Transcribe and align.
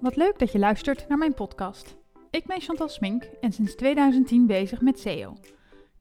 Wat 0.00 0.16
leuk 0.16 0.38
dat 0.38 0.52
je 0.52 0.58
luistert 0.58 1.08
naar 1.08 1.18
mijn 1.18 1.34
podcast. 1.34 1.96
Ik 2.30 2.46
ben 2.46 2.60
Chantal 2.60 2.88
Smink 2.88 3.22
en 3.40 3.52
sinds 3.52 3.74
2010 3.74 4.46
bezig 4.46 4.80
met 4.80 4.98
SEO. 4.98 5.36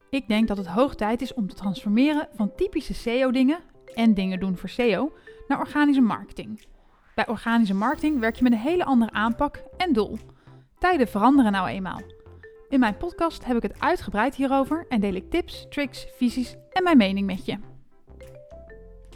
Ik 0.09 0.27
denk 0.27 0.47
dat 0.47 0.57
het 0.57 0.67
hoog 0.67 0.95
tijd 0.95 1.21
is 1.21 1.33
om 1.33 1.47
te 1.47 1.55
transformeren 1.55 2.27
van 2.33 2.55
typische 2.55 2.93
SEO-dingen 2.93 3.59
en 3.93 4.13
dingen 4.13 4.39
doen 4.39 4.57
voor 4.57 4.69
SEO 4.69 5.11
naar 5.47 5.59
organische 5.59 6.01
marketing. 6.01 6.65
Bij 7.15 7.27
organische 7.27 7.73
marketing 7.73 8.19
werk 8.19 8.35
je 8.35 8.43
met 8.43 8.51
een 8.51 8.57
hele 8.57 8.85
andere 8.85 9.11
aanpak 9.11 9.63
en 9.77 9.93
doel. 9.93 10.17
Tijden 10.77 11.07
veranderen 11.07 11.51
nou 11.51 11.67
eenmaal. 11.67 12.01
In 12.69 12.79
mijn 12.79 12.97
podcast 12.97 13.45
heb 13.45 13.55
ik 13.55 13.63
het 13.63 13.79
uitgebreid 13.79 14.35
hierover 14.35 14.85
en 14.89 14.99
deel 14.99 15.13
ik 15.13 15.29
tips, 15.29 15.65
tricks, 15.69 16.07
visies 16.15 16.55
en 16.71 16.83
mijn 16.83 16.97
mening 16.97 17.25
met 17.25 17.45
je. 17.45 17.57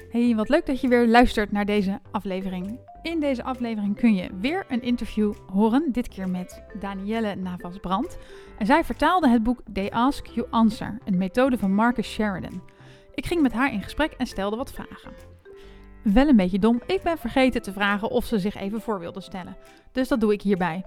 Hey, 0.09 0.35
wat 0.35 0.49
leuk 0.49 0.65
dat 0.65 0.81
je 0.81 0.87
weer 0.87 1.07
luistert 1.07 1.51
naar 1.51 1.65
deze 1.65 1.99
aflevering. 2.11 2.91
In 3.03 3.19
deze 3.19 3.43
aflevering 3.43 3.95
kun 3.95 4.15
je 4.15 4.29
weer 4.39 4.65
een 4.67 4.81
interview 4.81 5.33
horen, 5.51 5.91
dit 5.91 6.07
keer 6.07 6.29
met 6.29 6.63
Danielle 6.79 7.35
Navas-Brandt. 7.35 8.17
En 8.57 8.65
zij 8.65 8.83
vertaalde 8.83 9.27
het 9.27 9.43
boek 9.43 9.59
They 9.73 9.89
Ask 9.91 10.25
You 10.25 10.47
Answer, 10.49 10.97
een 11.05 11.17
methode 11.17 11.57
van 11.57 11.73
Marcus 11.73 12.11
Sheridan. 12.11 12.61
Ik 13.15 13.25
ging 13.25 13.41
met 13.41 13.53
haar 13.53 13.73
in 13.73 13.81
gesprek 13.81 14.11
en 14.11 14.25
stelde 14.25 14.55
wat 14.55 14.73
vragen. 14.73 15.13
Wel 16.03 16.27
een 16.27 16.35
beetje 16.35 16.59
dom, 16.59 16.81
ik 16.85 17.01
ben 17.01 17.17
vergeten 17.17 17.61
te 17.61 17.73
vragen 17.73 18.09
of 18.09 18.25
ze 18.25 18.39
zich 18.39 18.55
even 18.55 18.81
voor 18.81 18.99
wilde 18.99 19.21
stellen. 19.21 19.57
Dus 19.91 20.07
dat 20.07 20.19
doe 20.19 20.33
ik 20.33 20.41
hierbij. 20.41 20.85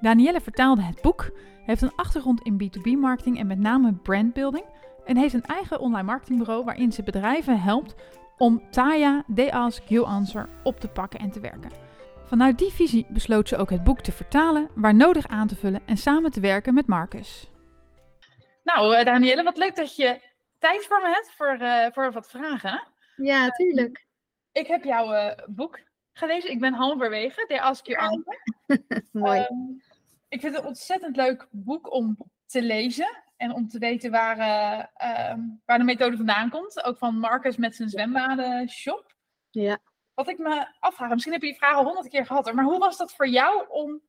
Danielle 0.00 0.40
vertaalde 0.40 0.82
het 0.82 1.02
boek, 1.02 1.30
heeft 1.66 1.82
een 1.82 1.94
achtergrond 1.96 2.42
in 2.42 2.62
B2B-marketing 2.62 3.38
en 3.38 3.46
met 3.46 3.58
name 3.58 3.92
brandbuilding. 3.92 4.64
En 5.04 5.16
heeft 5.16 5.34
een 5.34 5.44
eigen 5.44 5.80
online 5.80 6.06
marketingbureau 6.06 6.64
waarin 6.64 6.92
ze 6.92 7.02
bedrijven 7.02 7.60
helpt 7.60 7.94
om 8.38 8.70
Taya 8.70 9.24
They 9.34 9.50
Ask 9.50 9.82
You 9.88 10.06
Answer 10.06 10.48
op 10.62 10.80
te 10.80 10.88
pakken 10.88 11.20
en 11.20 11.30
te 11.30 11.40
werken. 11.40 11.70
Vanuit 12.24 12.58
die 12.58 12.72
visie 12.72 13.06
besloot 13.08 13.48
ze 13.48 13.56
ook 13.56 13.70
het 13.70 13.84
boek 13.84 14.00
te 14.00 14.12
vertalen, 14.12 14.70
waar 14.74 14.94
nodig 14.94 15.26
aan 15.26 15.46
te 15.46 15.56
vullen 15.56 15.82
en 15.86 15.96
samen 15.96 16.30
te 16.30 16.40
werken 16.40 16.74
met 16.74 16.86
Marcus. 16.86 17.50
Nou, 18.62 18.96
uh, 18.96 19.04
Danielle, 19.04 19.42
wat 19.42 19.56
leuk 19.56 19.76
dat 19.76 19.96
je 19.96 20.20
tijd 20.58 20.86
voor 20.86 21.00
me 21.00 21.08
hebt 21.08 21.32
voor, 21.36 21.58
uh, 21.60 21.86
voor 21.92 22.12
wat 22.12 22.30
vragen. 22.30 22.82
Ja, 23.16 23.50
tuurlijk. 23.50 23.98
Uh, 23.98 24.62
ik 24.62 24.66
heb 24.66 24.84
jouw 24.84 25.34
boek 25.46 25.80
gelezen. 26.12 26.50
Ik 26.50 26.60
ben 26.60 26.74
halverwege. 26.74 27.44
They 27.46 27.60
Ask 27.60 27.86
You 27.86 27.98
Answer. 27.98 28.38
Mooi. 29.12 29.40
Um, 29.40 29.82
ik 30.28 30.40
vind 30.40 30.54
het 30.54 30.62
een 30.62 30.68
ontzettend 30.68 31.16
leuk 31.16 31.46
boek 31.50 31.92
om 31.92 32.16
te 32.46 32.62
lezen. 32.62 33.22
En 33.44 33.54
om 33.54 33.68
te 33.68 33.78
weten 33.78 34.10
waar, 34.10 34.38
uh, 34.38 34.84
uh, 35.10 35.34
waar 35.64 35.78
de 35.78 35.84
methode 35.84 36.16
vandaan 36.16 36.50
komt. 36.50 36.84
Ook 36.84 36.98
van 36.98 37.18
Marcus 37.18 37.56
met 37.56 37.76
zijn 37.76 37.88
zwembadenshop. 37.88 39.14
Ja. 39.50 39.78
Wat 40.14 40.28
ik 40.28 40.38
me 40.38 40.66
afvraag, 40.80 41.10
misschien 41.10 41.32
heb 41.32 41.42
je 41.42 41.48
die 41.48 41.56
vraag 41.56 41.74
al 41.74 41.84
honderd 41.84 42.08
keer 42.08 42.26
gehad. 42.26 42.52
Maar 42.52 42.64
hoe 42.64 42.78
was 42.78 42.96
dat 42.96 43.12
voor 43.12 43.28
jou 43.28 43.64
om 43.68 44.02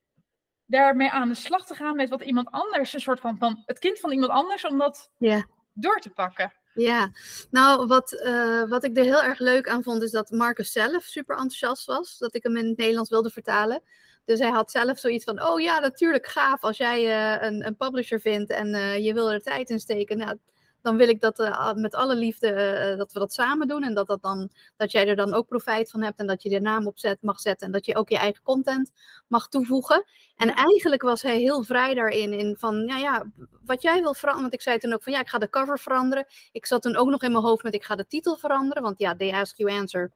daarmee 0.65 1.09
aan 1.09 1.27
de 1.27 1.35
slag 1.35 1.65
te 1.65 1.75
gaan 1.75 1.95
met 1.95 2.09
wat 2.09 2.21
iemand 2.21 2.51
anders, 2.51 2.93
een 2.93 2.99
soort 2.99 3.19
van, 3.19 3.37
van 3.37 3.63
het 3.65 3.79
kind 3.79 3.99
van 3.99 4.11
iemand 4.11 4.31
anders, 4.31 4.65
om 4.65 4.77
dat 4.77 5.11
ja. 5.17 5.45
door 5.73 5.99
te 5.99 6.09
pakken? 6.09 6.53
Ja, 6.73 7.11
nou 7.49 7.87
wat, 7.87 8.11
uh, 8.11 8.63
wat 8.63 8.83
ik 8.83 8.97
er 8.97 9.03
heel 9.03 9.23
erg 9.23 9.39
leuk 9.39 9.69
aan 9.69 9.83
vond, 9.83 10.01
is 10.01 10.11
dat 10.11 10.31
Marcus 10.31 10.71
zelf 10.71 11.03
super 11.03 11.35
enthousiast 11.35 11.85
was. 11.85 12.17
Dat 12.17 12.35
ik 12.35 12.43
hem 12.43 12.57
in 12.57 12.67
het 12.67 12.77
Nederlands 12.77 13.09
wilde 13.09 13.29
vertalen. 13.29 13.81
Dus 14.25 14.39
hij 14.39 14.49
had 14.49 14.71
zelf 14.71 14.99
zoiets 14.99 15.23
van, 15.23 15.43
oh 15.43 15.61
ja, 15.61 15.79
natuurlijk 15.79 16.27
gaaf 16.27 16.63
als 16.63 16.77
jij 16.77 17.05
uh, 17.05 17.47
een, 17.47 17.65
een, 17.65 17.75
publisher 17.75 18.19
vindt 18.19 18.49
en 18.49 18.67
uh, 18.67 19.05
je 19.05 19.13
wil 19.13 19.31
er 19.31 19.41
tijd 19.41 19.69
in 19.69 19.79
steken. 19.79 20.17
Nou, 20.17 20.37
dan 20.81 20.97
wil 20.97 21.07
ik 21.07 21.21
dat 21.21 21.39
uh, 21.39 21.73
met 21.73 21.95
alle 21.95 22.15
liefde 22.15 22.95
dat 22.97 23.11
we 23.11 23.19
dat 23.19 23.33
samen 23.33 23.67
doen. 23.67 23.83
En 23.83 23.93
dat, 23.93 24.07
dat, 24.07 24.21
dan, 24.21 24.49
dat 24.75 24.91
jij 24.91 25.07
er 25.07 25.15
dan 25.15 25.33
ook 25.33 25.47
profijt 25.47 25.91
van 25.91 26.01
hebt 26.01 26.19
en 26.19 26.27
dat 26.27 26.43
je 26.43 26.49
de 26.49 26.59
naam 26.59 26.87
op 26.87 26.99
zet, 26.99 27.21
mag 27.21 27.39
zetten. 27.39 27.67
En 27.67 27.73
dat 27.73 27.85
je 27.85 27.95
ook 27.95 28.09
je 28.09 28.17
eigen 28.17 28.43
content 28.43 28.91
mag 29.27 29.47
toevoegen. 29.47 30.05
En 30.35 30.53
eigenlijk 30.53 31.01
was 31.01 31.21
hij 31.21 31.39
heel 31.39 31.63
vrij 31.63 31.93
daarin. 31.93 32.33
In 32.33 32.55
van, 32.59 32.85
ja, 32.85 32.97
ja, 32.97 33.25
wat 33.65 33.81
jij 33.81 34.01
wil 34.01 34.13
veranderen. 34.13 34.41
Want 34.41 34.53
ik 34.53 34.61
zei 34.61 34.77
toen 34.77 34.93
ook 34.93 35.03
van, 35.03 35.13
ja, 35.13 35.19
ik 35.19 35.29
ga 35.29 35.37
de 35.37 35.49
cover 35.49 35.79
veranderen. 35.79 36.25
Ik 36.51 36.65
zat 36.65 36.81
toen 36.81 36.95
ook 36.95 37.09
nog 37.09 37.23
in 37.23 37.31
mijn 37.31 37.43
hoofd 37.43 37.63
met, 37.63 37.73
ik 37.73 37.83
ga 37.83 37.95
de 37.95 38.07
titel 38.07 38.35
veranderen. 38.35 38.83
Want 38.83 38.99
ja, 38.99 39.15
they 39.15 39.33
ask 39.33 39.57
you 39.57 39.71
answer. 39.71 40.11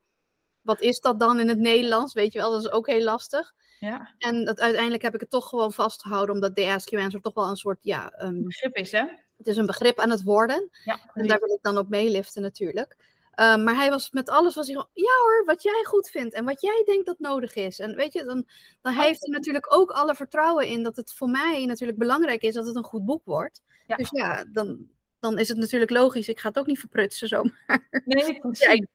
Wat 0.61 0.81
is 0.81 1.00
dat 1.00 1.19
dan 1.19 1.39
in 1.39 1.47
het 1.47 1.59
Nederlands? 1.59 2.13
Weet 2.13 2.34
je 2.34 2.39
wel, 2.39 2.51
dat 2.51 2.61
is 2.61 2.72
ook 2.72 2.88
heel 2.88 3.03
lastig. 3.03 3.53
Ja. 3.79 4.13
En 4.17 4.45
dat, 4.45 4.59
uiteindelijk 4.59 5.03
heb 5.03 5.13
ik 5.13 5.19
het 5.19 5.29
toch 5.29 5.50
gewoon 5.50 5.73
vastgehouden, 5.73 6.35
omdat 6.35 6.56
de 6.56 6.66
Ask 6.66 6.90
You 6.90 7.03
Answer 7.03 7.22
toch 7.22 7.34
wel 7.34 7.50
een 7.50 7.56
soort, 7.56 7.78
ja... 7.81 8.13
Um, 8.23 8.44
begrip 8.44 8.75
is, 8.75 8.91
hè? 8.91 9.06
Het 9.38 9.47
is 9.47 9.57
een 9.57 9.66
begrip 9.66 10.00
aan 10.00 10.09
het 10.09 10.23
worden. 10.23 10.69
Ja, 10.84 11.00
en 11.13 11.28
daar 11.28 11.40
wil 11.40 11.56
ik 11.56 11.62
dan 11.62 11.78
op 11.78 11.90
meeliften 11.90 12.41
natuurlijk. 12.41 12.95
Um, 13.40 13.63
maar 13.63 13.75
hij 13.75 13.90
was 13.90 14.12
met 14.12 14.29
alles 14.29 14.56
was 14.56 14.66
hij 14.66 14.75
gewoon, 14.75 14.90
ja 14.94 15.13
hoor, 15.23 15.44
wat 15.45 15.63
jij 15.63 15.84
goed 15.84 16.09
vindt 16.09 16.34
en 16.34 16.45
wat 16.45 16.62
jij 16.62 16.84
denkt 16.85 17.06
dat 17.06 17.19
nodig 17.19 17.56
is. 17.56 17.79
En 17.79 17.95
weet 17.95 18.13
je, 18.13 18.23
dan, 18.23 18.47
dan 18.81 18.94
oh. 18.94 19.01
heeft 19.01 19.22
hij 19.22 19.29
natuurlijk 19.29 19.73
ook 19.73 19.91
alle 19.91 20.16
vertrouwen 20.16 20.67
in 20.67 20.84
dat 20.84 20.96
het 20.96 21.13
voor 21.13 21.29
mij 21.29 21.66
natuurlijk 21.66 21.97
belangrijk 21.97 22.41
is 22.41 22.53
dat 22.53 22.67
het 22.67 22.75
een 22.75 22.84
goed 22.84 23.06
boek 23.06 23.22
wordt. 23.25 23.61
Ja. 23.88 23.96
Dus 23.96 24.09
ja, 24.09 24.46
dan, 24.51 24.88
dan 25.19 25.38
is 25.38 25.47
het 25.47 25.57
natuurlijk 25.57 25.91
logisch. 25.91 26.28
Ik 26.28 26.40
ga 26.40 26.47
het 26.47 26.59
ook 26.59 26.66
niet 26.66 26.79
verprutsen 26.79 27.28
zomaar. 27.28 27.88
Nee, 28.06 28.40
ja, 28.51 28.69
ik 28.69 28.88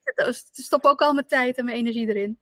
stop 0.53 0.85
ook 0.85 1.03
al 1.03 1.13
mijn 1.13 1.27
tijd 1.27 1.57
en 1.57 1.65
mijn 1.65 1.77
energie 1.77 2.09
erin. 2.09 2.39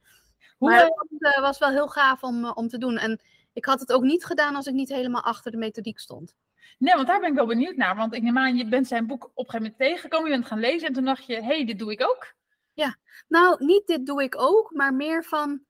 Maar 0.68 0.90
het 1.18 1.40
was 1.40 1.58
wel 1.58 1.70
heel 1.70 1.88
gaaf 1.88 2.22
om, 2.22 2.44
om 2.44 2.68
te 2.68 2.78
doen. 2.78 2.96
En 2.96 3.20
ik 3.52 3.64
had 3.64 3.80
het 3.80 3.92
ook 3.92 4.02
niet 4.02 4.24
gedaan 4.24 4.56
als 4.56 4.66
ik 4.66 4.74
niet 4.74 4.88
helemaal 4.88 5.22
achter 5.22 5.50
de 5.50 5.56
methodiek 5.56 5.98
stond. 5.98 6.34
Nee, 6.78 6.94
want 6.94 7.06
daar 7.06 7.20
ben 7.20 7.28
ik 7.28 7.34
wel 7.34 7.46
benieuwd 7.46 7.76
naar. 7.76 7.96
Want 7.96 8.14
ik 8.14 8.22
neem 8.22 8.38
aan, 8.38 8.56
je 8.56 8.68
bent 8.68 8.86
zijn 8.86 9.06
boek 9.06 9.24
op 9.24 9.30
een 9.30 9.50
gegeven 9.50 9.62
moment 9.62 9.78
tegengekomen. 9.78 10.30
Je 10.30 10.36
bent 10.36 10.46
gaan 10.46 10.58
lezen 10.58 10.88
en 10.88 10.94
toen 10.94 11.04
dacht 11.04 11.26
je, 11.26 11.34
hé, 11.34 11.42
hey, 11.42 11.64
dit 11.64 11.78
doe 11.78 11.92
ik 11.92 12.02
ook. 12.02 12.34
Ja, 12.72 12.96
nou, 13.28 13.64
niet 13.64 13.86
dit 13.86 14.06
doe 14.06 14.22
ik 14.22 14.40
ook, 14.40 14.70
maar 14.74 14.94
meer 14.94 15.24
van, 15.24 15.60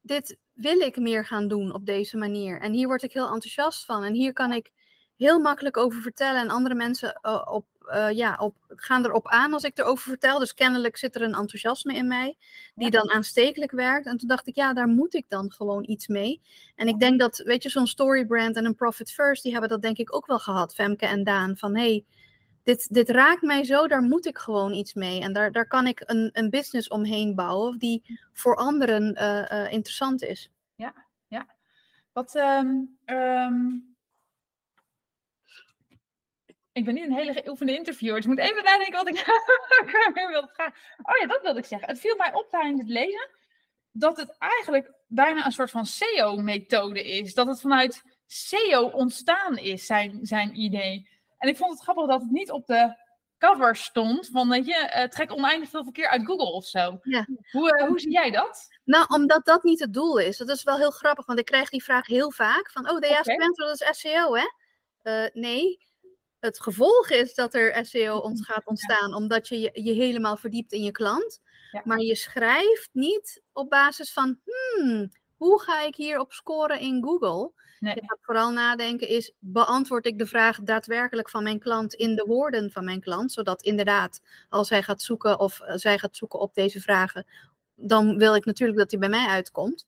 dit 0.00 0.38
wil 0.52 0.80
ik 0.80 0.96
meer 0.96 1.26
gaan 1.26 1.48
doen 1.48 1.72
op 1.74 1.86
deze 1.86 2.16
manier. 2.16 2.60
En 2.60 2.72
hier 2.72 2.86
word 2.86 3.02
ik 3.02 3.12
heel 3.12 3.32
enthousiast 3.32 3.84
van. 3.84 4.04
En 4.04 4.14
hier 4.14 4.32
kan 4.32 4.52
ik 4.52 4.70
heel 5.16 5.38
makkelijk 5.38 5.76
over 5.76 6.00
vertellen. 6.00 6.40
En 6.40 6.50
andere 6.50 6.74
mensen 6.74 7.20
uh, 7.22 7.42
op, 7.50 7.66
uh, 7.86 8.10
ja, 8.10 8.36
op, 8.40 8.54
gaan 8.68 9.04
erop 9.04 9.28
aan 9.28 9.52
als 9.52 9.62
ik 9.62 9.78
erover 9.78 10.08
vertel. 10.08 10.38
Dus 10.38 10.54
kennelijk 10.54 10.96
zit 10.96 11.14
er 11.14 11.22
een 11.22 11.34
enthousiasme 11.34 11.94
in 11.94 12.06
mij, 12.06 12.36
die 12.74 12.92
ja. 12.92 12.98
dan 12.98 13.10
aanstekelijk 13.10 13.70
werkt. 13.70 14.06
En 14.06 14.16
toen 14.16 14.28
dacht 14.28 14.46
ik, 14.46 14.54
ja, 14.54 14.72
daar 14.72 14.88
moet 14.88 15.14
ik 15.14 15.24
dan 15.28 15.52
gewoon 15.52 15.84
iets 15.88 16.06
mee. 16.06 16.40
En 16.74 16.88
ik 16.88 16.98
denk 16.98 17.20
dat, 17.20 17.38
weet 17.38 17.62
je, 17.62 17.68
zo'n 17.68 17.86
storybrand 17.86 18.56
en 18.56 18.64
een 18.64 18.74
Profit 18.74 19.12
First, 19.12 19.42
die 19.42 19.52
hebben 19.52 19.70
dat 19.70 19.82
denk 19.82 19.96
ik 19.96 20.14
ook 20.14 20.26
wel 20.26 20.38
gehad, 20.38 20.74
Femke 20.74 21.06
en 21.06 21.24
Daan. 21.24 21.56
Van 21.56 21.76
hé, 21.76 21.82
hey, 21.82 22.04
dit, 22.62 22.94
dit 22.94 23.10
raakt 23.10 23.42
mij 23.42 23.64
zo, 23.64 23.86
daar 23.86 24.02
moet 24.02 24.26
ik 24.26 24.38
gewoon 24.38 24.72
iets 24.72 24.94
mee. 24.94 25.20
En 25.20 25.32
daar, 25.32 25.52
daar 25.52 25.66
kan 25.66 25.86
ik 25.86 26.02
een, 26.06 26.30
een 26.32 26.50
business 26.50 26.88
omheen 26.88 27.34
bouwen 27.34 27.78
die 27.78 28.18
voor 28.32 28.56
anderen 28.56 29.22
uh, 29.22 29.72
interessant 29.72 30.22
is. 30.22 30.50
Ja, 30.74 30.94
ja. 31.26 31.46
Wat, 32.12 32.34
um, 32.34 32.98
um 33.06 33.91
ik 36.72 36.84
ben 36.84 36.94
niet 36.94 37.04
een 37.04 37.14
hele 37.14 37.32
geoefende 37.32 37.74
interviewer. 37.76 38.16
Dus 38.16 38.24
ik 38.24 38.30
moet 38.30 38.40
even 38.40 38.64
nadenken 38.64 38.92
wat 38.92 39.08
ik 39.08 39.24
wilde 40.30 40.50
vragen. 40.52 40.74
Oh 41.02 41.16
ja, 41.20 41.26
dat 41.26 41.42
wilde 41.42 41.58
ik 41.58 41.64
zeggen. 41.64 41.88
Het 41.88 42.00
viel 42.00 42.16
mij 42.16 42.34
op 42.34 42.48
tijdens 42.50 42.80
het 42.80 42.88
lezen 42.88 43.30
dat 43.92 44.16
het 44.16 44.36
eigenlijk 44.38 44.92
bijna 45.06 45.46
een 45.46 45.52
soort 45.52 45.70
van 45.70 45.86
SEO-methode 45.86 47.04
is. 47.04 47.34
Dat 47.34 47.46
het 47.46 47.60
vanuit 47.60 48.02
SEO 48.26 48.82
ontstaan 48.86 49.58
is, 49.58 49.86
zijn, 49.86 50.18
zijn 50.22 50.60
idee. 50.60 51.08
En 51.38 51.48
ik 51.48 51.56
vond 51.56 51.72
het 51.72 51.82
grappig 51.82 52.06
dat 52.06 52.20
het 52.20 52.30
niet 52.30 52.50
op 52.50 52.66
de 52.66 53.00
cover 53.38 53.76
stond 53.76 54.28
van, 54.32 54.48
weet 54.48 54.66
je, 54.66 54.92
uh, 54.96 55.04
trek 55.04 55.32
oneindig 55.32 55.68
veel 55.68 55.82
verkeer 55.82 56.08
uit 56.08 56.26
Google 56.26 56.52
of 56.52 56.66
zo. 56.66 56.98
Ja. 57.02 57.26
Hoe, 57.50 57.78
uh, 57.80 57.86
hoe 57.86 58.00
zie 58.00 58.10
jij 58.10 58.30
dat? 58.30 58.68
Nou, 58.84 59.06
omdat 59.08 59.44
dat 59.44 59.62
niet 59.62 59.80
het 59.80 59.92
doel 59.92 60.18
is. 60.18 60.36
Dat 60.36 60.48
is 60.48 60.62
wel 60.62 60.76
heel 60.76 60.90
grappig, 60.90 61.26
want 61.26 61.38
ik 61.38 61.44
krijg 61.44 61.68
die 61.68 61.82
vraag 61.82 62.06
heel 62.06 62.32
vaak 62.32 62.70
van, 62.70 62.90
oh, 62.90 62.98
de 62.98 63.06
okay. 63.06 63.36
dat 63.54 63.80
is 63.80 64.00
SEO, 64.00 64.34
hè? 64.34 64.44
Uh, 65.02 65.28
nee, 65.32 65.78
het 66.42 66.60
gevolg 66.60 67.10
is 67.10 67.34
dat 67.34 67.54
er 67.54 67.86
SEO 67.86 68.16
ons 68.16 68.44
gaat 68.44 68.66
ontstaan, 68.66 69.10
ja. 69.10 69.16
omdat 69.16 69.48
je, 69.48 69.60
je 69.60 69.70
je 69.72 69.92
helemaal 69.92 70.36
verdiept 70.36 70.72
in 70.72 70.82
je 70.82 70.90
klant. 70.90 71.40
Ja. 71.70 71.82
Maar 71.84 71.98
je 71.98 72.14
schrijft 72.14 72.88
niet 72.92 73.42
op 73.52 73.70
basis 73.70 74.12
van, 74.12 74.38
hmm, 74.44 75.12
hoe 75.36 75.60
ga 75.60 75.82
ik 75.82 75.94
hierop 75.94 76.32
scoren 76.32 76.80
in 76.80 77.02
Google? 77.02 77.52
Nee. 77.78 77.94
Je 77.94 78.02
gaat 78.06 78.18
vooral 78.20 78.50
nadenken 78.50 79.08
is, 79.08 79.32
beantwoord 79.38 80.06
ik 80.06 80.18
de 80.18 80.26
vraag 80.26 80.60
daadwerkelijk 80.62 81.30
van 81.30 81.42
mijn 81.42 81.58
klant 81.58 81.94
in 81.94 82.14
de 82.14 82.24
woorden 82.26 82.70
van 82.70 82.84
mijn 82.84 83.00
klant? 83.00 83.32
Zodat 83.32 83.62
inderdaad, 83.62 84.20
als 84.48 84.70
hij 84.70 84.82
gaat 84.82 85.02
zoeken 85.02 85.38
of 85.38 85.60
uh, 85.60 85.72
zij 85.74 85.98
gaat 85.98 86.16
zoeken 86.16 86.40
op 86.40 86.54
deze 86.54 86.80
vragen, 86.80 87.26
dan 87.74 88.18
wil 88.18 88.34
ik 88.34 88.44
natuurlijk 88.44 88.78
dat 88.78 88.90
hij 88.90 89.00
bij 89.00 89.08
mij 89.08 89.26
uitkomt. 89.26 89.86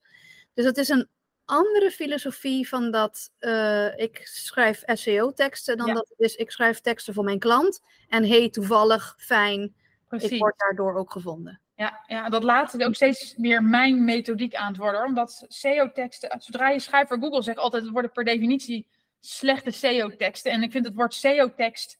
Dus 0.54 0.64
het 0.64 0.76
is 0.76 0.88
een 0.88 1.08
andere 1.44 1.91
filosofie 1.91 2.69
van 2.69 2.91
dat 2.91 3.32
uh, 3.41 3.99
ik 3.99 4.20
schrijf 4.23 4.82
SEO-teksten 4.87 5.76
dan 5.76 5.87
Ja. 5.87 5.94
dat 5.94 6.08
het 6.08 6.20
is 6.20 6.35
ik 6.35 6.50
schrijf 6.50 6.81
teksten 6.81 7.14
voor 7.14 7.25
mijn 7.25 7.38
klant. 7.38 7.81
En 8.08 8.25
hey, 8.29 8.50
toevallig, 8.50 9.14
fijn, 9.19 9.75
Precies. 10.08 10.31
ik 10.31 10.38
word 10.38 10.58
daardoor 10.58 10.94
ook 10.94 11.12
gevonden. 11.12 11.61
Ja, 11.76 12.05
ja, 12.06 12.29
dat 12.29 12.75
is 12.75 12.87
ook 12.87 12.94
steeds 12.94 13.37
meer 13.37 13.62
mijn 13.62 14.05
methodiek 14.05 14.55
aan 14.55 14.69
het 14.69 14.76
worden. 14.76 15.00
hoor. 15.00 15.08
Omdat 15.08 15.44
SEO-teksten, 15.49 16.37
zodra 16.38 16.69
je 16.69 16.79
schrijft 16.79 17.08
voor 17.08 17.19
Google, 17.19 17.43
zegt 17.43 17.58
altijd, 17.58 17.82
het 17.82 17.93
worden 17.93 18.12
per 18.12 18.25
definitie 18.25 18.87
slechte 19.20 19.70
SEO-teksten. 19.70 20.52
En 20.52 20.62
ik 20.62 20.70
vind 20.73 20.85
het 20.85 20.94
woord 20.94 21.14
SEO-tekst 21.14 21.99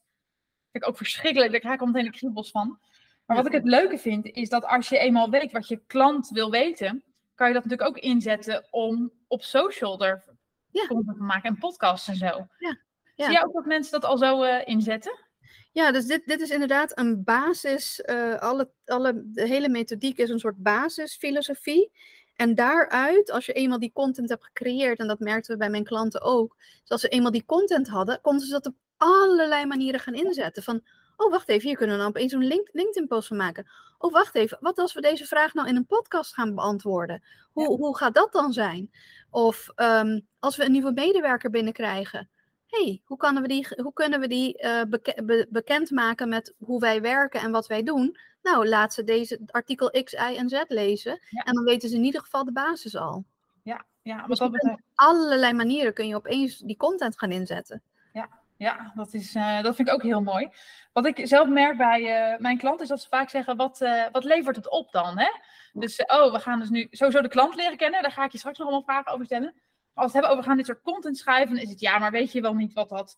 ik 0.75 0.87
ook 0.87 0.97
verschrikkelijk. 0.97 1.51
Daar 1.51 1.59
krijg 1.59 1.75
ik 1.75 1.81
al 1.81 1.87
meteen 1.87 2.11
de 2.11 2.17
kriebels 2.17 2.51
van. 2.51 2.79
Maar 3.25 3.37
wat 3.37 3.45
ik 3.45 3.51
het 3.51 3.65
leuke 3.65 3.97
vind, 3.97 4.25
is 4.25 4.49
dat 4.49 4.65
als 4.65 4.89
je 4.89 4.97
eenmaal 4.97 5.29
weet 5.29 5.51
wat 5.51 5.67
je 5.67 5.81
klant 5.87 6.29
wil 6.29 6.51
weten, 6.51 7.03
kan 7.35 7.47
je 7.47 7.53
dat 7.53 7.63
natuurlijk 7.63 7.89
ook 7.89 8.03
inzetten 8.03 8.67
om 8.71 9.11
op 9.27 9.43
social 9.43 10.05
er 10.05 10.23
Ja. 10.71 10.85
content 10.87 11.17
te 11.17 11.23
maken 11.23 11.49
en 11.49 11.57
podcasts 11.57 12.07
en 12.07 12.15
zo. 12.15 12.47
Ja. 12.57 12.77
Zie 13.15 13.31
jij 13.31 13.43
ook 13.43 13.53
dat 13.53 13.65
mensen 13.65 13.91
dat 13.91 14.09
al 14.09 14.17
zo 14.17 14.41
eh, 14.43 14.67
inzetten? 14.67 15.19
Ja, 15.71 15.91
dus 15.91 16.05
dit, 16.05 16.25
dit 16.25 16.41
is 16.41 16.49
inderdaad 16.49 16.97
een 16.97 17.23
basis. 17.23 18.01
eh, 18.01 18.35
alle, 18.35 18.71
alle, 18.85 19.21
de 19.25 19.47
hele 19.47 19.69
methodiek 19.69 20.17
is 20.17 20.29
een 20.29 20.39
soort 20.39 20.57
basisfilosofie. 20.57 21.91
En 22.35 22.55
daaruit, 22.55 23.31
als 23.31 23.45
je 23.45 23.53
eenmaal 23.53 23.79
die 23.79 23.91
content 23.93 24.29
hebt 24.29 24.43
gecreëerd, 24.43 24.99
en 24.99 25.07
dat 25.07 25.19
merkten 25.19 25.51
we 25.51 25.57
bij 25.57 25.69
mijn 25.69 25.83
klanten 25.83 26.21
ook, 26.21 26.55
dus 26.81 26.89
als 26.89 27.01
ze 27.01 27.07
eenmaal 27.07 27.31
die 27.31 27.45
content 27.45 27.87
hadden, 27.87 28.21
konden 28.21 28.45
ze 28.45 28.51
dat 28.51 28.65
op 28.65 28.75
allerlei 28.97 29.65
manieren 29.65 29.99
gaan 29.99 30.13
inzetten. 30.13 30.63
Van, 30.63 30.81
oh 31.17 31.31
wacht 31.31 31.49
even, 31.49 31.67
hier 31.67 31.77
kunnen 31.77 31.95
we 31.95 32.01
dan 32.01 32.11
opeens 32.11 32.31
een 32.33 32.43
link- 32.47 32.69
LinkedIn-post 32.71 33.27
van 33.27 33.37
maken. 33.37 33.67
Oh 33.97 34.11
wacht 34.11 34.35
even, 34.35 34.57
wat 34.61 34.77
als 34.77 34.93
we 34.93 35.01
deze 35.01 35.25
vraag 35.25 35.53
nou 35.53 35.67
in 35.67 35.75
een 35.75 35.85
podcast 35.85 36.33
gaan 36.33 36.55
beantwoorden? 36.55 37.23
Hoe, 37.51 37.63
Ja. 37.69 37.75
hoe 37.75 37.97
gaat 37.97 38.13
dat 38.13 38.31
dan 38.31 38.53
zijn? 38.53 38.91
Of 39.29 39.69
ehm, 39.75 40.19
als 40.39 40.55
we 40.57 40.65
een 40.65 40.71
nieuwe 40.71 40.91
medewerker 40.91 41.49
binnenkrijgen. 41.49 42.29
hey, 42.67 43.01
hoe, 43.05 43.17
kunnen 43.17 43.41
we 43.41 43.47
die, 43.47 43.67
hoe 43.83 43.93
kunnen 43.93 44.19
we 44.19 44.27
die 44.27 44.57
eh, 44.57 44.81
beke- 44.89 45.23
be- 45.23 45.47
bekendmaken 45.49 46.29
met 46.29 46.53
hoe 46.57 46.79
wij 46.79 47.01
werken 47.01 47.39
en 47.41 47.51
wat 47.51 47.67
wij 47.67 47.83
doen? 47.83 48.17
Nou, 48.41 48.67
laat 48.67 48.93
ze 48.93 49.03
deze 49.03 49.39
artikel 49.45 49.89
X, 50.03 50.13
Y 50.13 50.17
en 50.37 50.49
Z 50.49 50.63
lezen. 50.67 51.19
Ja. 51.29 51.43
En 51.43 51.53
dan 51.53 51.63
weten 51.63 51.89
ze 51.89 51.95
in 51.95 52.03
ieder 52.03 52.21
geval 52.21 52.45
de 52.45 52.51
basis 52.51 52.95
al. 52.95 53.25
Ja, 53.63 53.85
ja 54.01 54.27
Dus 54.27 54.39
kunt 54.39 54.81
allerlei 54.95 55.53
manieren 55.53 55.93
kun 55.93 56.07
je 56.07 56.15
opeens 56.15 56.57
die 56.57 56.77
content 56.77 57.17
gaan 57.19 57.31
inzetten. 57.31 57.81
Ja, 58.13 58.29
dat, 58.95 59.13
is, 59.13 59.35
eh, 59.35 59.61
dat 59.61 59.75
vind 59.75 59.87
ik 59.87 59.93
ook 59.93 60.03
heel 60.03 60.21
mooi. 60.21 60.49
Wat 60.93 61.05
ik 61.05 61.27
zelf 61.27 61.47
merk 61.47 61.77
bij 61.77 62.31
eh, 62.31 62.39
mijn 62.39 62.57
klanten 62.57 62.83
is 62.83 62.89
dat 62.89 63.01
ze 63.01 63.07
vaak 63.07 63.29
zeggen: 63.29 63.57
wat, 63.57 63.81
eh, 63.81 64.05
wat 64.11 64.23
levert 64.23 64.55
het 64.55 64.69
op 64.69 64.91
dan? 64.91 65.17
Hè? 65.17 65.29
Dus, 65.73 66.05
oh, 66.05 66.31
we 66.31 66.39
gaan 66.39 66.59
dus 66.59 66.69
nu 66.69 66.87
sowieso 66.91 67.21
de 67.21 67.27
klant 67.27 67.55
leren 67.55 67.77
kennen. 67.77 68.01
Daar 68.01 68.11
ga 68.11 68.23
ik 68.23 68.31
je 68.31 68.37
straks 68.37 68.57
nog 68.57 68.67
allemaal 68.67 68.85
vragen 68.85 69.11
over 69.11 69.25
stellen. 69.25 69.53
Als 69.53 69.55
we 69.93 70.01
het 70.03 70.13
hebben 70.13 70.29
over 70.29 70.41
we 70.41 70.47
gaan 70.47 70.57
dit 70.57 70.65
soort 70.65 70.81
content 70.81 71.17
schrijven, 71.17 71.55
dan 71.55 71.63
is 71.63 71.69
het 71.69 71.79
ja, 71.79 71.97
maar 71.97 72.11
weet 72.11 72.31
je 72.31 72.41
wel 72.41 72.53
niet 72.53 72.73
wat 72.73 72.89
dat 72.89 73.17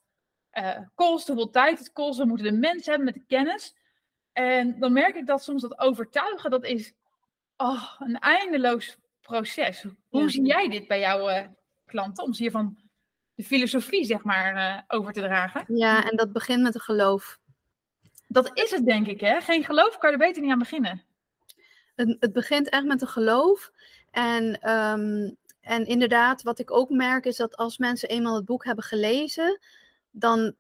kost, 0.96 1.28
hoeveel 1.28 1.50
tijd 1.50 1.80
het 1.80 1.92
kost. 1.92 2.20
We 2.20 2.26
moeten 2.26 2.46
de 2.46 2.58
mensen 2.58 2.90
hebben 2.90 3.06
met 3.06 3.14
de 3.14 3.26
kennis. 3.28 3.76
En 4.34 4.80
dan 4.80 4.94
merk 4.94 5.16
ik 5.16 5.26
dat 5.26 5.44
soms 5.44 5.62
dat 5.62 5.80
overtuigen, 5.80 6.50
dat 6.52 6.66
is 6.66 6.94
oh, 7.58 7.84
een 8.00 8.20
eindeloos 8.20 8.98
proces. 9.22 9.86
Hoe 10.10 10.22
Ja. 10.22 10.28
zie 10.28 10.46
jij 10.46 10.70
dit 10.70 10.88
bij 10.88 11.00
jouw 11.00 11.56
klanten? 11.86 12.24
Om 12.24 12.34
ze 12.34 12.42
hiervan 12.42 12.78
de 13.38 13.44
filosofie, 13.44 14.06
zeg 14.06 14.24
maar, 14.24 14.56
eh, 14.56 14.82
over 14.98 15.14
te 15.14 15.22
dragen? 15.22 15.64
Ja, 15.76 16.10
en 16.10 16.18
dat 16.18 16.32
begint 16.32 16.62
met 16.62 16.76
een 16.76 16.82
geloof. 16.82 17.40
Dat 18.28 18.52
is 18.54 18.72
het, 18.72 18.86
denk 18.86 19.08
ik, 19.08 19.20
hè? 19.20 19.42
Geen 19.42 19.64
geloof 19.64 19.98
kan 19.98 20.12
je 20.12 20.18
er 20.18 20.28
beter 20.28 20.42
niet 20.42 20.52
aan 20.52 20.60
beginnen. 20.60 21.04
Het, 21.96 22.18
het 22.20 22.34
begint 22.34 22.70
echt 22.70 22.86
met 22.86 23.02
een 23.02 23.08
geloof. 23.08 23.72
En, 24.12 24.60
ehm, 24.62 25.30
en 25.62 25.86
inderdaad, 25.86 26.42
wat 26.42 26.60
ik 26.60 26.72
ook 26.72 26.90
merk 26.90 27.26
is 27.26 27.36
dat 27.38 27.58
als 27.58 27.78
mensen 27.78 28.10
eenmaal 28.10 28.36
het 28.36 28.46
boek 28.46 28.66
hebben 28.66 28.84
gelezen, 28.84 29.60
dan 30.12 30.56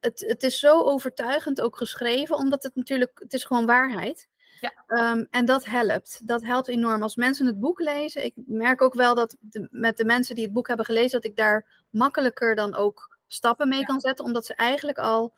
het, 0.00 0.24
het 0.26 0.42
is 0.42 0.58
zo 0.58 0.82
overtuigend 0.82 1.60
ook 1.60 1.76
geschreven, 1.76 2.36
omdat 2.36 2.62
het 2.62 2.74
natuurlijk, 2.74 3.18
het 3.22 3.32
is 3.32 3.44
gewoon 3.44 3.66
waarheid. 3.66 4.28
Ja. 4.60 4.72
Ehm, 4.86 5.24
en 5.30 5.44
dat 5.44 5.64
helpt. 5.64 6.20
Dat 6.26 6.42
helpt 6.42 6.68
enorm. 6.68 7.02
Als 7.02 7.16
mensen 7.16 7.46
het 7.46 7.60
boek 7.60 7.80
lezen, 7.80 8.24
ik 8.24 8.32
merk 8.36 8.82
ook 8.82 8.94
wel 8.94 9.14
dat 9.14 9.36
de- 9.40 9.68
met 9.70 9.96
de 9.96 10.04
mensen 10.04 10.34
die 10.34 10.44
het 10.44 10.52
boek 10.52 10.66
hebben 10.68 10.86
gelezen, 10.86 11.10
dat 11.10 11.24
ik 11.30 11.36
daar 11.36 11.83
makkelijker 11.94 12.54
dan 12.54 12.74
ook 12.74 13.16
stappen 13.26 13.68
mee 13.68 13.78
Ja. 13.80 13.84
kan 13.84 14.00
zetten, 14.00 14.24
omdat 14.24 14.46
ze 14.46 14.54
eigenlijk 14.54 14.98
al 14.98 15.32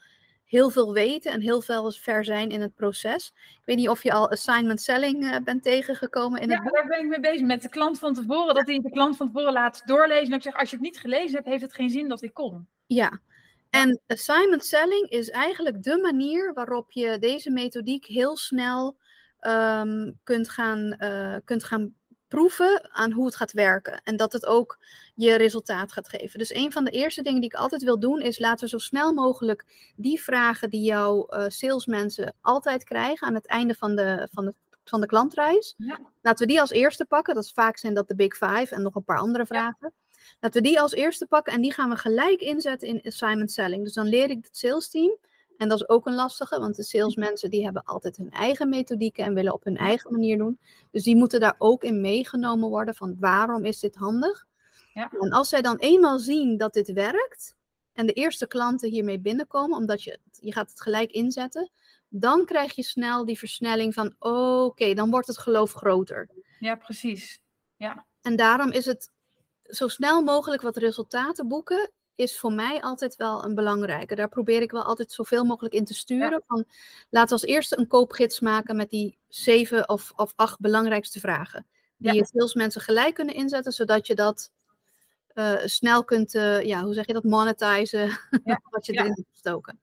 heel 0.44 0.70
veel 0.70 0.92
weten 0.92 1.32
en 1.32 1.40
heel 1.40 1.60
veel 1.60 1.90
ver 1.92 2.24
zijn 2.24 2.50
in 2.50 2.60
het 2.60 2.74
proces. 2.74 3.32
Ik 3.36 3.62
weet 3.64 3.76
niet 3.76 3.88
of 3.88 4.02
je 4.02 4.12
al 4.12 4.30
assignment 4.30 4.80
selling 4.82 5.30
eh, 5.30 5.36
bent 5.44 5.62
tegengekomen 5.62 6.40
in 6.40 6.50
het 6.50 6.58
Ja, 6.58 6.64
boek. 6.64 6.74
daar 6.74 6.86
ben 6.86 6.98
ik 7.00 7.06
mee 7.08 7.20
bezig. 7.20 7.46
Met 7.46 7.62
de 7.62 7.68
klant 7.68 7.98
van 7.98 8.14
tevoren. 8.14 8.54
Dat 8.54 8.66
hij 8.66 8.80
de 8.80 8.90
klant 8.90 9.16
van 9.16 9.26
tevoren 9.26 9.52
laat 9.52 9.82
doorlezen. 9.86 10.26
En 10.30 10.36
ik 10.36 10.42
zeg, 10.42 10.54
als 10.54 10.70
je 10.70 10.76
het 10.76 10.84
niet 10.84 10.98
gelezen 10.98 11.34
hebt, 11.34 11.46
heeft 11.46 11.62
het 11.62 11.74
geen 11.74 11.90
zin 11.90 12.08
dat 12.08 12.22
ik 12.22 12.34
kom. 12.34 12.66
Ja. 12.86 13.20
En 13.70 14.00
assignment 14.06 14.64
selling 14.64 15.10
is 15.10 15.30
eigenlijk 15.30 15.82
de 15.82 15.98
manier 16.02 16.52
waarop 16.54 16.90
je 16.92 17.18
deze 17.18 17.50
methodiek 17.50 18.04
heel 18.06 18.36
snel 18.36 18.96
ehm, 19.40 20.12
kunt, 20.24 20.48
gaan, 20.48 20.92
eh, 20.92 21.36
kunt 21.44 21.64
gaan 21.64 21.94
proeven 22.28 22.88
aan 22.92 23.12
hoe 23.12 23.26
het 23.26 23.36
gaat 23.36 23.52
werken. 23.52 24.00
En 24.04 24.16
dat 24.16 24.32
het 24.32 24.46
ook 24.46 24.78
je 25.14 25.34
resultaat 25.34 25.92
gaat 25.92 26.08
geven. 26.08 26.38
Dus 26.38 26.54
een 26.54 26.72
van 26.72 26.84
de 26.84 26.90
eerste 26.90 27.22
dingen 27.22 27.40
die 27.40 27.50
ik 27.50 27.56
altijd 27.56 27.82
wil 27.82 27.98
doen 27.98 28.20
is 28.20 28.38
laten 28.38 28.64
we 28.64 28.70
zo 28.70 28.78
snel 28.78 29.12
mogelijk 29.12 29.92
die 29.96 30.22
vragen 30.22 30.70
die 30.70 30.82
jouw 30.82 31.26
eh, 31.26 31.44
salesmensen 31.48 32.34
altijd 32.40 32.84
krijgen 32.84 33.26
aan 33.26 33.34
het 33.34 33.46
einde 33.46 33.74
van 33.74 33.96
de, 33.96 34.28
van 34.32 34.44
de, 34.44 34.54
van 34.84 35.00
de 35.00 35.06
klantreis. 35.06 35.74
Ja. 35.76 36.00
Laten 36.22 36.46
we 36.46 36.52
die 36.52 36.60
als 36.60 36.70
eerste 36.70 37.04
pakken. 37.04 37.34
Dat 37.34 37.44
is 37.44 37.52
vaak 37.52 37.76
zijn 37.76 37.94
dat 37.94 38.08
de 38.08 38.14
big 38.14 38.36
five 38.36 38.74
en 38.74 38.82
nog 38.82 38.94
een 38.94 39.04
paar 39.04 39.18
andere 39.18 39.46
vragen. 39.46 39.92
Laten 40.40 40.62
we 40.62 40.68
die 40.68 40.80
als 40.80 40.92
eerste 40.92 41.26
pakken 41.26 41.52
en 41.52 41.60
die 41.60 41.72
gaan 41.72 41.90
we 41.90 41.96
gelijk 41.96 42.40
inzetten 42.40 42.88
in 42.88 43.00
assignment 43.04 43.52
selling. 43.52 43.84
Dus 43.84 43.92
dan 43.92 44.06
leer 44.06 44.30
ik 44.30 44.44
het 44.44 44.56
sales 44.56 44.88
team. 44.88 45.16
En 45.56 45.68
dat 45.68 45.80
is 45.80 45.88
ook 45.88 46.06
een 46.06 46.14
lastige, 46.14 46.58
want 46.58 46.76
de 46.76 46.82
salesmensen 46.82 47.50
die 47.50 47.64
hebben 47.64 47.84
altijd 47.84 48.16
hun 48.16 48.30
eigen 48.30 48.68
methodieken 48.68 49.24
en 49.24 49.34
willen 49.34 49.52
op 49.52 49.64
hun 49.64 49.76
eigen 49.76 50.12
manier 50.12 50.38
doen. 50.38 50.58
Dus 50.90 51.02
die 51.02 51.16
moeten 51.16 51.40
daar 51.40 51.54
ook 51.58 51.82
in 51.82 52.00
meegenomen 52.00 52.68
worden 52.68 52.94
van 52.94 53.16
waarom 53.18 53.64
is 53.64 53.80
dit 53.80 53.94
handig? 53.94 54.46
Ja. 54.92 55.10
En 55.20 55.30
als 55.30 55.48
zij 55.48 55.62
dan 55.62 55.76
eenmaal 55.76 56.18
zien 56.18 56.56
dat 56.56 56.72
dit 56.72 56.92
werkt 56.92 57.56
en 57.92 58.06
de 58.06 58.12
eerste 58.12 58.46
klanten 58.46 58.90
hiermee 58.90 59.20
binnenkomen, 59.20 59.78
omdat 59.78 60.02
je, 60.02 60.18
je 60.40 60.52
gaat 60.52 60.70
het 60.70 60.80
gelijk 60.80 61.10
inzetten, 61.10 61.70
dan 62.08 62.44
krijg 62.44 62.74
je 62.74 62.82
snel 62.82 63.24
die 63.24 63.38
versnelling 63.38 63.94
van 63.94 64.14
oké, 64.18 64.94
dan 64.94 65.10
wordt 65.10 65.26
het 65.26 65.38
geloof 65.38 65.72
groter. 65.72 66.28
Ja, 66.58 66.74
precies. 66.74 67.40
En 68.22 68.36
daarom 68.36 68.70
is 68.70 68.84
het 68.86 69.10
zo 69.62 69.88
snel 69.88 70.22
mogelijk 70.22 70.62
wat 70.62 70.76
resultaten 70.76 71.48
boeken, 71.48 71.90
is 72.16 72.38
voor 72.38 72.52
mij 72.52 72.80
altijd 72.80 73.16
wel 73.16 73.44
een 73.44 73.54
belangrijke. 73.54 74.14
Daar 74.14 74.28
probeer 74.28 74.62
ik 74.62 74.70
wel 74.70 74.82
altijd 74.82 75.12
zoveel 75.12 75.44
mogelijk 75.44 75.74
in 75.74 75.84
te 75.84 75.94
sturen. 75.94 76.42
Van, 76.46 76.64
laten 77.10 77.28
we 77.36 77.42
als 77.42 77.50
eerste 77.50 77.78
een 77.78 77.86
koopgids 77.86 78.40
maken 78.40 78.76
met 78.76 78.90
die 78.90 79.18
zeven 79.28 79.88
of, 79.88 80.12
of 80.16 80.32
acht 80.36 80.60
belangrijkste 80.60 81.20
vragen. 81.20 81.66
Die 81.96 82.12
Ja. 82.12 82.18
je 82.18 82.26
salesmensen 82.26 82.80
gelijk 82.80 83.14
kunnen 83.14 83.34
inzetten, 83.34 83.72
zodat 83.72 84.06
je 84.06 84.14
dat 84.14 84.50
eh, 85.26 85.54
snel 85.64 86.04
kunt, 86.04 86.34
eh, 86.34 86.62
ja, 86.62 86.82
hoe 86.82 86.94
zeg 86.94 87.06
je 87.06 87.12
dat, 87.12 87.24
monetizen, 87.24 88.18
Ja, 88.44 88.60
wat 88.70 88.86
je 88.86 88.92
ja. 88.92 89.00
erin 89.00 89.12
hebt 89.12 89.28
gestoken. 89.30 89.80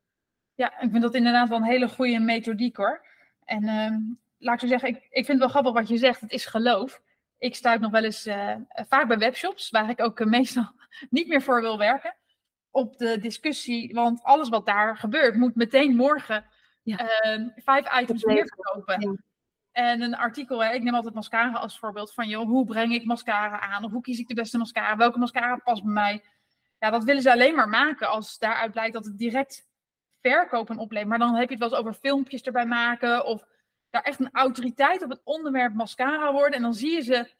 Ja, 0.56 0.80
ik 0.82 0.90
vind 0.92 1.02
dat 1.04 1.16
inderdaad 1.16 1.50
wel 1.50 1.58
een 1.58 1.64
hele 1.64 1.90
goede 1.90 2.20
methodiek 2.20 2.78
hoor. 2.78 3.06
En 3.44 3.64
ehm, 3.68 4.00
laat 4.38 4.54
ik 4.54 4.60
zo 4.60 4.68
zeggen, 4.68 4.90
ik, 4.90 4.96
ik 4.96 5.26
vind 5.26 5.28
het 5.28 5.38
wel 5.40 5.48
grappig 5.50 5.74
wat 5.74 5.88
je 5.88 5.98
zegt. 5.98 6.22
Het 6.22 6.32
is 6.32 6.46
geloof. 6.46 7.02
Ik 7.38 7.56
stuit 7.56 7.82
nog 7.82 7.92
wel 7.92 8.04
eens 8.04 8.26
eh, 8.26 8.56
vaak 8.70 9.08
bij 9.08 9.18
webshops, 9.18 9.70
waar 9.70 9.90
ik 9.90 10.02
ook 10.02 10.26
meestal 10.38 10.72
niet 11.10 11.28
meer 11.28 11.42
voor 11.42 11.62
wil 11.62 11.78
werken, 11.78 12.16
op 12.74 12.98
de 12.98 13.20
discussie. 13.20 13.94
Want 13.94 14.24
alles 14.24 14.50
wat 14.50 14.66
daar 14.66 14.98
gebeurt, 14.98 15.36
moet 15.36 15.56
meteen 15.56 15.96
morgen 15.96 16.46
Ja. 16.82 16.98
ehm, 16.98 17.50
vijf 17.56 18.02
items 18.02 18.24
meer 18.24 18.48
verkopen. 18.48 19.02
Ja. 19.02 19.16
En 19.72 20.02
een 20.02 20.16
artikel, 20.16 20.64
hè, 20.64 20.74
ik 20.74 20.84
neem 20.84 20.94
altijd 20.96 21.14
mascara 21.14 21.58
als 21.58 21.80
voorbeeld 21.80 22.14
van, 22.14 22.28
joh, 22.28 22.46
hoe 22.48 22.66
breng 22.66 22.94
ik 22.94 23.06
mascara 23.06 23.60
aan? 23.60 23.84
Of 23.84 23.92
hoe 23.92 24.02
kies 24.02 24.20
ik 24.20 24.28
de 24.28 24.34
beste 24.34 24.58
mascara? 24.58 24.98
Welke 24.98 25.20
mascara 25.20 25.56
past 25.56 25.84
bij 25.84 25.94
mij? 25.94 26.24
Ja, 26.80 26.90
dat 26.90 27.04
willen 27.04 27.22
ze 27.22 27.32
alleen 27.32 27.56
maar 27.56 27.70
maken 27.70 28.10
als 28.10 28.38
daaruit 28.38 28.72
blijkt 28.72 28.94
dat 28.94 29.06
het 29.06 29.18
direct 29.18 29.68
verkopen 30.22 30.78
oplevert. 30.78 31.10
Maar 31.10 31.20
dan 31.20 31.36
heb 31.36 31.50
je 31.50 31.56
het 31.56 31.60
wel 31.60 31.70
eens 31.70 31.80
over 31.80 31.94
filmpjes 31.94 32.42
erbij 32.42 32.66
maken 32.66 33.26
of 33.26 33.46
daar 33.90 34.02
echt 34.04 34.20
een 34.20 34.32
autoriteit 34.32 35.04
op 35.04 35.10
het 35.10 35.22
onderwerp 35.24 35.74
mascara 35.74 36.32
worden. 36.32 36.58
En 36.58 36.62
dan 36.62 36.74
zie 36.74 36.92
je 36.92 37.02
ze 37.02 37.32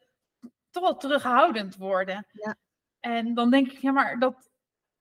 toch 0.70 0.82
wel 0.82 0.96
terughoudend 0.96 1.76
worden. 1.76 2.26
Ja. 2.32 2.56
En 3.00 3.34
dan 3.34 3.50
denk 3.50 3.72
ik, 3.72 3.78
ja, 3.78 3.92
maar 3.92 4.18
dat, 4.18 4.50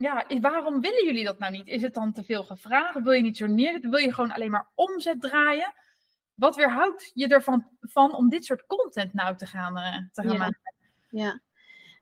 ja, 0.03 0.25
waarom 0.41 0.81
willen 0.81 1.05
jullie 1.05 1.23
dat 1.23 1.39
nou 1.39 1.51
niet? 1.51 1.67
Is 1.67 1.81
het 1.81 1.93
dan 1.93 2.13
te 2.13 2.23
veel 2.23 2.43
gevraagd? 2.43 3.01
Wil 3.01 3.11
je 3.11 3.21
niet 3.21 3.37
zo 3.37 3.45
neer? 3.45 3.79
Wil 3.79 3.99
je 3.99 4.13
gewoon 4.13 4.31
alleen 4.31 4.51
maar 4.51 4.67
omzet 4.75 5.21
draaien? 5.21 5.73
Wat 6.33 6.55
weerhoudt 6.55 7.11
je 7.13 7.27
ervan 7.27 7.67
van 7.79 8.15
om 8.15 8.29
dit 8.29 8.45
soort 8.45 8.65
content 8.65 9.13
nou 9.13 9.37
te 9.37 9.45
gaan, 9.45 9.77
eh, 9.77 9.97
te 10.11 10.21
gaan 10.21 10.31
Ja. 10.31 10.37
maken? 10.37 10.61
Ja. 11.09 11.41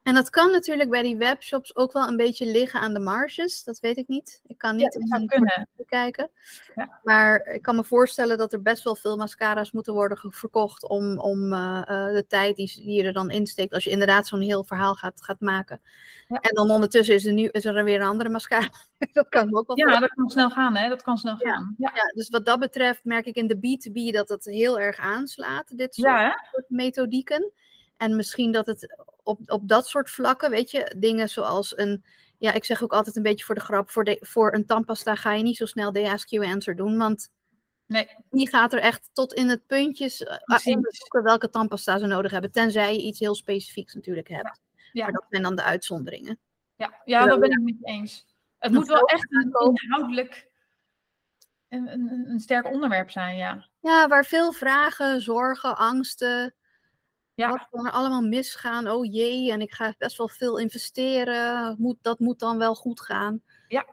En 0.04 0.14
dat 0.14 0.30
kan 0.30 0.52
natuurlijk 0.52 0.90
bij 0.90 1.02
die 1.02 1.18
webshops 1.18 1.76
ook 1.76 1.92
wel 1.92 2.08
een 2.08 2.18
beetje 2.18 2.46
liggen 2.46 2.80
aan 2.80 2.94
de 2.94 3.00
marges. 3.00 3.64
Dat 3.64 3.80
weet 3.80 3.98
ik 3.98 4.08
niet. 4.08 4.42
Ik 4.48 4.58
kan 4.58 4.76
niet 4.76 4.92
die 4.92 5.26
kunnen. 5.26 5.68
kijken. 5.86 6.30
Ja. 6.76 7.00
Maar 7.04 7.46
ik 7.46 7.62
kan 7.62 7.76
me 7.76 7.84
voorstellen 7.84 8.38
dat 8.38 8.54
er 8.54 8.62
best 8.62 8.84
wel 8.84 8.96
veel 8.96 9.18
mascara's 9.18 9.72
moeten 9.72 9.94
worden 9.94 10.18
verkocht 10.34 10.88
om, 10.88 11.20
om 11.20 11.54
eh, 11.54 11.78
eh, 11.78 12.14
de 12.14 12.26
tijd 12.28 12.56
die, 12.56 12.74
die 12.76 12.94
je 12.94 13.04
er 13.04 13.14
dan 13.14 13.30
insteekt, 13.30 13.74
als 13.74 13.84
je 13.84 13.90
inderdaad 13.90 14.28
zo'n 14.28 14.42
heel 14.42 14.64
verhaal 14.64 14.96
gaat, 14.96 15.24
gaat 15.24 15.40
maken. 15.40 15.82
Ja. 16.28 16.40
En 16.40 16.56
dan 16.56 16.72
ondertussen 16.72 17.16
is 17.16 17.26
er, 17.26 17.34
nu, 17.34 17.48
is 17.48 17.66
er 17.66 17.84
weer 17.84 18.02
een 18.02 18.08
andere 18.08 18.30
mascara. 18.30 18.70
dat 19.14 19.30
kan 19.30 19.56
ook 19.56 19.68
wel 19.68 19.78
Ja, 19.78 20.00
dat 20.00 20.14
kan 20.14 20.30
snel 20.30 20.50
gaan, 20.50 20.76
hè? 20.76 20.90
Dat 20.90 21.02
kan 21.02 21.18
snel 21.18 21.36
Ja. 21.40 21.54
gaan. 21.54 21.76
Ja, 21.78 21.92
Ja, 21.96 22.04
dus 22.14 22.30
wat 22.30 22.46
dat 22.46 22.60
betreft 22.60 23.04
merk 23.04 23.26
ik 23.26 23.36
in 23.36 23.48
de 23.48 23.56
B2B 23.56 24.14
dat 24.14 24.30
het 24.30 24.46
heel 24.46 24.80
erg 24.80 24.98
aanslaat, 24.98 25.78
dit 25.78 25.96
ja 25.96 26.48
soort 26.52 26.70
methodieken. 26.70 27.52
En 28.02 28.16
misschien 28.16 28.52
dat 28.52 28.66
het 28.66 28.96
op, 29.24 29.40
op 29.46 29.68
dat 29.68 29.88
soort 29.88 30.10
vlakken, 30.10 30.50
weet 30.50 30.72
je, 30.72 30.96
dingen 30.98 31.30
zoals 31.30 31.78
een, 31.78 32.04
ja, 32.38 32.54
ik 32.54 32.66
zeg 32.66 32.84
ook 32.84 32.94
altijd 32.94 33.16
een 33.16 33.24
beetje 33.24 33.46
voor 33.46 33.56
de 33.56 33.62
grap, 33.62 33.90
voor, 33.90 34.04
de, 34.04 34.18
voor 34.22 34.54
een 34.54 34.66
tandpasta 34.66 35.16
ga 35.16 35.34
je 35.34 35.44
niet 35.44 35.58
zo 35.58 35.66
snel 35.66 35.92
de 35.92 36.10
ask 36.10 36.28
you 36.28 36.46
answer 36.46 36.76
doen, 36.76 36.98
want 36.98 37.32
Nee. 37.86 38.08
Die 38.30 38.50
gaat 38.50 38.74
er 38.74 38.80
echt 38.80 39.10
tot 39.14 39.34
in 39.34 39.50
het 39.50 39.66
puntjes 39.66 40.26
onderzoeken 40.64 41.24
welke 41.24 41.50
tandpasta 41.50 41.98
ze 42.00 42.06
nodig 42.06 42.32
hebben. 42.32 42.52
Tenzij 42.52 42.94
je 42.94 43.02
iets 43.02 43.20
heel 43.20 43.36
specifieks 43.36 43.94
natuurlijk 43.94 44.28
hebt. 44.28 44.62
Ja. 44.92 45.04
Maar 45.04 45.14
dat 45.14 45.26
zijn 45.30 45.44
dan 45.44 45.56
de 45.56 45.64
uitzonderingen. 45.64 46.40
Ja, 46.76 47.02
ja 47.06 47.26
dat 47.26 47.40
ben 47.40 47.52
ik 47.52 47.60
niet 47.60 47.86
eens. 47.86 48.26
Het 48.58 48.72
moet 48.72 48.88
wel 48.88 49.06
echt 49.06 49.34
een 49.34 49.52
inhoudelijk 49.82 50.48
een, 51.70 51.88
een, 51.88 52.30
een 52.30 52.40
sterk 52.40 52.72
onderwerp 52.72 53.12
zijn, 53.12 53.38
ja. 53.38 53.70
Ja, 53.80 54.08
waar 54.08 54.26
veel 54.26 54.52
vragen, 54.52 55.22
zorgen, 55.22 55.78
angsten. 55.78 56.56
Ja. 57.42 57.50
Wat 57.50 57.68
kan 57.70 57.86
er 57.86 57.92
allemaal 57.92 58.22
misgaan? 58.22 58.90
Oh 58.90 59.14
jee, 59.14 59.52
en 59.52 59.62
ik 59.62 59.72
ga 59.72 59.94
best 59.98 60.18
wel 60.18 60.30
veel 60.30 60.60
investeren. 60.60 61.76
Moet, 61.80 61.98
dat 62.02 62.20
moet 62.20 62.40
dan 62.40 62.58
wel 62.58 62.76
goed 62.76 63.02
gaan. 63.02 63.42
Ja, 63.68 63.86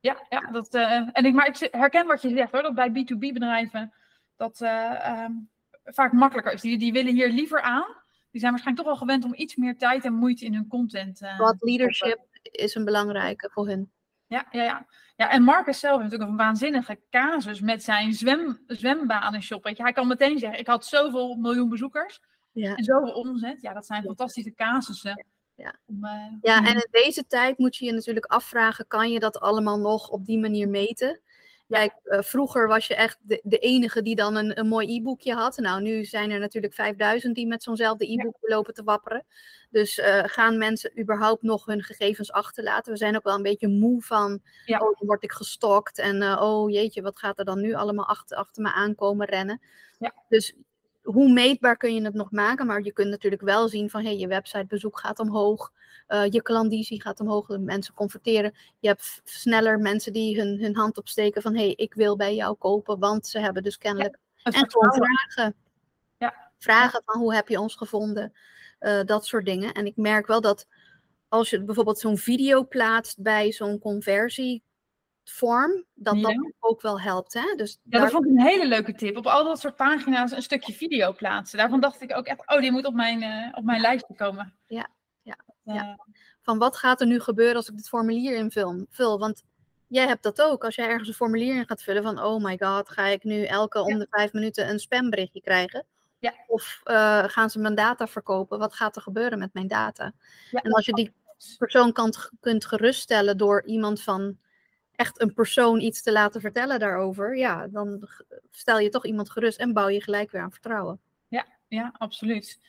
ja, 0.00 0.26
ja. 0.28 0.40
Dat, 0.40 0.74
uh, 0.74 1.08
en 1.12 1.24
ik, 1.24 1.34
maar 1.34 1.46
ik 1.46 1.68
herken 1.70 2.06
wat 2.06 2.22
je 2.22 2.28
zegt 2.28 2.52
hoor, 2.52 2.62
dat 2.62 2.74
bij 2.74 2.90
B2B 2.90 3.18
bedrijven 3.18 3.92
dat 4.36 4.60
uh, 4.60 5.24
um, 5.24 5.50
vaak 5.84 6.12
makkelijker 6.12 6.52
is. 6.52 6.60
Die, 6.60 6.78
die 6.78 6.92
willen 6.92 7.14
hier 7.14 7.28
liever 7.28 7.60
aan. 7.60 8.00
Die 8.30 8.40
zijn 8.40 8.52
waarschijnlijk 8.52 8.86
toch 8.86 8.98
wel 8.98 9.06
gewend 9.08 9.24
om 9.24 9.34
iets 9.34 9.56
meer 9.56 9.78
tijd 9.78 10.04
en 10.04 10.12
moeite 10.12 10.44
in 10.44 10.54
hun 10.54 10.68
content. 10.68 11.22
Uh, 11.22 11.38
wat 11.38 11.56
leadership 11.58 12.20
is 12.42 12.74
een 12.74 12.84
belangrijke 12.84 13.50
voor 13.52 13.68
hun. 13.68 13.92
Ja, 14.26 14.46
ja, 14.50 14.62
ja. 14.62 14.86
ja, 15.16 15.30
en 15.30 15.42
Marcus 15.42 15.78
zelf 15.78 16.00
heeft 16.00 16.10
natuurlijk 16.10 16.30
een 16.30 16.46
waanzinnige 16.46 17.00
casus 17.10 17.60
met 17.60 17.82
zijn 17.82 18.12
zwem, 18.12 18.62
zwembanenshop. 18.66 19.64
Weet 19.64 19.76
je, 19.76 19.82
hij 19.82 19.92
kan 19.92 20.06
meteen 20.06 20.38
zeggen, 20.38 20.58
ik 20.58 20.66
had 20.66 20.86
zoveel 20.86 21.34
miljoen 21.34 21.68
bezoekers 21.68 22.20
ja. 22.52 22.74
en 22.74 22.84
zoveel 22.84 23.12
omzet. 23.12 23.60
Ja, 23.60 23.72
dat 23.72 23.86
zijn 23.86 24.02
fantastische 24.02 24.54
casussen. 24.54 25.26
Ja. 25.54 25.78
Om, 25.86 26.04
uh, 26.04 26.26
ja, 26.40 26.66
en 26.66 26.74
in 26.74 26.88
deze 26.90 27.26
tijd 27.26 27.58
moet 27.58 27.76
je 27.76 27.84
je 27.84 27.92
natuurlijk 27.92 28.26
afvragen, 28.26 28.86
kan 28.86 29.10
je 29.10 29.20
dat 29.20 29.40
allemaal 29.40 29.78
nog 29.78 30.08
op 30.08 30.26
die 30.26 30.38
manier 30.38 30.68
meten? 30.68 31.20
Kijk, 31.72 31.92
uh, 32.04 32.20
vroeger 32.20 32.68
was 32.68 32.86
je 32.86 32.94
echt 32.94 33.18
de, 33.20 33.40
de 33.44 33.58
enige 33.58 34.02
die 34.02 34.14
dan 34.14 34.36
een, 34.36 34.58
een 34.58 34.68
mooi 34.68 34.96
e-boekje 34.96 35.34
had. 35.34 35.56
Nou, 35.56 35.82
nu 35.82 36.04
zijn 36.04 36.30
er 36.30 36.38
natuurlijk 36.38 36.74
5000 36.74 37.34
die 37.34 37.46
met 37.46 37.62
zo'nzelfde 37.62 38.12
e-boek 38.12 38.36
lopen 38.40 38.74
te 38.74 38.82
wapperen. 38.82 39.24
Dus 39.70 39.98
uh, 39.98 40.22
gaan 40.26 40.58
mensen 40.58 41.00
überhaupt 41.00 41.42
nog 41.42 41.64
hun 41.64 41.82
gegevens 41.82 42.32
achterlaten? 42.32 42.92
We 42.92 42.98
zijn 42.98 43.16
ook 43.16 43.24
wel 43.24 43.34
een 43.34 43.42
beetje 43.42 43.68
moe 43.68 44.02
van, 44.02 44.40
ja. 44.64 44.78
oh, 44.78 44.98
dan 44.98 45.06
word 45.06 45.22
ik 45.22 45.32
gestokt. 45.32 45.98
En 45.98 46.22
uh, 46.22 46.40
oh 46.42 46.70
jeetje, 46.70 47.02
wat 47.02 47.18
gaat 47.18 47.38
er 47.38 47.44
dan 47.44 47.60
nu 47.60 47.74
allemaal 47.74 48.06
achter, 48.06 48.36
achter 48.36 48.62
me 48.62 48.72
aankomen 48.72 49.26
rennen? 49.26 49.60
Ja. 49.98 50.14
Dus 50.28 50.54
hoe 51.02 51.32
meetbaar 51.32 51.76
kun 51.76 51.94
je 51.94 52.04
het 52.04 52.14
nog 52.14 52.30
maken? 52.30 52.66
Maar 52.66 52.82
je 52.82 52.92
kunt 52.92 53.10
natuurlijk 53.10 53.42
wel 53.42 53.68
zien 53.68 53.90
van, 53.90 54.04
hey, 54.04 54.18
je 54.18 54.26
websitebezoek 54.26 54.98
gaat 54.98 55.18
omhoog. 55.18 55.72
Uh, 56.08 56.26
je 56.30 56.42
klandizie 56.42 57.02
gaat 57.02 57.20
omhoog, 57.20 57.46
de 57.46 57.58
mensen 57.58 57.94
converteren. 57.94 58.54
Je 58.78 58.88
hebt 58.88 59.20
sneller 59.24 59.78
mensen 59.78 60.12
die 60.12 60.40
hun, 60.40 60.60
hun 60.60 60.76
hand 60.76 60.98
opsteken 60.98 61.42
van 61.42 61.54
hé, 61.54 61.64
hey, 61.64 61.72
ik 61.72 61.94
wil 61.94 62.16
bij 62.16 62.34
jou 62.34 62.56
kopen, 62.56 62.98
want 62.98 63.26
ze 63.26 63.38
hebben 63.38 63.62
dus 63.62 63.78
kennelijk. 63.78 64.18
Ja, 64.34 64.50
en 64.50 64.70
gewoon 64.70 64.94
vragen. 64.94 65.54
Ja. 66.18 66.50
Vragen 66.58 67.02
van 67.04 67.20
hoe 67.20 67.34
heb 67.34 67.48
je 67.48 67.60
ons 67.60 67.74
gevonden? 67.74 68.32
Uh, 68.80 69.04
dat 69.04 69.26
soort 69.26 69.44
dingen. 69.44 69.72
En 69.72 69.86
ik 69.86 69.96
merk 69.96 70.26
wel 70.26 70.40
dat 70.40 70.66
als 71.28 71.50
je 71.50 71.64
bijvoorbeeld 71.64 71.98
zo'n 71.98 72.18
video 72.18 72.66
plaatst 72.66 73.22
bij 73.22 73.52
zo'n 73.52 73.78
conversievorm, 75.22 75.84
dat 75.94 76.16
ja. 76.16 76.22
dat 76.22 76.52
ook 76.58 76.82
wel 76.82 77.00
helpt. 77.00 77.34
Hè? 77.34 77.54
Dus 77.56 77.80
ja, 77.82 78.00
dat 78.00 78.10
vond 78.10 78.24
ik 78.24 78.30
een 78.30 78.40
hele 78.40 78.66
leuke 78.66 78.94
tip. 78.94 79.16
Op 79.16 79.26
al 79.26 79.44
dat 79.44 79.60
soort 79.60 79.76
pagina's 79.76 80.32
een 80.32 80.42
stukje 80.42 80.72
video 80.72 81.12
plaatsen. 81.12 81.58
Daarvan 81.58 81.80
dacht 81.80 82.00
ik 82.00 82.16
ook 82.16 82.26
echt, 82.26 82.48
oh, 82.48 82.60
die 82.60 82.72
moet 82.72 82.86
op 82.86 82.94
mijn, 82.94 83.22
uh, 83.22 83.48
op 83.52 83.64
mijn 83.64 83.80
lijstje 83.80 84.14
komen. 84.14 84.54
Ja, 84.66 84.88
ja, 85.22 85.36
ja. 85.62 85.98
Van 86.40 86.58
wat 86.58 86.76
gaat 86.76 87.00
er 87.00 87.06
nu 87.06 87.20
gebeuren 87.20 87.56
als 87.56 87.68
ik 87.68 87.76
dit 87.76 87.88
formulier 87.88 88.36
invul? 88.36 88.86
Vul, 88.90 89.18
want 89.18 89.42
jij 89.86 90.06
hebt 90.06 90.22
dat 90.22 90.42
ook. 90.42 90.64
Als 90.64 90.74
jij 90.74 90.88
ergens 90.88 91.08
een 91.08 91.14
formulier 91.14 91.56
in 91.56 91.66
gaat 91.66 91.82
vullen 91.82 92.02
van, 92.02 92.22
oh 92.22 92.42
my 92.44 92.58
god, 92.58 92.90
ga 92.90 93.06
ik 93.06 93.24
nu 93.24 93.44
elke 93.44 93.80
om 93.80 93.98
de 93.98 94.06
vijf 94.10 94.32
minuten 94.32 94.68
een 94.68 94.78
spamberichtje 94.78 95.40
krijgen? 95.40 95.86
Ja. 96.18 96.34
Of 96.46 96.80
uh, 96.84 97.24
gaan 97.24 97.50
ze 97.50 97.58
mijn 97.58 97.74
data 97.74 98.06
verkopen? 98.06 98.58
Wat 98.58 98.74
gaat 98.74 98.96
er 98.96 99.02
gebeuren 99.02 99.38
met 99.38 99.54
mijn 99.54 99.68
data? 99.68 100.12
En 100.50 100.72
als 100.72 100.86
je 100.86 100.92
die 100.92 101.12
persoon 101.58 101.92
kan, 101.92 102.14
kunt 102.40 102.64
geruststellen 102.64 103.36
door 103.36 103.64
iemand 103.64 104.02
van 104.02 104.38
echt 105.02 105.20
een 105.20 105.34
persoon 105.34 105.80
iets 105.80 106.02
te 106.02 106.12
laten 106.12 106.40
vertellen 106.40 106.78
daarover, 106.78 107.36
ja, 107.36 107.66
dan 107.66 108.08
stel 108.50 108.78
je 108.78 108.88
toch 108.88 109.06
iemand 109.06 109.30
gerust 109.30 109.58
en 109.58 109.72
bouw 109.72 109.88
je 109.88 110.02
gelijk 110.02 110.30
weer 110.30 110.42
aan 110.42 110.52
vertrouwen. 110.52 111.00
Ja, 111.28 111.46
ja, 111.68 111.94
absoluut. 111.98 112.60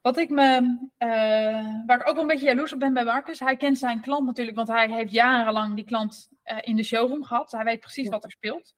Wat 0.00 0.16
ik 0.16 0.30
me, 0.30 0.78
uh, 0.98 1.84
waar 1.86 2.00
ik 2.00 2.08
ook 2.08 2.14
wel 2.14 2.22
een 2.22 2.26
beetje 2.26 2.46
jaloers 2.46 2.72
op 2.72 2.78
ben 2.78 2.94
bij 2.94 3.04
Marcus, 3.04 3.40
hij 3.40 3.56
kent 3.56 3.78
zijn 3.78 4.00
klant 4.00 4.26
natuurlijk, 4.26 4.56
want 4.56 4.68
hij 4.68 4.90
heeft 4.90 5.12
jarenlang 5.12 5.74
die 5.74 5.84
klant 5.84 6.28
uh, 6.44 6.58
in 6.60 6.76
de 6.76 6.82
showroom 6.82 7.24
gehad. 7.24 7.52
Hij 7.52 7.64
weet 7.64 7.80
precies 7.80 8.08
wat 8.08 8.24
er 8.24 8.30
speelt. 8.30 8.74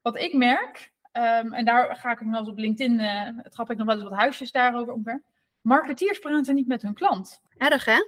Wat 0.00 0.18
ik 0.18 0.32
merk, 0.32 0.92
um, 1.12 1.52
en 1.52 1.64
daar 1.64 1.96
ga 1.96 2.10
ik 2.12 2.20
nog 2.20 2.30
wel 2.30 2.40
eens 2.40 2.48
op 2.48 2.58
LinkedIn, 2.58 3.00
uh, 3.00 3.38
trap 3.44 3.70
ik 3.70 3.76
nog 3.76 3.86
wel 3.86 3.94
eens 3.94 4.08
wat 4.08 4.18
huisjes 4.18 4.52
daarover 4.52 4.92
omver. 4.92 5.22
Marketeers 5.60 6.18
praten 6.18 6.54
niet 6.54 6.66
met 6.66 6.82
hun 6.82 6.94
klant. 6.94 7.40
Erg, 7.56 7.84
hè? 7.84 7.98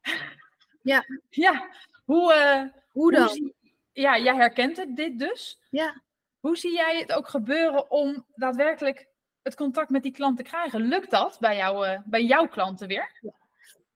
ja. 0.92 1.04
Ja, 1.28 1.68
hoe, 2.04 2.32
hoe 2.94 3.12
dan? 3.12 3.22
Hoe 3.22 3.30
zie, 3.30 3.54
ja, 3.92 4.18
jij 4.18 4.34
herkent 4.34 4.76
het, 4.76 4.96
dit 4.96 5.18
dus. 5.18 5.58
Ja. 5.70 6.02
Hoe 6.40 6.56
zie 6.56 6.72
jij 6.72 6.98
het 6.98 7.12
ook 7.12 7.28
gebeuren 7.28 7.90
om 7.90 8.24
daadwerkelijk 8.34 9.08
het 9.44 9.54
contact 9.54 9.90
met 9.90 10.02
die 10.02 10.12
klant 10.12 10.36
te 10.36 10.42
krijgen. 10.42 10.80
Lukt 10.80 11.10
dat 11.10 11.36
bij, 11.40 11.56
jou, 11.56 11.86
uh, 11.86 11.98
bij 12.04 12.24
jouw 12.24 12.48
klanten 12.48 12.88
weer? 12.88 13.18
Ja. 13.20 13.34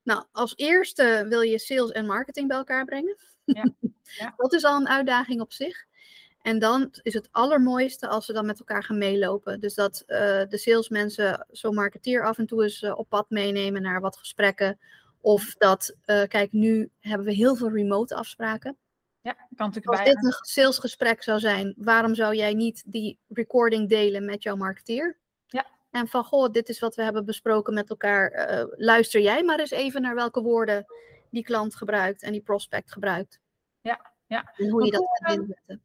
Nou, 0.03 0.25
als 0.33 0.53
eerste 0.57 1.27
wil 1.29 1.41
je 1.41 1.59
sales 1.59 1.91
en 1.91 2.07
marketing 2.07 2.49
bij 2.49 2.57
elkaar 2.57 2.85
brengen. 2.85 3.17
Ja. 3.45 3.73
Ja. 4.03 4.35
dat 4.37 4.53
is 4.53 4.65
al 4.65 4.77
een 4.81 4.89
uitdaging 4.89 5.41
op 5.41 5.53
zich. 5.53 5.87
En 6.43 6.59
dan 6.59 6.89
is 7.03 7.15
het 7.15 7.29
allermooiste 7.31 8.09
als 8.09 8.27
ze 8.27 8.33
dan 8.33 8.47
met 8.47 8.59
elkaar 8.59 8.85
gaan 8.85 8.99
meelopen. 8.99 9.61
Dus 9.61 9.75
dat 9.75 10.03
uh, 10.07 10.19
de 10.49 10.59
salesmensen 10.59 11.47
zo'n 11.51 11.75
marketeer 11.75 12.25
af 12.25 12.39
en 12.39 12.47
toe 12.47 12.63
eens 12.63 12.83
uh, 12.83 12.99
op 12.99 13.09
pad 13.09 13.31
meenemen 13.31 13.83
naar 13.83 14.01
wat 14.01 14.17
gesprekken. 14.17 14.79
Of 15.21 15.55
dat, 15.55 15.97
kijk, 16.05 16.53
nu 16.53 16.91
hebben 17.01 17.27
we 17.27 17.33
heel 17.33 17.57
veel 17.57 17.71
remote 17.71 18.15
afspraken. 18.15 18.77
Ja, 19.21 19.33
kan 19.33 19.67
natuurlijk 19.67 19.87
Als 19.87 20.05
dit 20.05 20.25
een 20.25 20.33
salesgesprek 20.41 21.23
zou 21.23 21.39
zijn, 21.39 21.75
waarom 21.77 22.15
zou 22.15 22.35
jij 22.35 22.55
niet 22.55 22.83
die 22.87 23.19
recording 23.29 23.89
delen 23.89 24.25
met 24.25 24.43
jouw 24.43 24.57
marketeer? 24.57 25.19
En 25.91 26.09
van, 26.09 26.25
goh, 26.25 26.53
dit 26.53 26.69
is 26.69 26.79
wat 26.79 26.95
we 26.95 27.03
hebben 27.03 27.25
besproken 27.25 27.75
met 27.75 27.91
elkaar. 27.91 28.51
Uh, 28.51 28.65
luister 28.71 29.21
jij 29.21 29.43
maar 29.43 29.59
eens 29.59 29.71
even 29.71 30.03
naar 30.03 30.15
welke 30.15 30.43
woorden 30.43 30.85
die 31.31 31.43
klant 31.43 31.77
gebruikt 31.77 32.23
en 32.23 32.33
die 32.33 32.41
prospect 32.41 32.93
gebruikt. 32.93 33.41
Ja, 33.81 34.13
ja. 34.27 34.53
En 34.57 34.69
hoe 34.69 34.85
je 34.85 34.91
dat 34.91 35.09
gaat 35.11 35.31
ehm, 35.31 35.41
inzetten. 35.41 35.83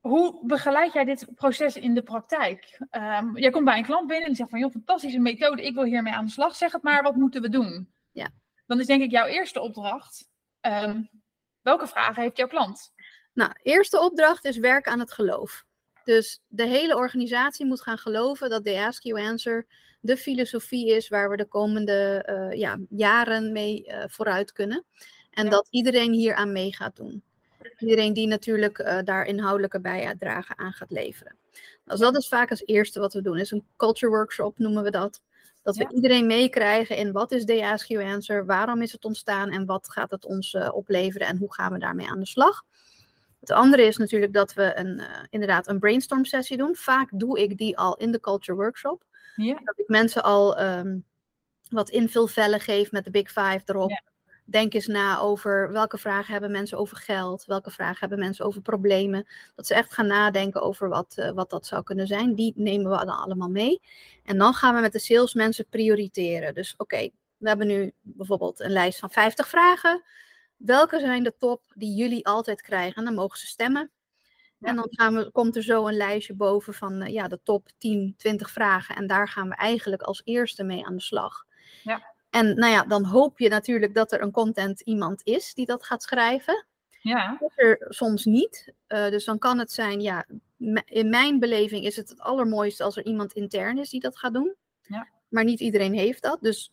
Hoe 0.00 0.46
begeleid 0.46 0.92
jij 0.92 1.04
dit 1.04 1.26
proces 1.34 1.76
in 1.76 1.94
de 1.94 2.02
praktijk? 2.02 2.80
Um, 2.90 3.38
jij 3.38 3.50
komt 3.50 3.64
bij 3.64 3.78
een 3.78 3.84
klant 3.84 4.06
binnen 4.06 4.28
en 4.28 4.36
zegt 4.36 4.50
van, 4.50 4.58
joh, 4.58 4.70
fantastische 4.70 5.18
methode, 5.18 5.62
ik 5.62 5.74
wil 5.74 5.84
hiermee 5.84 6.12
aan 6.12 6.24
de 6.24 6.30
slag. 6.30 6.56
Zeg 6.56 6.72
het 6.72 6.82
maar, 6.82 7.02
wat 7.02 7.16
moeten 7.16 7.42
we 7.42 7.48
doen? 7.48 7.92
Ja. 8.10 8.28
Dan 8.66 8.80
is 8.80 8.86
denk 8.86 9.02
ik 9.02 9.10
jouw 9.10 9.26
eerste 9.26 9.60
opdracht, 9.60 10.28
um, 10.60 11.08
welke 11.64 11.86
vragen 11.86 12.22
heeft 12.22 12.36
jouw 12.36 12.46
klant? 12.46 12.92
Nou, 13.32 13.52
eerste 13.62 14.00
opdracht 14.00 14.44
is 14.44 14.56
werk 14.56 14.88
aan 14.88 14.98
het 14.98 15.12
geloof. 15.12 15.64
Dus 16.04 16.42
de 16.48 16.66
hele 16.66 16.96
organisatie 16.96 17.66
moet 17.66 17.82
gaan 17.82 17.98
geloven 17.98 18.50
dat 18.50 18.64
de 18.64 18.78
Ask 18.78 19.02
You 19.02 19.20
Answer 19.20 19.66
de 20.00 20.16
filosofie 20.16 20.90
is 20.90 21.08
waar 21.08 21.30
we 21.30 21.36
de 21.36 21.44
komende 21.44 22.28
uh, 22.30 22.58
ja, 22.58 22.78
jaren 22.88 23.52
mee 23.52 23.84
uh, 23.86 24.04
vooruit 24.06 24.52
kunnen. 24.52 24.84
En 25.30 25.44
ja. 25.44 25.50
dat 25.50 25.66
iedereen 25.70 26.12
hier 26.12 26.34
aan 26.34 26.52
mee 26.52 26.74
gaat 26.74 26.96
doen. 26.96 27.22
Iedereen 27.78 28.12
die 28.12 28.26
natuurlijk 28.26 28.78
uh, 28.78 28.98
daar 29.04 29.26
inhoudelijke 29.26 29.80
bijdrage 29.80 30.56
aan 30.56 30.72
gaat 30.72 30.90
leveren. 30.90 31.36
Dus 31.84 31.98
dat 31.98 32.16
is 32.16 32.28
vaak 32.28 32.50
als 32.50 32.66
eerste 32.66 33.00
wat 33.00 33.12
we 33.12 33.22
doen. 33.22 33.38
Is 33.38 33.50
een 33.50 33.66
culture 33.76 34.12
workshop 34.12 34.58
noemen 34.58 34.82
we 34.82 34.90
dat. 34.90 35.22
Dat 35.64 35.76
we 35.76 35.82
ja. 35.82 35.90
iedereen 35.90 36.26
meekrijgen 36.26 36.96
in 36.96 37.12
wat 37.12 37.32
is 37.32 37.44
de 37.44 37.66
Ask 37.66 37.88
You 37.88 38.04
Answer, 38.04 38.46
waarom 38.46 38.82
is 38.82 38.92
het 38.92 39.04
ontstaan 39.04 39.50
en 39.50 39.66
wat 39.66 39.90
gaat 39.90 40.10
het 40.10 40.24
ons 40.24 40.56
opleveren 40.72 41.26
en 41.26 41.36
hoe 41.36 41.54
gaan 41.54 41.72
we 41.72 41.78
daarmee 41.78 42.08
aan 42.08 42.20
de 42.20 42.26
slag. 42.26 42.62
Het 43.40 43.50
andere 43.50 43.82
is 43.82 43.96
natuurlijk 43.96 44.32
dat 44.32 44.54
we 44.54 44.76
een, 44.76 44.98
uh, 44.98 45.06
inderdaad 45.30 45.68
een 45.68 45.78
brainstorm 45.78 46.24
sessie 46.24 46.56
doen. 46.56 46.74
Vaak 46.74 47.08
doe 47.12 47.40
ik 47.40 47.58
die 47.58 47.78
al 47.78 47.96
in 47.96 48.12
de 48.12 48.20
culture 48.20 48.58
workshop. 48.58 49.04
Ja. 49.36 49.60
Dat 49.64 49.78
ik 49.78 49.88
mensen 49.88 50.22
al 50.22 50.60
um, 50.60 51.04
wat 51.70 51.90
invulvellen 51.90 52.60
geef 52.60 52.92
met 52.92 53.04
de 53.04 53.10
Big 53.10 53.28
Five 53.28 53.62
erop. 53.64 53.90
Ja. 53.90 54.02
Denk 54.44 54.74
eens 54.74 54.86
na 54.86 55.18
over 55.18 55.72
welke 55.72 55.98
vragen 55.98 56.32
hebben 56.32 56.50
mensen 56.50 56.78
over 56.78 56.96
geld, 56.96 57.44
welke 57.44 57.70
vragen 57.70 58.00
hebben 58.00 58.18
mensen 58.18 58.44
over 58.44 58.60
problemen. 58.60 59.26
Dat 59.54 59.66
ze 59.66 59.74
echt 59.74 59.92
gaan 59.92 60.06
nadenken 60.06 60.62
over 60.62 60.88
wat, 60.88 61.14
uh, 61.18 61.30
wat 61.30 61.50
dat 61.50 61.66
zou 61.66 61.82
kunnen 61.82 62.06
zijn. 62.06 62.34
Die 62.34 62.52
nemen 62.56 62.90
we 62.90 62.96
dan 62.96 63.18
allemaal 63.18 63.50
mee. 63.50 63.80
En 64.24 64.38
dan 64.38 64.54
gaan 64.54 64.74
we 64.74 64.80
met 64.80 64.92
de 64.92 64.98
salesmensen 64.98 65.66
prioriteren. 65.68 66.54
Dus 66.54 66.72
oké, 66.72 66.82
okay, 66.82 67.12
we 67.36 67.48
hebben 67.48 67.66
nu 67.66 67.92
bijvoorbeeld 68.00 68.60
een 68.60 68.72
lijst 68.72 68.98
van 68.98 69.10
50 69.10 69.48
vragen 69.48 70.02
welke 70.56 71.00
zijn 71.00 71.22
de 71.22 71.34
top 71.38 71.62
die 71.74 71.94
jullie 71.94 72.26
altijd 72.26 72.62
krijgen? 72.62 72.96
En 72.96 73.04
dan 73.04 73.14
mogen 73.14 73.38
ze 73.38 73.46
stemmen. 73.46 73.90
Ja. 74.58 74.68
En 74.68 74.76
dan 74.76 74.86
gaan 74.90 75.14
we, 75.14 75.30
komt 75.30 75.56
er 75.56 75.62
zo 75.62 75.86
een 75.86 75.96
lijstje 75.96 76.34
boven 76.34 76.74
van 76.74 77.02
uh, 77.02 77.08
ja, 77.08 77.28
de 77.28 77.40
top 77.42 77.68
10, 77.78 78.14
20 78.16 78.50
vragen. 78.50 78.96
En 78.96 79.06
daar 79.06 79.28
gaan 79.28 79.48
we 79.48 79.54
eigenlijk 79.54 80.02
als 80.02 80.20
eerste 80.24 80.64
mee 80.64 80.86
aan 80.86 80.94
de 80.94 81.02
slag. 81.02 81.44
Ja. 81.82 82.13
En 82.34 82.54
nou 82.54 82.72
ja, 82.72 82.84
dan 82.84 83.04
hoop 83.04 83.38
je 83.38 83.48
natuurlijk 83.48 83.94
dat 83.94 84.12
er 84.12 84.22
een 84.22 84.30
content 84.30 84.80
iemand 84.80 85.20
is 85.24 85.54
die 85.54 85.66
dat 85.66 85.84
gaat 85.84 86.02
schrijven. 86.02 86.66
Ja. 87.00 87.36
Dat 87.40 87.52
er 87.54 87.86
soms 87.88 88.24
niet. 88.24 88.72
Uh, 88.88 89.08
dus 89.08 89.24
dan 89.24 89.38
kan 89.38 89.58
het 89.58 89.72
zijn, 89.72 90.00
ja, 90.00 90.26
in 90.84 91.08
mijn 91.10 91.38
beleving 91.38 91.84
is 91.84 91.96
het 91.96 92.08
het 92.08 92.20
allermooiste 92.20 92.82
als 92.82 92.96
er 92.96 93.04
iemand 93.04 93.32
intern 93.32 93.78
is 93.78 93.90
die 93.90 94.00
dat 94.00 94.18
gaat 94.18 94.32
doen. 94.32 94.54
Ja. 94.82 95.08
Maar 95.28 95.44
niet 95.44 95.60
iedereen 95.60 95.94
heeft 95.94 96.22
dat. 96.22 96.38
Dus 96.40 96.72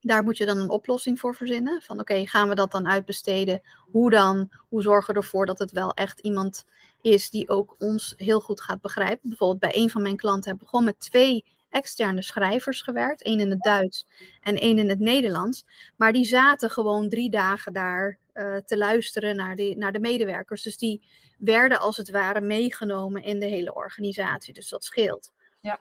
daar 0.00 0.24
moet 0.24 0.36
je 0.36 0.46
dan 0.46 0.58
een 0.58 0.70
oplossing 0.70 1.20
voor 1.20 1.34
verzinnen. 1.34 1.82
Van 1.82 2.00
oké, 2.00 2.26
gaan 2.26 2.48
we 2.48 2.54
dat 2.54 2.70
dan 2.70 2.88
uitbesteden? 2.88 3.62
Hoe 3.90 4.10
dan? 4.10 4.50
Hoe 4.68 4.82
zorgen 4.82 5.14
we 5.14 5.20
ervoor 5.20 5.46
dat 5.46 5.58
het 5.58 5.70
wel 5.70 5.94
echt 5.94 6.20
iemand 6.20 6.64
is 7.00 7.30
die 7.30 7.48
ook 7.48 7.74
ons 7.78 8.14
heel 8.16 8.40
goed 8.40 8.60
gaat 8.60 8.80
begrijpen? 8.80 9.28
Bijvoorbeeld 9.28 9.72
bij 9.72 9.82
een 9.82 9.90
van 9.90 10.02
mijn 10.02 10.16
klanten 10.16 10.50
heb 10.50 10.62
ik 10.62 10.68
gewoon 10.68 10.84
met 10.84 11.00
twee 11.00 11.44
externe 11.76 12.22
schrijvers 12.22 12.82
gewerkt. 12.82 13.22
één 13.22 13.40
in 13.40 13.50
het 13.50 13.62
Duits 13.62 14.06
en 14.40 14.56
één 14.56 14.78
in 14.78 14.88
het 14.88 14.98
Nederlands. 14.98 15.64
Maar 15.96 16.12
die 16.12 16.24
zaten 16.24 16.70
gewoon 16.70 17.08
drie 17.08 17.30
dagen 17.30 17.72
daar 17.72 18.18
uh, 18.34 18.56
te 18.56 18.76
luisteren 18.76 19.36
naar, 19.36 19.56
die, 19.56 19.76
naar 19.76 19.92
de 19.92 20.00
medewerkers. 20.00 20.62
Dus 20.62 20.78
die 20.78 21.02
werden 21.38 21.80
als 21.80 21.96
het 21.96 22.10
ware 22.10 22.40
meegenomen 22.40 23.22
in 23.22 23.40
de 23.40 23.46
hele 23.46 23.74
organisatie. 23.74 24.54
Dus 24.54 24.68
dat 24.68 24.84
scheelt. 24.84 25.32
Ja. 25.60 25.80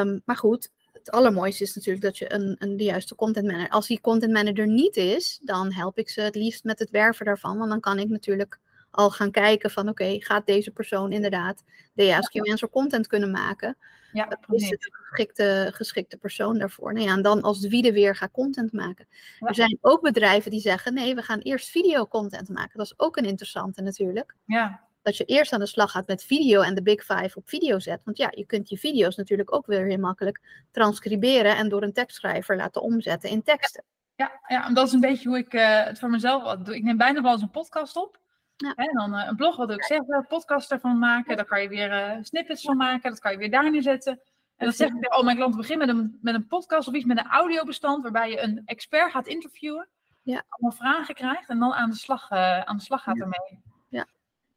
Um, 0.00 0.22
maar 0.24 0.36
goed, 0.36 0.70
het 0.92 1.10
allermooiste 1.10 1.62
is 1.62 1.74
natuurlijk 1.74 2.04
dat 2.04 2.18
je 2.18 2.32
een, 2.32 2.56
een 2.58 2.76
de 2.76 2.84
juiste 2.84 3.14
content 3.14 3.46
manager. 3.46 3.70
Als 3.70 3.86
die 3.86 4.00
content 4.00 4.32
manager 4.32 4.66
niet 4.66 4.96
is, 4.96 5.40
dan 5.42 5.72
help 5.72 5.98
ik 5.98 6.10
ze 6.10 6.20
het 6.20 6.34
liefst 6.34 6.64
met 6.64 6.78
het 6.78 6.90
werven 6.90 7.26
daarvan. 7.26 7.58
Want 7.58 7.70
dan 7.70 7.80
kan 7.80 7.98
ik 7.98 8.08
natuurlijk 8.08 8.58
al 8.90 9.10
gaan 9.10 9.30
kijken 9.30 9.70
van 9.70 9.88
oké, 9.88 10.16
gaat 10.20 10.46
deze 10.46 10.70
persoon 10.70 11.12
inderdaad 11.12 11.64
DASQ 11.94 12.36
Answer 12.36 12.70
content 12.70 13.06
kunnen 13.06 13.30
maken? 13.30 13.76
Ja, 14.12 14.38
is 14.48 14.70
het 14.70 14.84
een 14.84 14.92
geschikte, 14.92 15.70
geschikte 15.74 16.16
persoon 16.16 16.58
daarvoor? 16.58 16.92
Nou 16.92 17.06
ja, 17.06 17.12
en 17.12 17.22
dan 17.22 17.42
als 17.42 17.60
de 17.60 17.68
wie 17.68 17.92
weer 17.92 18.16
gaat 18.16 18.30
content 18.30 18.72
maken. 18.72 19.06
Er 19.38 19.54
zijn 19.54 19.78
ook 19.80 20.00
bedrijven 20.00 20.50
die 20.50 20.60
zeggen 20.60 20.94
nee, 20.94 21.14
we 21.14 21.22
gaan 21.22 21.38
eerst 21.38 21.68
video 21.68 22.06
content 22.06 22.48
maken. 22.48 22.78
Dat 22.78 22.86
is 22.86 22.98
ook 22.98 23.16
een 23.16 23.24
interessante 23.24 23.82
natuurlijk. 23.82 24.34
Ja, 24.44 24.88
dat 25.02 25.16
je 25.16 25.24
eerst 25.24 25.52
aan 25.52 25.60
de 25.60 25.66
slag 25.66 25.90
gaat 25.90 26.06
met 26.06 26.24
video 26.24 26.60
en 26.60 26.74
de 26.74 26.82
Big 26.82 27.04
Five 27.04 27.30
op 27.34 27.48
video 27.48 27.78
zet. 27.78 28.00
Want 28.04 28.16
ja, 28.16 28.32
je 28.34 28.46
kunt 28.46 28.68
je 28.68 28.78
video's 28.78 29.16
natuurlijk 29.16 29.54
ook 29.54 29.66
weer 29.66 29.86
heel 29.86 29.98
makkelijk 29.98 30.40
transcriberen 30.70 31.56
en 31.56 31.68
door 31.68 31.82
een 31.82 31.92
tekstschrijver 31.92 32.56
laten 32.56 32.82
omzetten 32.82 33.30
in 33.30 33.42
teksten. 33.42 33.84
Ja, 34.14 34.40
ja 34.46 34.70
dat 34.70 34.86
is 34.86 34.92
een 34.92 35.00
beetje 35.00 35.28
hoe 35.28 35.38
ik 35.38 35.52
uh, 35.52 35.84
het 35.84 35.98
voor 35.98 36.10
mezelf 36.10 36.56
doe. 36.56 36.76
Ik 36.76 36.82
neem 36.82 36.96
bijna 36.96 37.22
wel 37.22 37.32
eens 37.32 37.42
een 37.42 37.50
podcast 37.50 37.96
op. 37.96 38.18
Ja. 38.58 38.74
En 38.74 38.94
dan 38.94 39.14
uh, 39.14 39.26
een 39.28 39.36
blog, 39.36 39.56
wat 39.56 39.70
ik 39.70 39.84
zeg, 39.84 39.98
een 40.06 40.26
podcast 40.26 40.70
ervan 40.72 40.98
maken. 40.98 41.36
Daar 41.36 41.44
kan 41.44 41.62
je 41.62 41.68
weer 41.68 41.90
uh, 41.90 42.22
snippets 42.22 42.62
van 42.62 42.76
maken. 42.76 43.10
Dat 43.10 43.18
kan 43.20 43.32
je 43.32 43.38
weer 43.38 43.50
daar 43.50 43.70
neerzetten. 43.70 44.12
En 44.56 44.64
dan 44.66 44.72
zeg 44.74 44.88
ik, 44.88 45.16
oh, 45.16 45.24
mijn 45.24 45.36
klanten 45.36 45.60
beginnen 45.60 45.86
met 45.86 45.96
een, 45.96 46.18
met 46.22 46.34
een 46.34 46.46
podcast 46.46 46.88
of 46.88 46.94
iets 46.94 47.04
met 47.04 47.18
een 47.18 47.26
audiobestand, 47.26 48.02
waarbij 48.02 48.30
je 48.30 48.40
een 48.40 48.62
expert 48.64 49.10
gaat 49.10 49.26
interviewen. 49.26 49.88
Ja. 50.22 50.42
Allemaal 50.48 50.78
vragen 50.78 51.14
krijgt 51.14 51.48
en 51.48 51.58
dan 51.58 51.72
aan 51.72 51.90
de 51.90 51.96
slag, 51.96 52.30
aan 52.30 52.76
de 52.76 52.82
slag 52.82 53.02
gaat 53.02 53.20
ermee. 53.20 53.60
Ja. 53.88 54.06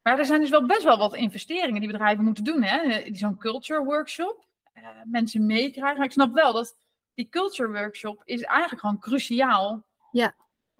Maar 0.03 0.19
er 0.19 0.25
zijn 0.25 0.39
dus 0.41 0.49
wel 0.49 0.65
best 0.65 0.83
wel 0.83 0.97
wat 0.97 1.15
investeringen 1.15 1.79
die 1.81 1.91
bedrijven 1.91 2.23
moeten 2.23 2.43
doen. 2.43 2.63
hè? 2.63 3.01
Zo'n 3.11 3.37
culture 3.37 3.83
workshop. 3.83 4.45
eh, 4.73 4.87
mensen 5.05 5.45
meekrijgen. 5.45 5.97
Maar 5.97 6.05
ik 6.05 6.11
snap 6.11 6.33
wel 6.33 6.53
dat 6.53 6.75
die 7.13 7.29
culture 7.29 7.71
workshop 7.71 8.21
is 8.25 8.41
eigenlijk 8.41 8.81
gewoon 8.81 8.99
cruciaal. 8.99 9.83
Ja. 10.11 10.33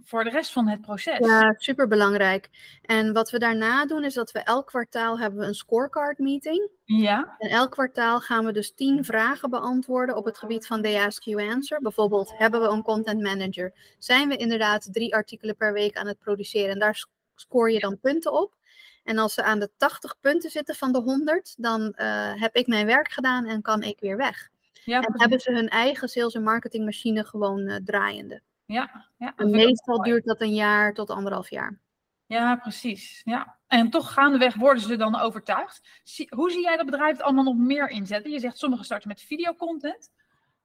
Voor 0.05 0.23
de 0.23 0.29
rest 0.29 0.51
van 0.51 0.67
het 0.67 0.81
proces. 0.81 1.17
Ja, 1.17 1.53
super 1.57 1.87
belangrijk. 1.87 2.49
En 2.81 3.13
wat 3.13 3.31
we 3.31 3.39
daarna 3.39 3.85
doen 3.85 4.03
is 4.03 4.13
dat 4.13 4.31
we 4.31 4.39
elk 4.39 4.67
kwartaal 4.67 5.19
hebben 5.19 5.39
we 5.39 5.45
een 5.45 5.53
scorecard 5.53 6.17
meeting. 6.17 6.69
Ja. 6.83 7.35
En 7.37 7.49
elk 7.49 7.71
kwartaal 7.71 8.19
gaan 8.19 8.45
we 8.45 8.51
dus 8.51 8.73
tien 8.73 9.05
vragen 9.05 9.49
beantwoorden 9.49 10.15
op 10.15 10.25
het 10.25 10.37
gebied 10.37 10.67
van 10.67 10.81
de 10.81 10.99
Ask 10.99 11.23
You 11.23 11.49
Answer. 11.49 11.81
Bijvoorbeeld, 11.81 12.33
hebben 12.37 12.61
we 12.61 12.67
een 12.67 12.83
content 12.83 13.21
manager? 13.21 13.73
Zijn 13.99 14.29
we 14.29 14.35
inderdaad 14.35 14.93
drie 14.93 15.15
artikelen 15.15 15.55
per 15.55 15.73
week 15.73 15.97
aan 15.97 16.07
het 16.07 16.19
produceren? 16.19 16.69
En 16.69 16.79
daar 16.79 17.05
scoor 17.35 17.71
je 17.71 17.79
dan 17.79 17.99
punten 17.99 18.33
op. 18.33 18.59
En 19.03 19.17
als 19.17 19.33
ze 19.33 19.43
aan 19.43 19.59
de 19.59 19.69
80 19.77 20.19
punten 20.19 20.49
zitten 20.49 20.75
van 20.75 20.91
de 20.91 20.99
100, 20.99 21.55
dan 21.57 21.93
eh, 21.93 22.33
heb 22.41 22.55
ik 22.55 22.67
mijn 22.67 22.85
werk 22.85 23.11
gedaan 23.11 23.45
en 23.45 23.61
kan 23.61 23.83
ik 23.83 23.99
weer 23.99 24.17
weg. 24.17 24.49
Ja, 24.83 25.01
En 25.01 25.13
hebben 25.19 25.39
ze 25.39 25.51
hun 25.51 25.69
eigen 25.69 26.09
sales- 26.09 26.33
en 26.33 26.43
marketingmachine 26.43 27.23
gewoon 27.25 27.67
eh, 27.67 27.75
draaiende. 27.83 28.41
Ja, 28.71 29.07
ja, 29.17 29.33
En 29.35 29.49
meestal 29.49 30.01
duurt 30.01 30.25
dat 30.25 30.41
een 30.41 30.53
jaar 30.53 30.93
tot 30.93 31.09
anderhalf 31.09 31.49
jaar. 31.49 31.79
Ja, 32.25 32.55
precies. 32.55 33.21
Ja. 33.23 33.57
En 33.67 33.89
toch 33.89 34.13
gaandeweg 34.13 34.55
worden 34.55 34.83
ze 34.83 34.95
dan 34.95 35.19
overtuigd. 35.19 35.81
Hoe 36.29 36.51
zie 36.51 36.61
jij 36.61 36.77
dat 36.77 36.85
bedrijf 36.85 37.11
het 37.11 37.21
allemaal 37.21 37.43
nog 37.43 37.57
meer 37.57 37.89
inzetten? 37.89 38.31
Je 38.31 38.39
zegt 38.39 38.57
sommigen 38.57 38.85
starten 38.85 39.07
met 39.07 39.21
videocontent. 39.21 40.11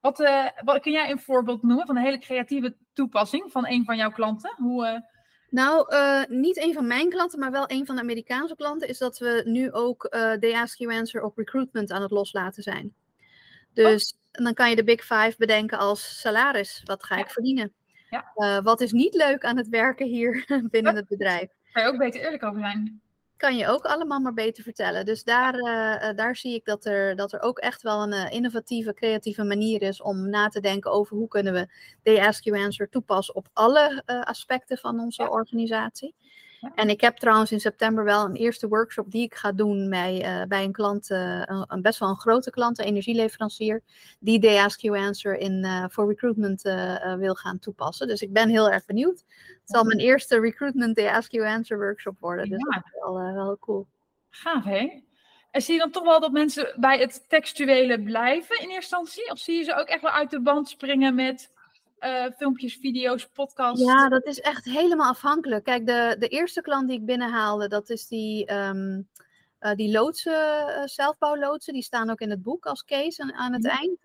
Wat, 0.00 0.20
eh, 0.20 0.44
wat 0.64 0.80
kun 0.80 0.92
jij 0.92 1.10
een 1.10 1.20
voorbeeld 1.20 1.62
noemen 1.62 1.86
van 1.86 1.96
een 1.96 2.02
hele 2.02 2.18
creatieve 2.18 2.76
toepassing 2.92 3.52
van 3.52 3.66
een 3.66 3.84
van 3.84 3.96
jouw 3.96 4.10
klanten? 4.10 4.54
Hoe, 4.56 4.86
eh, 4.86 5.00
Nou, 5.50 5.94
eh, 5.94 6.22
niet 6.28 6.62
een 6.62 6.72
van 6.72 6.86
mijn 6.86 7.10
klanten, 7.10 7.38
maar 7.38 7.50
wel 7.50 7.70
een 7.70 7.86
van 7.86 7.94
de 7.94 8.02
Amerikaanse 8.02 8.56
klanten, 8.56 8.88
is 8.88 8.98
dat 8.98 9.18
we 9.18 9.42
nu 9.44 9.72
ook 9.72 10.02
de 10.40 10.52
Ask 10.54 10.78
You 10.78 10.98
Answer 10.98 11.22
op 11.22 11.36
recruitment 11.36 11.90
aan 11.90 12.02
het 12.02 12.10
loslaten 12.10 12.62
zijn. 12.62 12.94
Dus 13.72 14.16
dan 14.30 14.54
kan 14.54 14.70
je 14.70 14.76
de 14.76 14.84
Big 14.84 15.00
Five 15.00 15.34
bedenken 15.38 15.78
als 15.78 16.20
salaris. 16.20 16.82
Wat 16.84 17.04
ga 17.04 17.16
ik 17.16 17.30
verdienen? 17.30 17.72
Ja. 18.10 18.30
Eh, 18.34 18.58
wat 18.62 18.80
is 18.80 18.92
niet 18.92 19.14
leuk 19.14 19.44
aan 19.44 19.56
het 19.56 19.68
werken 19.68 20.06
hier 20.06 20.44
binnen 20.70 20.92
Ja. 20.92 20.98
het 20.98 21.08
bedrijf? 21.08 21.50
Kan 21.72 21.82
je 21.82 21.88
ook 21.88 21.98
beter 21.98 22.20
eerlijk 22.20 22.42
over 22.42 22.60
zijn? 22.60 23.00
Kan 23.36 23.56
je 23.56 23.68
ook 23.68 23.84
allemaal 23.84 24.20
maar 24.20 24.34
beter 24.34 24.62
vertellen. 24.62 25.04
Dus 25.04 25.24
daar, 25.24 25.54
eh, 25.54 26.08
eh, 26.08 26.16
daar 26.16 26.36
zie 26.36 26.54
ik 26.54 26.64
dat 26.64 26.84
er, 26.84 27.16
dat 27.16 27.32
er 27.32 27.40
ook 27.40 27.58
echt 27.58 27.82
wel 27.82 28.02
een 28.02 28.30
innovatieve, 28.30 28.94
creatieve 28.94 29.44
manier 29.44 29.82
is 29.82 30.02
om 30.02 30.28
na 30.30 30.48
te 30.48 30.60
denken 30.60 30.90
over 30.92 31.16
hoe 31.16 31.28
kunnen 31.28 31.52
we 31.52 31.68
de 32.02 32.26
Ask 32.26 32.44
You 32.44 32.64
Answer 32.64 32.88
toepassen 32.88 33.34
op 33.34 33.48
alle 33.52 34.02
aspecten 34.06 34.78
van 34.78 35.00
onze 35.00 35.22
Ja. 35.22 35.28
organisatie. 35.28 36.14
En 36.74 36.88
ik 36.88 37.00
heb 37.00 37.16
trouwens 37.16 37.52
in 37.52 37.60
september 37.60 38.04
wel 38.04 38.24
een 38.24 38.34
eerste 38.34 38.68
workshop 38.68 39.10
die 39.10 39.22
ik 39.22 39.34
ga 39.34 39.52
doen 39.52 39.88
bij, 39.90 40.22
eh, 40.22 40.46
bij 40.46 40.64
een 40.64 40.72
klant, 40.72 41.10
eh, 41.10 41.42
een, 41.44 41.82
best 41.82 41.98
wel 41.98 42.08
een 42.08 42.16
grote 42.18 42.50
klant, 42.50 42.78
een 42.78 42.84
energieleverancier, 42.84 43.82
die 44.18 44.38
de 44.38 44.60
Ask 44.60 44.80
You 44.80 44.98
Answer 44.98 45.38
in, 45.38 45.64
eh, 45.64 45.84
voor 45.88 46.08
recruitment 46.08 46.62
wil 47.18 47.34
gaan 47.34 47.58
toepassen. 47.58 48.06
Dus 48.08 48.22
ik 48.22 48.32
ben 48.32 48.48
heel 48.48 48.70
erg 48.70 48.84
benieuwd. 48.84 49.24
Het 49.26 49.74
zal 49.74 49.84
mijn 49.84 49.98
eerste 49.98 50.40
recruitment 50.40 50.96
de 50.96 51.12
Ask 51.12 51.32
You 51.32 51.46
Answer 51.46 51.78
workshop 51.78 52.16
worden. 52.20 52.48
Dus 52.48 52.58
Ja. 52.58 52.74
dat 52.74 52.84
is 52.84 53.00
wel, 53.00 53.34
wel 53.34 53.56
cool. 53.60 53.86
Gaaf, 54.30 54.64
hè? 54.64 55.02
En 55.50 55.62
zie 55.62 55.74
je 55.74 55.80
dan 55.80 55.90
toch 55.90 56.04
wel 56.04 56.20
dat 56.20 56.32
mensen 56.32 56.74
bij 56.76 56.98
het 56.98 57.24
textuele 57.28 58.02
blijven 58.02 58.56
in 58.56 58.62
eerste 58.70 58.74
instantie? 58.74 59.30
Of 59.30 59.38
zie 59.38 59.56
je 59.56 59.64
ze 59.64 59.74
ook 59.74 59.86
echt 59.86 60.02
wel 60.02 60.10
uit 60.10 60.30
de 60.30 60.40
band 60.40 60.68
springen 60.68 61.14
met 61.14 61.50
eh, 61.98 62.24
filmpjes, 62.36 62.74
video's, 62.80 63.26
podcasts? 63.26 63.84
Ja, 63.84 64.08
dat 64.08 64.26
is 64.26 64.40
echt 64.40 64.64
helemaal 64.64 65.10
afhankelijk. 65.10 65.64
Kijk, 65.64 65.86
de, 65.86 66.16
de 66.18 66.28
eerste 66.28 66.60
klant 66.60 66.88
die 66.88 66.98
ik 66.98 67.06
binnenhaalde, 67.06 67.68
dat 67.68 67.90
is 67.90 68.06
die, 68.06 68.46
eh, 68.46 69.74
die 69.74 69.90
loodsen, 69.90 70.68
eh, 70.68 70.82
zelfbouwloodsen. 70.84 71.72
Die 71.72 71.82
staan 71.82 72.10
ook 72.10 72.20
in 72.20 72.30
het 72.30 72.42
boek 72.42 72.66
als 72.66 72.84
case 72.84 73.22
aan, 73.22 73.32
aan 73.32 73.52
het 73.52 73.64
Ja. 73.64 73.78
eind. 73.78 73.98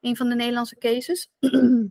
een 0.00 0.16
van 0.16 0.28
de 0.28 0.34
Nederlandse 0.34 0.78
cases. 0.78 1.28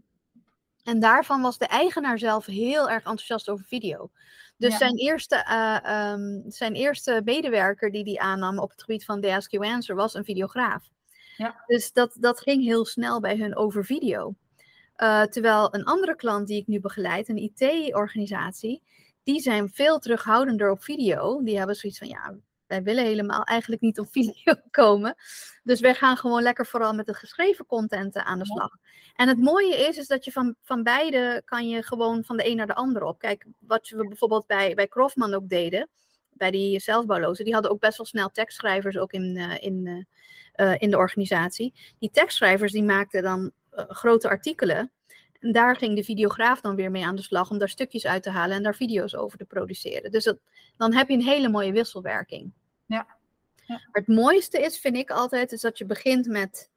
en 0.84 1.00
daarvan 1.00 1.42
was 1.42 1.58
de 1.58 1.68
eigenaar 1.68 2.20
zelf 2.20 2.46
heel 2.46 2.90
erg 2.90 3.04
enthousiast 3.04 3.50
over 3.50 3.66
video. 3.66 4.12
Dus 4.58 4.72
Ja. 4.72 4.78
zijn, 4.78 4.98
eerste, 4.98 5.36
eh, 5.36 5.78
ehm, 5.84 6.50
zijn 6.50 6.74
eerste 6.74 7.22
medewerker 7.26 7.92
die 7.92 8.04
die 8.04 8.22
aannam 8.22 8.60
op 8.60 8.70
het 8.70 8.82
gebied 8.82 9.06
van 9.06 9.20
You 9.20 9.66
Answer 9.66 9.96
was 9.96 10.14
een 10.14 10.24
videograaf. 10.24 10.90
Ja. 11.38 11.64
Dus 11.68 11.92
dat, 11.92 12.18
dat 12.20 12.40
ging 12.40 12.64
heel 12.64 12.86
snel 12.86 13.20
bij 13.20 13.38
hun 13.38 13.56
over 13.56 13.86
video. 13.86 14.36
Eh, 14.96 15.22
terwijl 15.22 15.76
een 15.76 15.84
andere 15.84 16.16
klant 16.16 16.48
die 16.48 16.60
ik 16.60 16.68
nu 16.68 16.80
begeleid, 16.80 17.30
een 17.30 17.52
IT-organisatie, 17.54 18.82
die 19.24 19.40
zijn 19.40 19.70
veel 19.70 20.00
terughoudender 20.00 20.72
op 20.72 20.84
video. 20.84 21.44
Die 21.44 21.58
hebben 21.58 21.76
zoiets 21.76 22.00
van, 22.00 22.08
ja, 22.08 22.36
wij 22.68 22.84
willen 22.84 23.06
helemaal 23.06 23.44
eigenlijk 23.44 23.82
niet 23.82 24.00
op 24.00 24.08
video 24.18 24.56
komen. 24.72 25.16
Dus 25.64 25.80
wij 25.80 25.96
gaan 25.96 26.18
gewoon 26.18 26.42
lekker 26.42 26.66
vooral 26.66 26.94
met 26.94 27.06
de 27.06 27.14
geschreven 27.14 27.66
content 27.66 28.16
aan 28.16 28.40
de 28.40 28.46
slag. 28.46 28.72
En 29.16 29.28
het 29.28 29.40
mooie 29.40 29.76
is, 29.76 29.98
is 29.98 30.08
dat 30.08 30.26
je 30.26 30.32
van, 30.32 30.56
van 30.62 30.84
beide 30.84 31.42
kan 31.46 31.70
je 31.70 31.84
gewoon 31.84 32.24
van 32.24 32.38
de 32.38 32.48
een 32.50 32.56
naar 32.56 32.68
de 32.68 32.76
ander 32.76 33.04
op. 33.04 33.20
Kijk, 33.20 33.46
wat 33.60 33.90
we 33.90 34.08
bijvoorbeeld 34.08 34.48
bij, 34.48 34.74
bij 34.74 34.88
Krofman 34.88 35.34
ook 35.34 35.50
deden, 35.50 35.90
bij 36.30 36.52
die 36.52 36.80
zelfbouwlozen, 36.80 37.46
die 37.46 37.54
hadden 37.54 37.72
ook 37.72 37.80
best 37.80 37.98
wel 37.98 38.06
snel 38.06 38.30
tekstschrijvers 38.30 38.98
ook 38.98 39.12
in, 39.12 39.38
eh, 39.38 39.58
in, 39.60 40.08
eh, 40.54 40.76
in 40.78 40.90
de 40.90 40.98
organisatie. 40.98 41.74
Die 42.00 42.12
tekstschrijvers 42.12 42.72
die 42.72 42.84
maakten 42.84 43.24
dan 43.24 43.52
grote 43.76 44.30
artikelen. 44.30 44.92
En 45.40 45.52
daar 45.52 45.76
ging 45.76 45.96
de 45.96 46.04
videograaf 46.04 46.62
dan 46.62 46.76
weer 46.76 46.92
mee 46.92 47.06
aan 47.06 47.16
de 47.16 47.22
slag 47.22 47.50
om 47.50 47.58
daar 47.58 47.70
stukjes 47.70 48.06
uit 48.06 48.24
te 48.24 48.30
halen 48.30 48.56
en 48.58 48.64
daar 48.64 48.76
video's 48.76 49.16
over 49.16 49.38
te 49.38 49.46
produceren. 49.46 50.12
Dus 50.12 50.24
dat, 50.24 50.38
dan 50.78 50.94
heb 50.94 51.08
je 51.08 51.14
een 51.14 51.22
hele 51.22 51.50
mooie 51.50 51.72
wisselwerking. 51.72 52.52
Ja. 52.86 53.08
Ja. 53.66 53.74
Maar 53.74 54.02
het 54.06 54.08
mooiste 54.08 54.60
is, 54.62 54.80
vind 54.80 54.96
ik 54.96 55.10
altijd, 55.12 55.52
is 55.52 55.62
dat 55.62 55.78
je 55.78 55.86
begint 55.86 56.28
met 56.28 56.70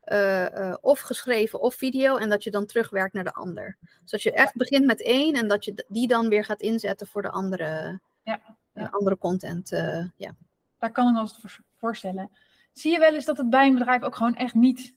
eh, 0.00 0.70
eh, 0.70 0.76
of 0.80 1.00
geschreven 1.00 1.60
of 1.60 1.74
video 1.74 2.16
en 2.16 2.28
dat 2.28 2.44
je 2.44 2.50
dan 2.50 2.66
terugwerkt 2.66 3.14
naar 3.14 3.24
de 3.24 3.32
ander. 3.32 3.76
Dus 3.80 4.10
dat 4.10 4.22
je 4.22 4.32
echt 4.32 4.56
begint 4.56 4.84
met 4.86 5.02
één 5.02 5.34
en 5.34 5.48
dat 5.48 5.64
je 5.64 5.84
die 5.88 6.08
dan 6.08 6.28
weer 6.28 6.44
gaat 6.44 6.60
inzetten 6.60 7.06
voor 7.06 7.22
de 7.22 7.30
andere, 7.30 8.00
Ja, 8.22 8.40
eh, 8.72 8.92
andere 8.92 9.18
content. 9.18 9.72
eh, 9.72 10.04
ja. 10.16 10.34
Daar 10.78 10.90
kan 10.92 11.06
ik 11.06 11.12
me 11.12 11.18
wel 11.18 11.52
voorstellen. 11.78 12.30
Zie 12.72 12.92
je 12.92 12.98
wel 12.98 13.14
eens 13.14 13.24
dat 13.24 13.36
het 13.36 13.50
bij 13.50 13.66
een 13.66 13.74
bedrijf 13.74 14.02
ook 14.02 14.16
gewoon 14.16 14.36
echt 14.36 14.54
niet 14.54 14.94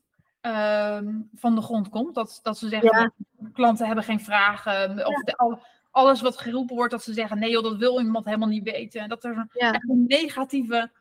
ehm, 0.53 1.13
van 1.35 1.55
de 1.55 1.61
grond 1.61 1.89
komt? 1.89 2.15
Dat, 2.15 2.39
dat 2.43 2.57
ze 2.57 2.67
zeggen, 2.67 2.99
Ja. 2.99 3.11
klanten 3.53 3.85
hebben 3.85 4.03
geen 4.03 4.19
vragen. 4.19 5.05
Of 5.07 5.21
de- 5.23 5.37
al- 5.37 5.59
alles 5.91 6.21
wat 6.21 6.37
geroepen 6.37 6.75
wordt, 6.75 6.91
dat 6.91 7.03
ze 7.03 7.13
zeggen, 7.13 7.39
nee 7.39 7.49
joh, 7.51 7.63
dat 7.63 7.77
wil 7.77 7.99
iemand 8.01 8.25
helemaal 8.25 8.47
niet 8.47 8.63
weten. 8.63 9.09
Dat 9.09 9.23
er 9.23 9.47
een 9.59 10.05
negatieve 10.07 10.91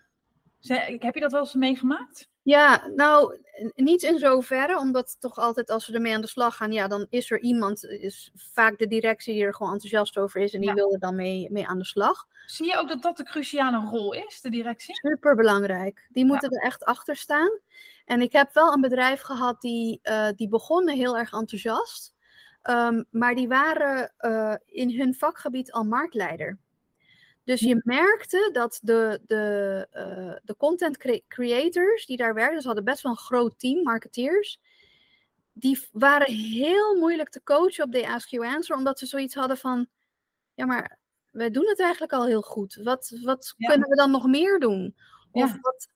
Heb 0.99 1.15
je 1.15 1.21
dat 1.21 1.33
wel 1.33 1.41
eens 1.41 1.55
meegemaakt? 1.55 2.29
Ja, 2.43 2.87
nou, 2.95 3.39
niet 3.75 4.03
in 4.03 4.19
zoverre, 4.19 4.79
omdat 4.79 5.17
toch 5.21 5.39
altijd 5.39 5.71
als 5.71 5.87
we 5.87 5.93
ermee 5.95 6.15
aan 6.15 6.21
de 6.21 6.27
slag 6.27 6.57
gaan, 6.57 6.73
ja, 6.73 6.89
dan 6.89 7.07
is 7.11 7.31
er 7.31 7.41
iemand, 7.41 7.85
is 7.85 8.31
vaak 8.35 8.79
de 8.79 8.87
directie 8.87 9.35
die 9.35 9.45
er 9.45 9.55
gewoon 9.55 9.73
enthousiast 9.73 10.19
over 10.19 10.41
is 10.41 10.55
en 10.55 10.61
die 10.61 10.69
Ja. 10.69 10.75
wil 10.75 10.93
er 10.93 10.99
dan 10.99 11.17
mee, 11.17 11.51
mee 11.51 11.67
aan 11.67 11.79
de 11.79 11.85
slag. 11.85 12.27
Zie 12.47 12.67
je 12.67 12.77
ook 12.79 12.89
dat 12.89 13.03
dat 13.03 13.17
de 13.17 13.25
cruciale 13.25 13.89
rol 13.91 14.13
is, 14.13 14.41
de 14.41 14.51
directie? 14.51 14.95
Super 14.95 15.35
belangrijk. 15.37 16.07
Die 16.09 16.25
moeten 16.25 16.51
er 16.51 16.63
echt 16.63 16.85
achter 16.85 17.17
staan. 17.17 17.61
En 18.05 18.21
ik 18.21 18.33
heb 18.33 18.53
wel 18.55 18.73
een 18.73 18.81
bedrijf 18.81 19.21
gehad 19.21 19.61
die, 19.61 19.99
eh, 20.03 20.29
die 20.37 20.49
begonnen 20.49 20.95
heel 20.97 21.19
erg 21.19 21.33
enthousiast. 21.33 22.15
Ehm, 22.63 23.03
maar 23.11 23.35
die 23.35 23.49
waren 23.49 24.13
eh, 24.17 24.55
in 24.67 24.99
hun 24.99 25.15
vakgebied 25.15 25.73
al 25.73 25.85
marktleider. 25.85 26.59
Dus 27.47 27.61
je 27.61 27.81
merkte 27.85 28.49
dat 28.53 28.79
de, 28.83 29.21
de, 29.27 29.87
eh, 29.91 30.37
de 30.43 30.57
content 30.57 30.97
cre- 30.97 31.23
creators 31.29 32.07
die 32.07 32.17
daar 32.17 32.35
werkten, 32.35 32.61
ze 32.61 32.67
hadden 32.67 32.85
best 32.85 33.03
wel 33.03 33.13
een 33.13 33.19
groot 33.19 33.59
team, 33.59 33.83
marketeers. 33.83 34.61
Die 35.53 35.87
waren 35.93 36.33
heel 36.35 36.95
moeilijk 36.97 37.29
te 37.29 37.43
coachen 37.43 37.85
op 37.85 37.93
de 37.93 38.09
Ask 38.09 38.29
You 38.29 38.47
Answer, 38.47 38.77
omdat 38.77 38.99
ze 38.99 39.07
zoiets 39.07 39.35
hadden 39.35 39.57
van: 39.59 39.87
ja, 40.55 40.67
maar 40.67 40.99
wij 41.31 41.51
doen 41.51 41.67
het 41.67 41.81
eigenlijk 41.81 42.13
al 42.13 42.27
heel 42.27 42.43
goed. 42.43 42.81
Wat, 42.83 43.19
wat 43.23 43.55
Ja. 43.57 43.69
kunnen 43.69 43.89
we 43.89 43.97
dan 43.97 44.11
nog 44.11 44.27
meer 44.27 44.59
doen? 44.59 44.97
Of 45.31 45.51
Ja. 45.51 45.59
wat, 45.61 45.89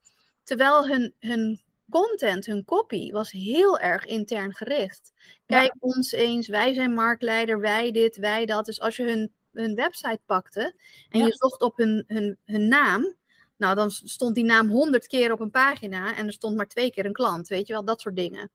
terwijl 0.44 0.88
hun, 0.88 1.14
hun 1.18 1.60
content, 1.90 2.46
hun 2.46 2.64
copy, 2.64 3.10
was 3.12 3.30
heel 3.30 3.78
erg 3.78 4.04
intern 4.04 4.54
gericht. 4.54 5.12
Ja. 5.46 5.58
Kijk 5.58 5.74
ons 5.78 6.12
eens, 6.12 6.48
wij 6.48 6.74
zijn 6.74 6.94
marktleider, 6.94 7.60
wij 7.60 7.90
dit, 7.92 8.16
wij 8.16 8.46
dat. 8.46 8.64
Dus 8.66 8.80
als 8.80 8.96
je 8.96 9.02
hun, 9.02 9.32
hun 9.52 9.74
website 9.74 10.20
pakte 10.26 10.74
en 11.08 11.18
Ja. 11.20 11.26
je 11.26 11.32
zocht 11.32 11.60
op 11.60 11.76
hun, 11.76 12.04
hun, 12.06 12.38
hun 12.44 12.68
naam, 12.68 13.14
nou 13.56 13.74
dan 13.74 13.90
stond 13.90 14.34
die 14.34 14.44
naam 14.44 14.68
honderd 14.68 15.06
keer 15.06 15.32
op 15.32 15.40
een 15.40 15.50
pagina 15.50 16.16
en 16.16 16.26
er 16.26 16.32
stond 16.32 16.56
maar 16.56 16.68
twee 16.68 16.90
keer 16.90 17.04
een 17.06 17.12
klant, 17.12 17.48
weet 17.48 17.66
je 17.66 17.72
wel, 17.72 17.84
dat 17.84 18.00
soort 18.00 18.16
dingen. 18.16 18.50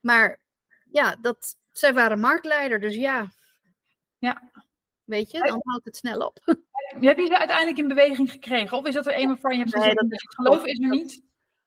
Maar 0.00 0.40
ja, 0.90 1.16
dat, 1.20 1.56
zij 1.72 1.94
waren 1.94 2.20
marktleider, 2.20 2.80
dus 2.80 2.94
ja. 2.94 3.32
Ja. 4.18 4.50
Weet 5.04 5.30
je, 5.30 5.38
dan 5.38 5.60
houdt 5.64 5.84
het 5.84 5.96
snel 5.96 6.20
op. 6.26 6.38
Heb 7.00 7.18
je 7.18 7.26
ze 7.26 7.38
uiteindelijk 7.38 7.78
in 7.78 7.88
beweging 7.88 8.30
gekregen? 8.30 8.76
Of 8.78 8.86
is 8.86 8.94
dat 8.94 9.06
er 9.06 9.18
een 9.18 9.26
waarvan 9.28 9.52
je 9.52 9.58
hebt 9.58 9.74
Nee, 9.74 9.82
gezegd, 9.82 10.00
dat 10.00 10.10
het 10.10 10.34
geloof 10.34 10.64
is 10.64 10.78
er 10.80 10.88
niet? 10.88 11.22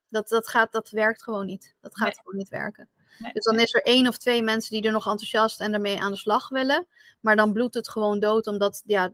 Dat, 0.08 0.28
dat, 0.28 0.48
gaat, 0.48 0.72
dat 0.72 0.90
werkt 0.90 1.22
gewoon 1.22 1.46
niet. 1.46 1.74
Dat 1.80 1.96
gaat 1.96 2.06
Nee. 2.06 2.16
gewoon 2.16 2.36
niet 2.36 2.48
werken. 2.48 2.88
Nee. 3.18 3.32
Dus 3.32 3.44
dan 3.44 3.60
is 3.60 3.74
er 3.74 3.82
één 3.82 4.08
of 4.08 4.16
twee 4.18 4.42
mensen 4.42 4.70
die 4.72 4.82
er 4.86 4.92
nog 4.92 5.06
enthousiast 5.06 5.60
en 5.60 5.72
ermee 5.74 6.00
aan 6.00 6.10
de 6.10 6.16
slag 6.18 6.48
willen. 6.48 6.86
Maar 7.20 7.36
dan 7.36 7.52
bloedt 7.52 7.74
het 7.74 7.88
gewoon 7.88 8.20
dood, 8.20 8.46
omdat 8.46 8.82
ja, 8.86 9.12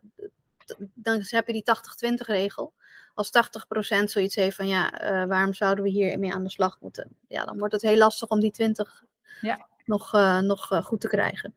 dan 0.94 1.22
heb 1.26 1.46
je 1.46 1.52
die 1.52 1.64
80-20 2.12 2.14
regel. 2.26 2.72
Als 3.14 3.30
80% 3.30 4.04
zoiets 4.04 4.34
heeft 4.34 4.56
van 4.56 4.66
ja, 4.68 4.98
eh, 5.00 5.24
waarom 5.24 5.54
zouden 5.54 5.84
we 5.84 5.90
hier 5.90 6.18
mee 6.18 6.32
aan 6.34 6.42
de 6.44 6.50
slag 6.50 6.80
moeten? 6.80 7.16
Ja, 7.28 7.44
dan 7.44 7.58
wordt 7.58 7.72
het 7.72 7.82
heel 7.82 7.96
lastig 7.96 8.28
om 8.28 8.40
die 8.40 8.50
20 8.50 9.04
Ja. 9.40 9.66
nog, 9.84 10.14
eh, 10.14 10.38
nog 10.38 10.72
eh, 10.72 10.84
goed 10.84 11.00
te 11.00 11.08
krijgen. 11.08 11.54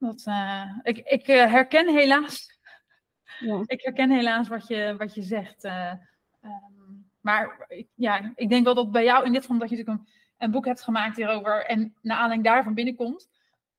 Dat, 0.00 0.22
eh, 0.24 0.64
ik 0.82 0.98
ik 0.98 1.26
herken 1.26 1.88
helaas 1.94 2.56
Ja. 3.38 3.62
Ik 3.66 3.82
herken 3.82 4.10
helaas 4.10 4.48
wat 4.48 4.66
je, 4.66 4.94
wat 4.98 5.14
je 5.14 5.22
zegt. 5.22 5.64
eh, 5.64 5.90
ehm, 6.42 6.92
maar 7.20 7.64
ik- 7.68 7.88
ja, 7.94 8.32
ik 8.34 8.48
denk 8.48 8.64
wel 8.64 8.74
dat 8.74 8.90
bij 8.92 9.04
jou 9.04 9.24
in 9.24 9.32
dit 9.32 9.40
geval, 9.40 9.56
omdat 9.56 9.70
je 9.70 9.76
natuurlijk 9.76 10.06
een, 10.06 10.12
een 10.38 10.50
boek 10.50 10.64
hebt 10.64 10.82
gemaakt 10.82 11.16
hierover 11.16 11.64
en 11.64 11.94
naar 12.02 12.16
aanleiding 12.16 12.48
daarvan 12.48 12.74
binnenkomt, 12.74 13.28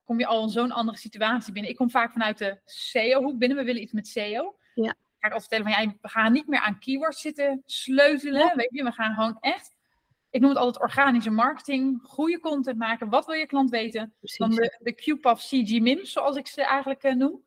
kom 0.04 0.20
je 0.20 0.26
al 0.26 0.44
in 0.44 0.50
zo'n 0.50 0.72
andere 0.72 0.98
situatie 0.98 1.54
binnen. 1.54 1.72
Ik 1.72 1.78
kom 1.78 1.90
vaak 1.90 2.12
vanuit 2.12 2.38
de 2.38 2.60
SEO-hoek 2.66 3.38
binnen. 3.38 3.58
We 3.58 3.64
willen 3.64 3.82
iets 3.82 3.92
met 3.92 4.08
SEO. 4.08 4.56
Ja. 4.74 4.96
Ga 5.20 5.28
ik 5.28 5.34
altijd 5.34 5.42
vertellen 5.42 5.74
van 5.74 5.84
ja, 5.84 5.94
we 6.02 6.08
gaan 6.08 6.32
niet 6.32 6.48
meer 6.48 6.60
aan 6.60 6.80
keywords 6.80 7.22
zitten 7.22 7.62
sleutelen. 7.66 8.42
Ja. 8.42 8.56
Weet 8.56 8.70
je, 8.72 8.84
we 8.84 8.92
gaan 8.92 9.14
gewoon 9.14 9.38
echt, 9.40 9.76
ik 10.30 10.42
noem 10.42 10.50
het 10.50 10.60
altijd 10.60 10.84
organische 10.84 11.30
marketing, 11.30 12.00
goede 12.04 12.40
content 12.40 12.78
maken. 12.78 13.10
Wat 13.10 13.26
wil 13.26 13.36
je 13.36 13.46
klant 13.46 13.70
weten? 13.70 14.14
dan 14.20 14.50
de, 14.50 14.78
de 14.80 14.94
QPAF 14.94 15.40
CG 15.40 15.80
MIMS, 15.80 16.12
zoals 16.12 16.36
ik 16.36 16.48
ze 16.48 16.64
eigenlijk 16.64 17.04
eh, 17.04 17.16
noem. 17.16 17.44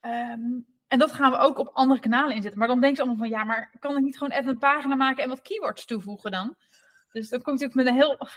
Ehm, 0.00 0.58
en 0.88 0.98
dat 0.98 1.12
gaan 1.12 1.30
we 1.30 1.36
ook 1.36 1.58
op 1.58 1.70
andere 1.72 2.00
kanalen 2.00 2.34
inzetten. 2.34 2.58
Maar 2.58 2.68
dan 2.68 2.80
denken 2.80 2.96
ze 2.96 3.02
allemaal 3.02 3.28
van, 3.28 3.38
ja, 3.38 3.44
maar 3.44 3.72
kan 3.78 3.96
ik 3.96 4.02
niet 4.02 4.18
gewoon 4.18 4.38
even 4.38 4.48
een 4.48 4.58
pagina 4.58 4.94
maken 4.94 5.22
en 5.22 5.28
wat 5.28 5.42
keywords 5.42 5.84
toevoegen 5.84 6.30
dan? 6.30 6.56
Dus 7.12 7.28
dan 7.28 7.42
komt 7.42 7.60
natuurlijk 7.60 7.74
met 7.74 7.86
een 7.86 8.00
heel... 8.00 8.18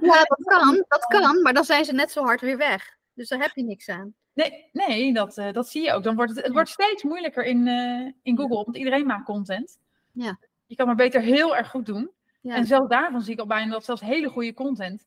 Ja, 0.00 0.22
dat 0.24 0.42
kan, 0.44 0.84
dat 0.88 1.04
kan, 1.06 1.42
maar 1.42 1.54
dan 1.54 1.64
zijn 1.64 1.84
ze 1.84 1.92
net 1.92 2.10
zo 2.10 2.24
hard 2.24 2.40
weer 2.40 2.56
weg. 2.56 2.96
Dus 3.14 3.28
daar 3.28 3.40
heb 3.40 3.50
je 3.54 3.62
niks 3.62 3.88
aan. 3.88 4.14
Nee, 4.32 4.68
nee 4.72 5.12
dat, 5.12 5.38
eh, 5.38 5.52
dat 5.52 5.68
zie 5.68 5.82
je 5.82 5.92
ook. 5.92 6.02
Dan 6.02 6.16
wordt 6.16 6.34
het, 6.34 6.44
het 6.44 6.52
wordt 6.52 6.68
steeds 6.68 7.02
moeilijker 7.02 7.44
in, 7.44 7.68
eh, 7.68 8.12
in 8.22 8.36
Google, 8.36 8.64
want 8.64 8.76
iedereen 8.76 9.06
maakt 9.06 9.24
content. 9.24 9.78
Ja. 10.12 10.38
Je 10.66 10.74
kan 10.74 10.86
maar 10.86 10.96
beter 10.96 11.20
heel 11.20 11.56
erg 11.56 11.70
goed 11.70 11.86
doen. 11.86 12.10
Ja. 12.40 12.54
En 12.54 12.66
zelfs 12.66 12.88
daarvan 12.88 13.22
zie 13.22 13.32
ik 13.32 13.40
al 13.40 13.46
bijna 13.46 13.72
dat 13.72 13.84
zelfs 13.84 14.00
hele 14.00 14.28
goede 14.28 14.54
content 14.54 15.06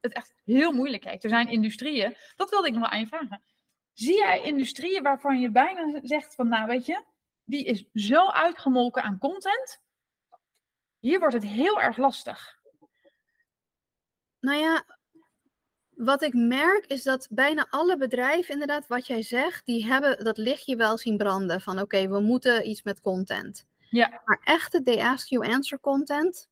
het 0.00 0.12
echt 0.12 0.34
heel 0.44 0.72
moeilijk 0.72 1.04
heeft. 1.04 1.24
Er 1.24 1.30
zijn 1.30 1.48
industrieën, 1.48 2.16
dat 2.36 2.50
wilde 2.50 2.66
ik 2.66 2.72
nog 2.72 2.82
wel 2.82 2.90
aan 2.90 3.00
je 3.00 3.06
vragen. 3.06 3.42
Zie 3.92 4.16
jij 4.16 4.42
industrieën 4.42 5.02
waarvan 5.02 5.40
je 5.40 5.50
bijna 5.50 6.00
zegt 6.02 6.34
van, 6.34 6.48
nou 6.48 6.66
weet 6.66 6.86
je, 6.86 7.04
die 7.44 7.64
is 7.64 7.84
zo 7.94 8.28
uitgemolken 8.28 9.02
aan 9.02 9.18
content. 9.18 9.80
Hier 11.00 11.18
wordt 11.18 11.34
het 11.34 11.44
heel 11.44 11.80
erg 11.80 11.96
lastig. 11.96 12.58
Nou 14.40 14.58
ja, 14.58 14.84
wat 15.90 16.22
ik 16.22 16.34
merk 16.34 16.86
is 16.86 17.02
dat 17.02 17.28
bijna 17.30 17.66
alle 17.70 17.96
bedrijven, 17.96 18.52
inderdaad, 18.52 18.86
wat 18.86 19.06
jij 19.06 19.22
zegt, 19.22 19.66
die 19.66 19.86
hebben 19.86 20.24
dat 20.24 20.38
lichtje 20.38 20.76
wel 20.76 20.98
zien 20.98 21.16
branden. 21.16 21.60
Van 21.60 21.80
oké, 21.80 22.08
we 22.08 22.20
moeten 22.20 22.68
iets 22.68 22.82
met 22.82 23.00
content. 23.00 23.66
Ja. 23.90 24.20
Maar 24.24 24.40
echte 24.44 24.82
They 24.82 25.02
Ask 25.02 25.28
You 25.28 25.52
Answer 25.52 25.80
content, 25.80 26.48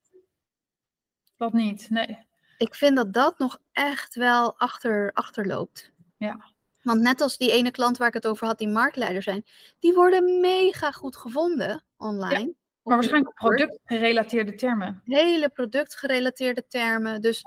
Dat 1.36 1.52
niet, 1.52 1.90
nee. 1.90 2.26
ik 2.58 2.74
vind 2.74 2.96
dat 2.96 3.12
dat 3.12 3.38
nog 3.38 3.58
echt 3.72 4.14
wel 4.14 4.58
achter, 4.58 5.12
achterloopt. 5.12 5.92
Ja. 6.16 6.52
Want 6.82 7.00
net 7.00 7.20
als 7.20 7.36
die 7.36 7.52
ene 7.52 7.70
klant 7.70 7.96
waar 7.96 8.08
ik 8.08 8.14
het 8.14 8.26
over 8.26 8.46
had, 8.46 8.58
die 8.58 8.68
marktleider 8.68 9.22
zijn, 9.22 9.44
die 9.78 9.94
worden 9.94 10.40
mega 10.40 10.90
goed 10.90 11.16
gevonden 11.16 11.84
online. 11.96 12.54
Maar 12.88 12.96
waarschijnlijk 12.96 13.34
productgerelateerde 13.34 14.54
termen. 14.54 15.00
hele 15.04 15.48
productgerelateerde 15.48 16.66
termen. 16.66 17.20
Dus 17.20 17.42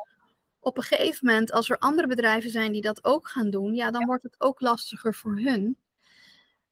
op 0.59 0.77
een 0.77 0.83
gegeven 0.83 1.27
moment, 1.27 1.51
als 1.51 1.69
er 1.69 1.77
andere 1.77 2.07
bedrijven 2.07 2.49
zijn 2.49 2.71
die 2.71 2.81
dat 2.81 3.03
ook 3.03 3.27
gaan 3.27 3.49
doen, 3.49 3.73
ja, 3.73 3.91
dan 3.91 4.05
wordt 4.05 4.23
het 4.23 4.35
ook 4.37 4.61
lastiger 4.61 5.13
voor 5.13 5.39
hun. 5.39 5.77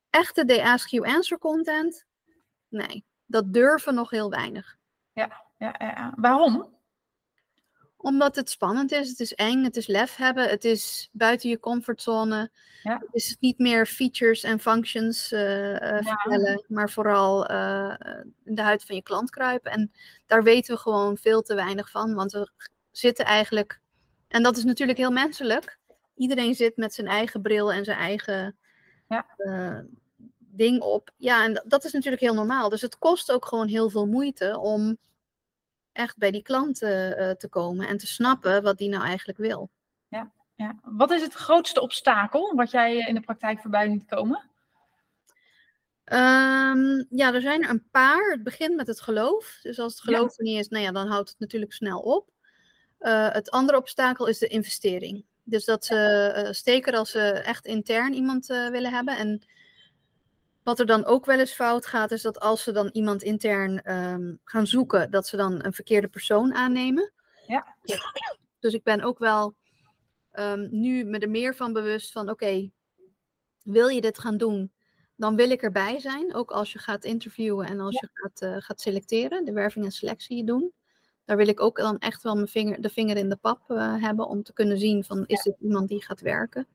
Echte 0.09 0.45
They 0.45 0.63
Ask 0.63 0.89
You 0.89 1.07
Answer 1.07 1.37
content, 1.37 2.05
nee, 2.67 3.05
dat 3.25 3.53
durven 3.53 3.93
nog 3.93 4.09
heel 4.09 4.29
weinig. 4.29 4.77
Ja, 5.13 5.43
ja, 5.57 5.75
ja. 5.77 6.13
Waarom? 6.15 6.77
Omdat 8.01 8.35
het 8.35 8.49
spannend 8.49 8.91
is, 8.91 9.09
het 9.09 9.19
is 9.19 9.33
eng, 9.35 9.63
het 9.63 9.77
is 9.77 9.87
lef 9.87 10.15
hebben, 10.15 10.49
het 10.49 10.65
is 10.65 11.09
buiten 11.11 11.49
je 11.49 11.59
comfortzone. 11.59 12.49
Ja. 12.83 12.93
Het 12.93 13.13
is 13.13 13.37
niet 13.39 13.57
meer 13.59 13.85
features 13.85 14.43
en 14.43 14.59
functions 14.59 15.31
eh, 15.31 15.75
eh, 15.75 16.01
Ja. 16.01 16.17
vertellen, 16.17 16.65
maar 16.67 16.89
vooral 16.89 17.45
eh, 17.47 17.93
in 18.45 18.55
de 18.55 18.61
huid 18.61 18.83
van 18.83 18.95
je 18.95 19.01
klant 19.01 19.29
kruipen. 19.29 19.71
En 19.71 19.91
daar 20.25 20.43
weten 20.43 20.73
we 20.75 20.79
gewoon 20.81 21.17
veel 21.17 21.41
te 21.41 21.55
weinig 21.55 21.89
van, 21.89 22.13
want 22.13 22.31
we 22.31 22.51
zitten 22.91 23.25
eigenlijk, 23.25 23.79
en 24.27 24.43
dat 24.43 24.57
is 24.57 24.63
natuurlijk 24.63 24.97
heel 24.97 25.11
menselijk, 25.11 25.79
iedereen 26.15 26.55
zit 26.55 26.77
met 26.77 26.93
zijn 26.93 27.07
eigen 27.07 27.41
bril 27.41 27.71
en 27.71 27.85
zijn 27.85 27.97
eigen 27.97 28.57
Ja. 29.07 29.25
eh, 29.37 29.79
ding 30.37 30.81
op. 30.81 31.11
Ja, 31.17 31.43
en 31.43 31.63
dat 31.67 31.83
is 31.83 31.91
natuurlijk 31.91 32.21
heel 32.21 32.33
normaal. 32.33 32.69
Dus 32.69 32.81
het 32.81 32.97
kost 32.97 33.31
ook 33.31 33.45
gewoon 33.45 33.67
heel 33.67 33.89
veel 33.89 34.05
moeite 34.07 34.59
om 34.59 34.97
echt 35.99 36.17
bij 36.17 36.31
die 36.31 36.41
klant 36.41 36.81
eh, 36.81 36.89
te 37.31 37.47
komen 37.49 37.87
en 37.87 37.97
te 37.97 38.07
snappen 38.07 38.63
wat 38.63 38.77
die 38.77 38.89
nou 38.89 39.03
eigenlijk 39.03 39.37
wil. 39.37 39.69
Ja. 40.59 40.75
Wat 40.81 41.11
is 41.11 41.21
het 41.21 41.33
grootste 41.33 41.81
obstakel 41.81 42.55
wat 42.55 42.71
jij 42.71 42.99
eh, 42.99 43.07
in 43.07 43.13
de 43.13 43.21
praktijk 43.21 43.59
voorbij 43.59 43.89
ziet 43.89 44.05
komen? 44.05 44.49
Ehm, 46.03 47.03
ja, 47.09 47.33
er 47.33 47.41
zijn 47.41 47.63
er 47.63 47.69
een 47.69 47.89
paar. 47.91 48.31
Het 48.31 48.43
begint 48.43 48.75
met 48.75 48.87
het 48.87 49.01
geloof. 49.01 49.59
Dus 49.61 49.79
als 49.79 49.93
het 49.93 50.03
Ja. 50.03 50.15
geloof 50.15 50.37
er 50.37 50.43
niet 50.43 50.59
is, 50.59 50.67
nou 50.67 50.83
ja, 50.83 50.91
dan 50.91 51.07
houdt 51.07 51.29
het 51.29 51.39
natuurlijk 51.39 51.73
snel 51.73 51.99
op. 51.99 52.29
Eh, 52.97 53.31
het 53.31 53.51
andere 53.51 53.77
obstakel 53.77 54.27
is 54.27 54.37
de 54.37 54.47
investering. 54.47 55.25
Dus 55.43 55.65
dat 55.65 55.85
ze 55.85 55.95
eh, 55.95 56.51
steken 56.51 56.93
als 56.93 57.11
ze 57.11 57.21
echt 57.21 57.65
intern 57.65 58.13
iemand 58.13 58.45
willen 58.45 58.93
hebben. 58.93 59.17
En 59.17 59.41
wat 60.69 60.79
er 60.79 60.85
dan 60.85 61.05
ook 61.05 61.25
wel 61.25 61.39
eens 61.39 61.53
fout 61.53 61.85
gaat, 61.85 62.11
is 62.11 62.21
dat 62.21 62.39
als 62.39 62.63
ze 62.63 62.71
dan 62.71 62.89
iemand 62.91 63.23
intern 63.23 63.81
ehm, 63.81 64.35
gaan 64.43 64.67
zoeken, 64.67 65.11
dat 65.11 65.27
ze 65.27 65.37
dan 65.37 65.65
een 65.65 65.73
verkeerde 65.73 66.07
persoon 66.07 66.53
aannemen. 66.53 67.11
Ja. 67.47 67.75
Dus 68.59 68.73
ik 68.73 68.83
ben 68.83 69.01
ook 69.01 69.19
wel 69.19 69.55
ehm, 70.31 70.67
nu 70.71 71.03
me 71.03 71.19
er 71.19 71.29
meer 71.29 71.55
van 71.55 71.73
bewust 71.73 72.11
van, 72.11 72.29
oké, 72.29 72.71
wil 73.63 73.87
je 73.87 74.01
dit 74.01 74.19
gaan 74.19 74.37
doen? 74.37 74.71
dan 75.19 75.35
wil 75.35 75.49
ik 75.49 75.61
erbij 75.61 75.99
zijn. 75.99 76.33
Ook 76.33 76.51
als 76.51 76.71
je 76.71 76.79
gaat 76.79 77.03
interviewen 77.03 77.67
en 77.67 77.79
als 77.79 77.99
je 77.99 78.09
gaat, 78.13 78.41
eh, 78.41 78.55
gaat 78.57 78.81
selecteren, 78.81 79.45
de 79.45 79.51
werving 79.51 79.85
en 79.85 79.91
selectie 79.91 80.43
doen. 80.43 80.73
Daar 81.25 81.37
wil 81.37 81.47
ik 81.47 81.59
ook 81.59 81.77
dan 81.77 81.97
echt 81.97 82.23
wel 82.23 82.35
mijn 82.35 82.47
vinger, 82.47 82.81
de 82.81 82.89
vinger 82.89 83.17
in 83.17 83.29
de 83.29 83.35
pap 83.35 83.71
eh, 83.71 84.01
hebben 84.01 84.27
om 84.27 84.43
te 84.43 84.53
kunnen 84.53 84.77
zien 84.77 85.03
van 85.03 85.25
is 85.25 85.43
dit 85.43 85.55
iemand 85.59 85.87
die 85.87 86.03
gaat 86.03 86.21
werken. 86.21 86.67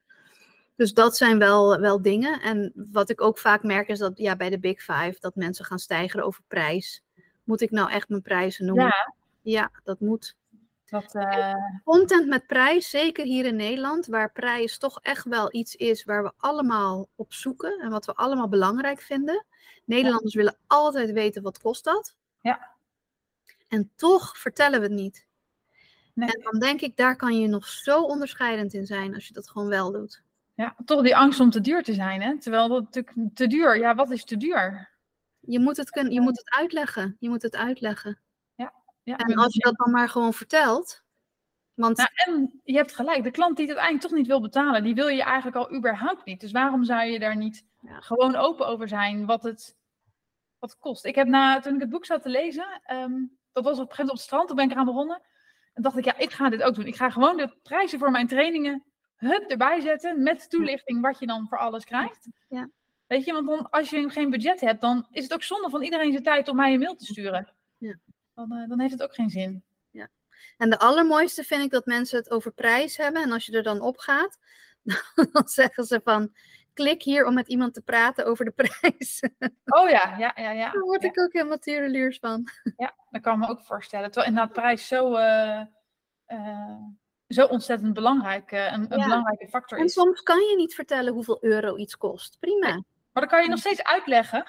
Dus 0.77 0.93
dat 0.95 1.17
zijn 1.17 1.39
wel, 1.39 1.81
wel 1.81 2.03
dingen. 2.03 2.41
En 2.41 2.73
wat 2.75 3.11
ik 3.11 3.21
ook 3.21 3.39
vaak 3.39 3.63
merk 3.63 3.89
is 3.89 3.99
dat 3.99 4.19
ja, 4.19 4.37
bij 4.37 4.51
de 4.51 4.59
Big 4.59 4.83
Five 4.83 5.17
dat 5.21 5.35
mensen 5.35 5.65
gaan 5.65 5.79
stijgen 5.79 6.23
over 6.23 6.43
prijs. 6.49 7.03
moet 7.45 7.61
ik 7.61 7.71
nou 7.71 7.91
echt 7.91 8.09
mijn 8.09 8.23
prijzen 8.23 8.67
noemen? 8.67 8.85
Ja, 8.85 9.15
Ja, 9.43 9.71
dat 9.85 10.01
moet. 10.01 10.37
dat, 10.85 11.15
eh, 11.15 11.55
Content 11.85 12.29
met 12.29 12.47
prijs, 12.47 12.91
zeker 12.91 13.25
hier 13.25 13.45
in 13.45 13.57
Nederland, 13.57 14.07
waar 14.07 14.33
prijs 14.33 14.79
toch 14.79 14.99
echt 15.03 15.25
wel 15.25 15.55
iets 15.55 15.75
is 15.77 16.05
waar 16.05 16.23
we 16.23 16.33
allemaal 16.37 17.09
op 17.15 17.33
zoeken 17.33 17.81
en 17.81 17.91
wat 17.91 18.05
we 18.05 18.15
allemaal 18.15 18.49
belangrijk 18.49 19.01
vinden. 19.01 19.45
Nederlanders 19.85 20.35
willen 20.35 20.57
altijd 20.67 21.13
weten 21.13 21.43
wat 21.43 21.59
kost 21.59 21.85
dat. 21.85 22.17
Ja. 22.41 22.73
En 23.69 23.91
toch 23.97 24.39
vertellen 24.39 24.81
we 24.81 24.87
het 24.87 24.95
niet. 24.95 25.27
nee. 26.15 26.33
En 26.33 26.43
dan 26.43 26.61
denk 26.61 26.81
ik, 26.81 26.97
daar 26.97 27.17
kan 27.17 27.41
je 27.41 27.49
nog 27.49 27.67
zo 27.67 28.03
onderscheidend 28.03 28.75
in 28.75 28.87
zijn 28.87 29.15
als 29.15 29.27
je 29.27 29.35
dat 29.35 29.51
gewoon 29.51 29.69
wel 29.69 29.93
doet. 29.93 30.23
Ja, 30.55 30.77
toch 30.85 31.03
die 31.03 31.17
angst 31.17 31.40
om 31.40 31.51
te 31.51 31.61
duur 31.61 31.83
te 31.83 31.95
zijn, 31.95 32.23
hè? 32.23 32.38
Terwijl 32.38 32.69
dat 32.69 32.83
natuurlijk 32.83 33.35
te 33.35 33.47
duur, 33.47 33.79
ja, 33.79 33.95
wat 33.95 34.11
is 34.11 34.25
te 34.25 34.37
duur? 34.37 34.93
Je 35.40 35.61
moet 35.61 35.77
het, 35.77 35.90
kun, 35.90 36.11
je 36.11 36.21
moet 36.21 36.37
het 36.38 36.51
uitleggen. 36.51 37.17
Je 37.19 37.29
moet 37.29 37.43
het 37.43 37.57
uitleggen. 37.57 38.19
Ja, 39.07 39.17
En 39.17 39.35
als 39.35 39.55
je 39.55 39.61
dat 39.61 39.77
dan 39.77 39.90
maar 39.90 40.09
gewoon 40.09 40.35
vertelt. 40.35 41.03
Want 41.75 41.97
Nou, 41.97 42.09
en 42.14 42.61
je 42.64 42.77
hebt 42.77 42.95
gelijk, 42.95 43.23
de 43.23 43.31
klant 43.31 43.57
die 43.57 43.67
het 43.67 43.77
uiteindelijk 43.77 44.09
toch 44.09 44.19
niet 44.19 44.27
wil 44.27 44.40
betalen, 44.40 44.85
die 44.85 44.95
wil 44.95 45.09
je 45.09 45.23
eigenlijk 45.23 45.57
al 45.57 45.75
überhaupt 45.75 46.25
niet. 46.25 46.40
Dus 46.40 46.53
waarom 46.53 46.85
zou 46.85 47.05
je 47.05 47.19
daar 47.19 47.37
niet 47.37 47.64
Ja. 47.81 48.01
gewoon 48.01 48.37
open 48.37 48.67
over 48.67 48.88
zijn 48.88 49.27
wat 49.27 49.43
het, 49.43 49.77
wat 50.59 50.71
het 50.71 50.79
kost? 50.79 51.05
Ik 51.05 51.14
heb 51.14 51.27
na, 51.27 51.61
toen 51.61 51.75
ik 51.75 51.81
het 51.81 51.90
boek 51.90 52.05
zat 52.07 52.23
te 52.23 52.29
lezen, 52.29 52.81
ehm, 52.85 53.12
dat 53.53 53.64
was 53.64 53.79
op 53.79 53.90
een 53.90 53.95
gegeven 53.95 53.97
moment 53.97 54.11
op 54.11 54.17
het 54.17 54.21
strand, 54.21 54.47
toen 54.47 54.57
ben 54.57 54.64
ik 54.64 54.71
eraan 54.71 54.85
begonnen. 54.85 55.23
En 55.73 55.83
dacht 55.83 55.97
ik, 55.97 56.05
ja, 56.05 56.19
ik 56.19 56.31
ga 56.31 56.49
dit 56.49 56.62
ook 56.62 56.75
doen. 56.75 56.87
Ik 56.87 56.97
ga 56.97 57.11
gewoon 57.11 57.37
de 57.37 57.57
prijzen 57.62 57.99
voor 57.99 58.11
mijn 58.11 58.27
trainingen 58.27 58.85
hup, 59.16 59.50
erbij 59.50 59.81
zetten 59.81 60.22
met 60.22 60.50
toelichting 60.50 61.00
wat 61.00 61.18
je 61.18 61.27
dan 61.27 61.48
voor 61.48 61.59
alles 61.59 61.85
krijgt. 61.85 62.29
Ja. 62.48 62.70
Weet 63.07 63.24
je, 63.24 63.33
want 63.33 63.46
dan, 63.46 63.70
als 63.70 63.90
je 63.90 64.11
geen 64.11 64.31
budget 64.31 64.61
hebt, 64.61 64.81
dan 64.81 65.07
is 65.11 65.22
het 65.22 65.33
ook 65.35 65.42
zonde 65.42 65.70
van 65.70 65.83
iedereen 65.83 66.12
zijn 66.12 66.24
tijd 66.24 66.48
om 66.48 66.57
mij 66.57 66.72
een 66.72 66.79
mail 66.79 66.96
te 66.96 67.05
sturen. 67.05 67.53
Ja. 67.79 67.98
Dan, 68.35 68.53
eh, 68.53 68.68
dan 68.68 68.81
heeft 68.81 68.92
het 68.92 69.03
ook 69.03 69.14
geen 69.14 69.31
zin. 69.31 69.64
En 70.57 70.70
de 70.70 70.79
allermooiste 70.79 71.44
vind 71.44 71.62
ik 71.62 71.70
dat 71.70 71.87
mensen 71.87 72.18
het 72.18 72.31
over 72.31 72.53
prijs 72.53 72.96
hebben. 72.96 73.22
En 73.22 73.33
als 73.33 73.46
je 73.46 73.53
er 73.53 73.62
dan 73.62 73.81
op 73.81 73.98
gaat, 73.98 74.38
dan 75.33 75.48
zeggen 75.48 75.85
ze 75.85 76.00
van... 76.05 76.35
Klik 76.72 77.03
hier 77.03 77.27
om 77.27 77.35
met 77.35 77.48
iemand 77.48 77.74
te 77.74 77.83
praten 77.83 78.27
over 78.27 78.44
de 78.44 78.50
prijs. 78.50 79.22
Oh 79.64 79.90
ja, 79.90 80.16
ja, 80.18 80.33
ja, 80.35 80.50
ja. 80.50 80.70
Daar 80.70 80.83
word 80.83 81.03
Ja. 81.03 81.09
ik 81.09 81.20
ook 81.20 81.33
helemaal 81.33 81.59
tierenliers 81.59 82.18
van. 82.18 82.48
Ja, 82.77 82.94
dat 83.11 83.22
kan 83.22 83.33
ik 83.33 83.38
me 83.38 83.48
ook 83.48 83.62
voorstellen. 83.62 84.11
Terwijl 84.11 84.33
inderdaad 84.33 84.55
prijs 84.55 84.87
zo, 84.87 85.14
eh, 85.14 85.61
eh, 86.24 86.81
zo 87.29 87.45
ontzettend 87.47 87.95
belangrijk, 87.95 88.53
eh, 88.53 88.73
een, 88.73 88.93
een 88.93 88.99
Ja. 88.99 89.05
belangrijke 89.05 89.49
factor 89.49 89.79
En 89.79 89.85
is. 89.85 89.93
soms 89.93 90.23
kan 90.23 90.39
je 90.41 90.57
niet 90.57 90.75
vertellen 90.75 91.13
hoeveel 91.13 91.39
euro 91.41 91.77
iets 91.77 91.97
kost. 91.97 92.37
Prima. 92.41 92.69
Maar 93.13 93.23
dan 93.23 93.29
kan 93.29 93.43
je 93.43 93.49
nog 93.49 93.59
steeds 93.59 93.83
uitleggen 93.83 94.47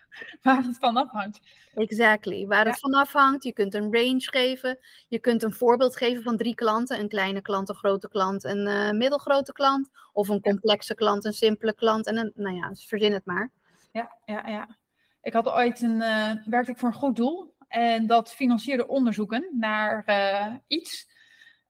waar 0.42 0.62
het 0.62 0.76
van 0.78 0.96
afhangt. 0.96 1.40
Exactly. 1.74 2.46
Waar 2.46 2.66
het 2.66 2.78
van 2.78 2.94
afhangt. 2.94 3.44
Je 3.44 3.52
kunt 3.52 3.74
een 3.74 3.92
range 3.94 4.20
geven. 4.20 4.78
Je 5.08 5.18
kunt 5.18 5.42
een 5.42 5.52
voorbeeld 5.54 5.96
geven 5.96 6.22
van 6.22 6.36
drie 6.36 6.54
klanten. 6.54 6.98
Een 7.00 7.08
kleine 7.08 7.40
klant, 7.42 7.68
een 7.68 7.74
grote 7.74 8.08
klant, 8.08 8.44
een 8.44 8.66
eh, 8.66 8.90
middelgrote 8.90 9.52
klant. 9.52 9.90
Of 10.12 10.28
een 10.28 10.40
complexe 10.40 10.94
klant, 10.94 11.24
een 11.24 11.32
simpele 11.32 11.74
klant. 11.74 12.06
En 12.06 12.16
een, 12.16 12.32
nou 12.34 12.56
ja, 12.56 12.74
verzin 12.74 13.12
het 13.12 13.24
maar. 13.24 13.50
Ja, 13.92 14.12
ja, 14.24 14.48
ja. 14.48 14.76
Ik 15.22 15.32
had 15.32 15.48
ooit 15.48 15.82
een, 15.82 16.02
eh, 16.02 16.30
werkte 16.44 16.70
ik 16.70 16.78
voor 16.78 16.88
een 16.88 16.94
goed 16.94 17.16
doel. 17.16 17.54
En 17.68 18.06
dat 18.06 18.32
financierde 18.34 18.86
onderzoeken 18.86 19.48
naar 19.58 20.04
iets. 20.66 21.06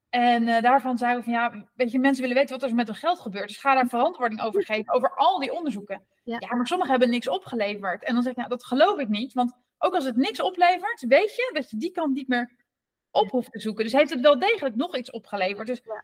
En 0.09 0.47
eh, 0.47 0.61
daarvan 0.61 0.97
zeiden 0.97 1.19
we 1.23 1.31
van 1.31 1.33
ja, 1.39 1.65
weet 1.75 1.91
je, 1.91 1.99
mensen 1.99 2.21
willen 2.21 2.37
weten 2.37 2.59
wat 2.59 2.69
er 2.69 2.75
met 2.75 2.87
hun 2.87 2.95
geld 2.95 3.19
gebeurt. 3.19 3.47
Dus 3.47 3.57
ga 3.57 3.73
daar 3.73 3.87
verantwoording 3.87 4.41
over 4.41 4.63
geven, 4.65 4.93
over 4.93 5.15
al 5.15 5.39
die 5.39 5.53
onderzoeken. 5.53 6.03
Ja. 6.23 6.37
Ja, 6.39 6.55
maar 6.55 6.67
sommigen 6.67 6.91
hebben 6.91 7.09
niks 7.09 7.27
opgeleverd. 7.27 8.03
En 8.03 8.13
dan 8.13 8.23
zeg 8.23 8.31
ik, 8.31 8.37
nou, 8.37 8.49
dat 8.49 8.65
geloof 8.65 8.99
ik 8.99 9.07
niet. 9.07 9.33
Want 9.33 9.53
ook 9.77 9.93
als 9.95 10.03
het 10.05 10.15
niks 10.15 10.41
oplevert, 10.41 11.05
weet 11.07 11.35
je 11.35 11.49
dat 11.53 11.69
je 11.69 11.77
die 11.77 11.91
kant 11.91 12.13
niet 12.13 12.27
meer 12.27 12.51
op 13.11 13.29
hoeft 13.29 13.51
te 13.51 13.59
zoeken. 13.59 13.83
Dus 13.83 13.93
heeft 13.93 14.09
het 14.09 14.19
wel 14.21 14.39
degelijk 14.39 14.75
nog 14.75 14.97
iets 14.97 15.11
opgeleverd. 15.11 15.67
Dus 15.67 15.81
Ja. 15.83 16.03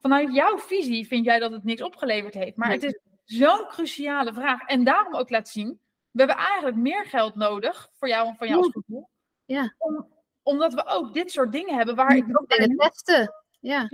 vanuit 0.00 0.34
jouw 0.34 0.58
visie 0.58 1.06
vind 1.06 1.24
jij 1.24 1.38
dat 1.38 1.52
het 1.52 1.64
niks 1.64 1.82
opgeleverd 1.82 2.34
heeft. 2.34 2.56
Maar 2.56 2.68
Nee. 2.68 2.76
het 2.76 2.84
is 2.84 2.98
zo'n 3.38 3.66
cruciale 3.68 4.32
vraag. 4.32 4.62
En 4.66 4.84
daarom 4.84 5.14
ook 5.14 5.30
laat 5.30 5.48
zien, 5.48 5.80
we 6.10 6.18
hebben 6.18 6.36
eigenlijk 6.36 6.76
meer 6.76 7.04
geld 7.06 7.34
nodig 7.34 7.88
voor 7.94 8.08
jou 8.08 8.28
en 8.28 8.36
van 8.36 8.48
jou 8.48 8.58
als 8.58 8.72
Ja. 8.74 8.82
doel. 8.86 9.08
Ja. 9.44 9.74
Om, 9.78 10.08
omdat 10.48 10.74
we 10.74 10.86
ook 10.86 11.14
dit 11.14 11.30
soort 11.30 11.52
dingen 11.52 11.76
hebben 11.76 11.94
waar 11.94 12.16
ik 12.16 12.40
ook 12.40 12.48
Dingen 12.48 12.76
testen. 12.76 13.34
Ja. 13.60 13.88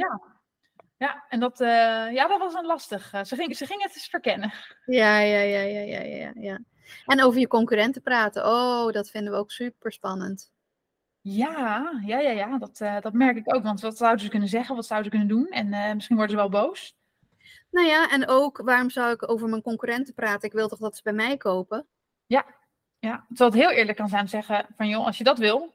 Ja, 0.96 1.24
en 1.28 1.40
dat, 1.40 1.60
eh, 1.60 2.12
ja, 2.12 2.28
dat 2.28 2.38
was 2.38 2.54
een 2.54 2.66
lastig. 2.66 3.12
eh, 3.12 3.24
ze, 3.24 3.36
ging, 3.36 3.56
ze 3.56 3.66
ging 3.66 3.82
het 3.82 3.94
eens 3.94 4.08
verkennen. 4.08 4.52
Ja, 4.84 5.18
ja, 5.18 5.40
ja, 5.40 5.60
ja, 5.60 5.80
ja, 5.80 6.00
ja, 6.00 6.32
ja. 6.34 6.58
En 7.06 7.22
over 7.22 7.40
je 7.40 7.46
concurrenten 7.46 8.02
praten. 8.02 8.46
Oh, 8.46 8.92
dat 8.92 9.10
vinden 9.10 9.32
we 9.32 9.38
ook 9.38 9.50
super 9.50 9.92
spannend. 9.92 10.52
Ja, 11.20 11.90
ja, 12.06 12.18
ja, 12.18 12.30
ja 12.30 12.58
dat, 12.58 12.80
eh, 12.80 13.00
dat 13.00 13.12
merk 13.12 13.36
ik 13.36 13.54
ook. 13.54 13.62
Want 13.62 13.80
wat 13.80 13.96
zouden 13.96 14.24
ze 14.24 14.30
kunnen 14.30 14.48
zeggen? 14.48 14.74
Wat 14.76 14.86
zouden 14.86 15.12
ze 15.12 15.18
kunnen 15.18 15.36
doen? 15.36 15.48
En 15.48 15.94
misschien 15.94 16.16
worden 16.16 16.36
ze 16.36 16.42
wel 16.42 16.50
boos. 16.62 16.96
Nou 17.70 17.86
ja, 17.86 18.10
en 18.10 18.28
ook 18.28 18.60
waarom 18.64 18.90
zou 18.90 19.12
ik 19.12 19.30
over 19.30 19.48
mijn 19.48 19.62
concurrenten 19.62 20.14
praten? 20.14 20.48
Ik 20.48 20.54
wil 20.54 20.68
toch 20.68 20.78
dat 20.78 20.96
ze 20.96 21.02
bij 21.02 21.12
mij 21.12 21.36
kopen? 21.36 21.86
Ja, 22.26 23.24
terwijl 23.28 23.50
het 23.50 23.60
heel 23.60 23.70
eerlijk 23.70 23.98
kan 23.98 24.08
zijn 24.08 24.28
zeggen 24.28 24.66
van 24.76 24.88
joh, 24.88 25.06
als 25.06 25.18
je 25.18 25.24
dat 25.24 25.38
wil. 25.38 25.74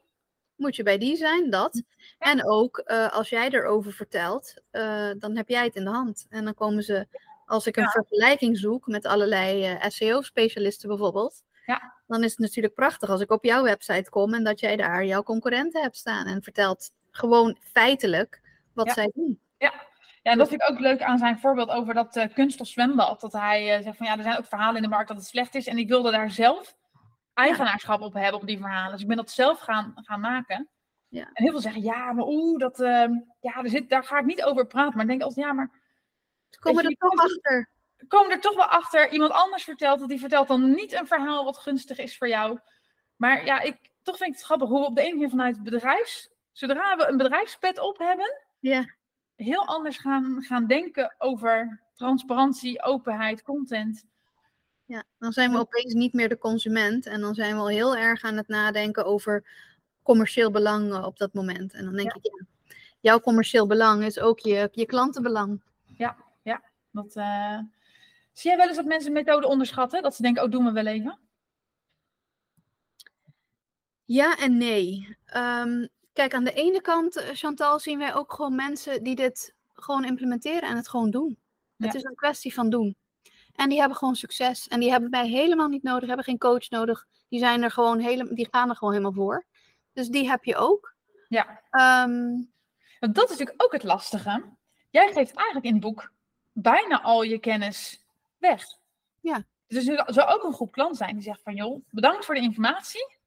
Moet 0.60 0.76
je 0.76 0.84
bij 0.84 0.98
die 0.98 1.16
zijn, 1.16 1.50
dat. 1.50 1.82
En 2.18 2.46
ook 2.50 2.78
eh, 2.78 3.12
als 3.12 3.30
jij 3.30 3.50
erover 3.50 3.92
vertelt, 3.94 4.54
eh, 4.72 5.10
dan 5.18 5.36
heb 5.36 5.50
jij 5.50 5.64
het 5.64 5.76
in 5.76 5.84
de 5.84 5.90
hand. 5.90 6.26
En 6.30 6.44
dan 6.46 6.54
komen 6.54 6.84
ze, 6.84 7.08
als 7.46 7.68
ik 7.68 7.78
een 7.78 7.84
Ja. 7.84 7.90
vergelijking 7.90 8.58
zoek 8.58 8.88
met 8.88 9.06
allerlei 9.06 9.64
eh, 9.66 9.90
SEO-specialisten 9.90 10.90
bijvoorbeeld, 10.90 11.44
Ja. 11.66 11.94
dan 12.08 12.24
is 12.24 12.30
het 12.32 12.40
natuurlijk 12.40 12.74
prachtig 12.74 13.10
als 13.10 13.22
ik 13.22 13.32
op 13.32 13.44
jouw 13.44 13.64
website 13.64 14.10
kom 14.10 14.34
en 14.34 14.44
dat 14.44 14.60
jij 14.60 14.76
daar 14.76 15.06
jouw 15.06 15.24
concurrenten 15.24 15.82
hebt 15.82 15.98
staan 15.98 16.26
en 16.28 16.44
vertelt 16.44 16.92
gewoon 17.12 17.58
feitelijk 17.74 18.42
wat 18.74 18.86
Ja. 18.86 18.94
zij 18.94 19.12
doen. 19.14 19.40
Ja, 19.58 19.74
en 20.22 20.38
dat 20.38 20.48
vind 20.50 20.62
ik 20.62 20.70
ook 20.70 20.80
leuk 20.80 21.02
aan 21.02 21.18
zijn 21.18 21.40
voorbeeld 21.40 21.70
over 21.70 21.94
dat 21.94 22.16
eh 22.16 22.34
kunst 22.34 22.62
of 22.62 22.68
zwembad. 22.68 23.22
Dat 23.22 23.34
hij 23.34 23.82
zegt 23.84 23.98
van 23.98 24.06
ja, 24.08 24.18
er 24.18 24.24
zijn 24.24 24.38
ook 24.38 24.46
verhalen 24.46 24.76
in 24.76 24.82
de 24.82 24.88
markt 24.90 25.08
dat 25.08 25.18
het 25.18 25.26
slecht 25.28 25.56
is. 25.56 25.68
En 25.68 25.78
ik 25.78 25.88
wilde 25.88 26.12
daar 26.12 26.32
zelf 26.32 26.78
eigenaarschap 27.40 28.02
op 28.02 28.14
hebben 28.14 28.42
op 28.42 28.48
die 28.48 28.58
verhalen. 28.58 28.92
Dus 28.92 29.02
ik 29.02 29.08
ben 29.08 29.18
dat 29.18 29.32
zelf 29.32 29.60
gaan, 29.60 29.92
gaan 29.96 30.20
maken. 30.20 30.70
Ja. 31.08 31.30
En 31.34 31.44
heel 31.44 31.52
veel 31.52 31.62
zeggen 31.62 31.82
ja, 31.82 32.14
maar 32.14 32.26
oeh, 32.28 32.60
dat, 32.60 32.80
ehm, 32.80 33.12
ja, 33.40 33.56
er 33.64 33.70
zit, 33.70 33.90
daar 33.90 34.04
ga 34.04 34.20
ik 34.20 34.26
niet 34.26 34.44
over 34.44 34.68
praten. 34.68 34.94
Maar 34.94 35.02
ik 35.04 35.10
denk 35.10 35.22
altijd 35.22 35.46
ja, 35.46 35.54
maar 35.54 35.70
Ze 36.50 36.60
komen 36.60 36.84
Weet 36.84 36.92
er 37.00 37.08
je, 37.08 37.10
toch 37.10 37.26
achter. 37.26 37.70
komen 38.08 38.32
er 38.32 38.40
toch 38.42 38.56
wel 38.56 38.66
achter. 38.66 39.10
Iemand 39.12 39.32
anders 39.32 39.64
vertelt 39.64 40.00
dat 40.00 40.10
die 40.10 40.20
vertelt 40.20 40.48
dan 40.48 40.72
niet 40.72 40.94
een 40.94 41.08
verhaal 41.08 41.44
wat 41.44 41.58
gunstig 41.58 41.98
is 41.98 42.18
voor 42.18 42.28
jou. 42.28 42.60
Maar 43.16 43.46
ja, 43.46 43.60
ik, 43.62 43.78
toch 44.02 44.18
vind 44.18 44.30
ik 44.30 44.36
het 44.36 44.46
grappig 44.46 44.68
hoe 44.70 44.80
we 44.80 44.86
op 44.86 44.96
de 44.96 45.02
ene 45.02 45.14
manier 45.14 45.30
vanuit 45.30 45.56
het 45.56 45.64
bedrijfs, 45.64 46.30
zodra 46.52 46.96
we 46.96 47.08
een 47.08 47.18
bedrijfspet 47.18 47.80
op 47.80 47.98
hebben, 47.98 48.42
Ja. 48.60 48.86
heel 49.36 49.66
anders 49.66 49.98
gaan, 49.98 50.42
gaan 50.44 50.68
denken 50.68 51.16
over 51.18 51.82
transparantie, 51.96 52.84
openheid, 52.84 53.42
content. 53.42 54.06
Ja, 54.90 55.04
dan 55.20 55.32
zijn 55.32 55.52
we 55.52 55.58
opeens 55.58 55.94
niet 55.94 56.14
meer 56.14 56.30
de 56.30 56.38
consument 56.38 57.06
en 57.06 57.22
dan 57.22 57.34
zijn 57.36 57.54
we 57.56 57.60
al 57.60 57.68
heel 57.68 57.96
erg 57.96 58.24
aan 58.24 58.38
het 58.38 58.48
nadenken 58.48 59.06
over 59.06 59.46
commercieel 60.04 60.52
belang 60.52 60.94
eh, 60.94 61.06
op 61.06 61.18
dat 61.18 61.34
moment. 61.34 61.74
En 61.74 61.86
dan 61.86 61.96
denk 61.96 62.14
ik, 62.14 62.24
ja, 62.24 62.46
jouw 63.00 63.20
commercieel 63.20 63.68
belang 63.68 64.04
is 64.04 64.20
ook 64.20 64.40
je, 64.40 64.70
je 64.72 64.86
klantenbelang. 64.86 65.62
Dat, 66.92 67.16
eh, 67.16 67.60
Zie 68.32 68.50
jij 68.50 68.58
wel 68.58 68.68
eens 68.68 68.76
dat 68.78 68.86
mensen 68.86 69.12
methode 69.12 69.48
onderschatten? 69.48 70.02
Dat 70.02 70.16
ze 70.16 70.22
denken, 70.22 70.44
oh, 70.44 70.52
doen 70.52 70.66
we 70.66 70.72
wel 70.72 70.86
even? 70.86 71.20
Ja 74.06 74.38
en 74.38 74.58
nee. 74.58 75.18
Ehm, 75.26 75.88
kijk, 76.14 76.34
aan 76.34 76.44
de 76.44 76.54
ene 76.54 76.82
kant, 76.82 77.16
eh, 77.16 77.30
Chantal, 77.34 77.80
zien 77.80 78.00
wij 78.00 78.16
ook 78.16 78.34
gewoon 78.34 78.56
mensen 78.56 79.04
die 79.04 79.16
dit 79.16 79.54
gewoon 79.74 80.06
implementeren 80.06 80.70
en 80.70 80.76
het 80.76 80.90
gewoon 80.90 81.12
doen. 81.12 81.38
Het 81.78 81.92
Ja. 81.92 81.98
is 82.00 82.04
een 82.04 82.16
kwestie 82.16 82.54
van 82.54 82.70
doen. 82.70 82.96
En 83.60 83.70
die 83.70 83.80
hebben 83.80 83.98
gewoon 83.98 84.16
succes. 84.16 84.68
En 84.68 84.80
die 84.80 84.92
hebben 84.92 85.10
wij 85.10 85.28
helemaal 85.28 85.68
niet 85.68 85.84
nodig, 85.84 86.08
hebben 86.08 86.26
geen 86.26 86.38
coach 86.38 86.70
nodig. 86.70 87.06
Die, 87.30 87.40
zijn 87.40 87.64
er 87.64 87.72
gewoon 87.72 88.00
hele, 88.00 88.34
die 88.34 88.48
gaan 88.52 88.70
er 88.70 88.76
gewoon 88.76 88.94
helemaal 88.94 89.26
voor. 89.26 89.46
Dus 89.94 90.08
die 90.08 90.30
heb 90.30 90.44
je 90.44 90.56
ook. 90.56 90.96
Ja, 91.28 91.62
Ehm, 91.70 92.44
want 93.00 93.16
dat 93.16 93.24
is 93.24 93.38
natuurlijk 93.38 93.64
ook 93.64 93.72
het 93.72 93.84
lastige. 93.84 94.44
Jij 94.90 95.14
geeft 95.14 95.36
eigenlijk 95.36 95.66
in 95.66 95.72
het 95.72 95.82
boek 95.82 96.12
bijna 96.52 97.02
al 97.02 97.22
je 97.22 97.40
kennis 97.40 98.06
weg. 98.38 98.64
Ja. 99.22 99.46
Dus 99.68 99.88
er 99.88 100.14
zou 100.14 100.30
ook 100.30 100.44
een 100.44 100.54
groep 100.54 100.72
klant 100.72 100.98
zijn 100.98 101.14
die 101.14 101.24
zegt 101.24 101.42
van, 101.42 101.56
joh, 101.56 101.86
bedankt 101.90 102.26
voor 102.26 102.36
de 102.36 102.42
informatie. 102.42 103.18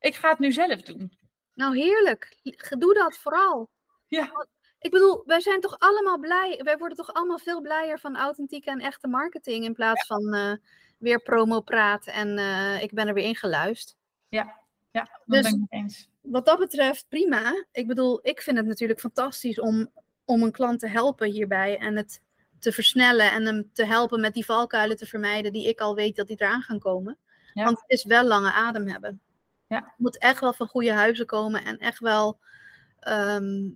Ik 0.00 0.14
ga 0.14 0.28
het 0.28 0.38
nu 0.38 0.52
zelf 0.52 0.82
doen. 0.82 1.18
Nou, 1.54 1.76
heerlijk. 1.76 2.36
Doe 2.78 2.94
dat 2.94 3.16
vooral. 3.16 3.70
Ja. 4.06 4.46
Ik 4.82 4.90
bedoel, 4.90 5.22
wij 5.26 5.40
zijn 5.40 5.60
toch 5.60 5.78
allemaal 5.78 6.18
blij. 6.18 6.60
Wij 6.62 6.78
worden 6.78 6.96
toch 6.96 7.12
allemaal 7.12 7.38
veel 7.38 7.60
blijer 7.60 7.98
van 7.98 8.16
authentieke 8.16 8.70
en 8.70 8.78
echte 8.78 9.08
marketing. 9.08 9.64
In 9.64 9.74
plaats 9.74 10.06
van 10.06 10.34
eh, 10.34 10.52
weer 10.98 11.22
promo 11.22 11.60
praten 11.60 12.12
en 12.12 12.38
eh, 12.38 12.82
ik 12.82 12.92
ben 12.94 13.08
er 13.08 13.14
weer 13.14 13.24
ingeluisterd. 13.24 13.96
Ja, 14.28 14.60
dat 14.90 15.08
Dus- 15.26 15.42
ben 15.42 15.54
ik 15.54 15.60
het 15.60 15.80
eens. 15.80 16.10
Wat 16.20 16.46
dat 16.46 16.58
betreft, 16.58 17.06
prima. 17.08 17.64
Ik 17.72 17.86
bedoel, 17.86 18.18
ik 18.22 18.42
vind 18.42 18.56
het 18.56 18.66
natuurlijk 18.66 19.00
fantastisch 19.00 19.60
om, 19.60 19.90
om 20.24 20.42
een 20.42 20.52
klant 20.52 20.80
te 20.80 20.88
helpen 20.88 21.30
hierbij. 21.30 21.78
En 21.78 21.96
het 21.96 22.20
te 22.58 22.72
versnellen 22.72 23.32
en 23.32 23.46
hem 23.46 23.70
te 23.72 23.84
helpen 23.84 24.20
met 24.20 24.34
die 24.34 24.44
valkuilen 24.44 24.96
te 24.96 25.06
vermijden 25.06 25.52
die 25.52 25.68
ik 25.68 25.80
al 25.80 25.94
weet 25.94 26.16
dat 26.16 26.26
die 26.26 26.36
eraan 26.40 26.62
gaan 26.62 26.78
komen. 26.78 27.18
Ja. 27.54 27.64
Want 27.64 27.80
het 27.80 27.90
is 27.90 28.04
wel 28.04 28.24
lange 28.24 28.52
adem 28.52 28.88
hebben. 28.88 29.20
Je 29.66 29.82
moet 29.96 30.18
echt 30.18 30.40
wel 30.40 30.52
van 30.52 30.66
goede 30.66 30.92
huizen 30.92 31.26
komen 31.26 31.64
en 31.64 31.78
echt 31.78 31.98
wel 31.98 32.38
ehm, 32.98 33.70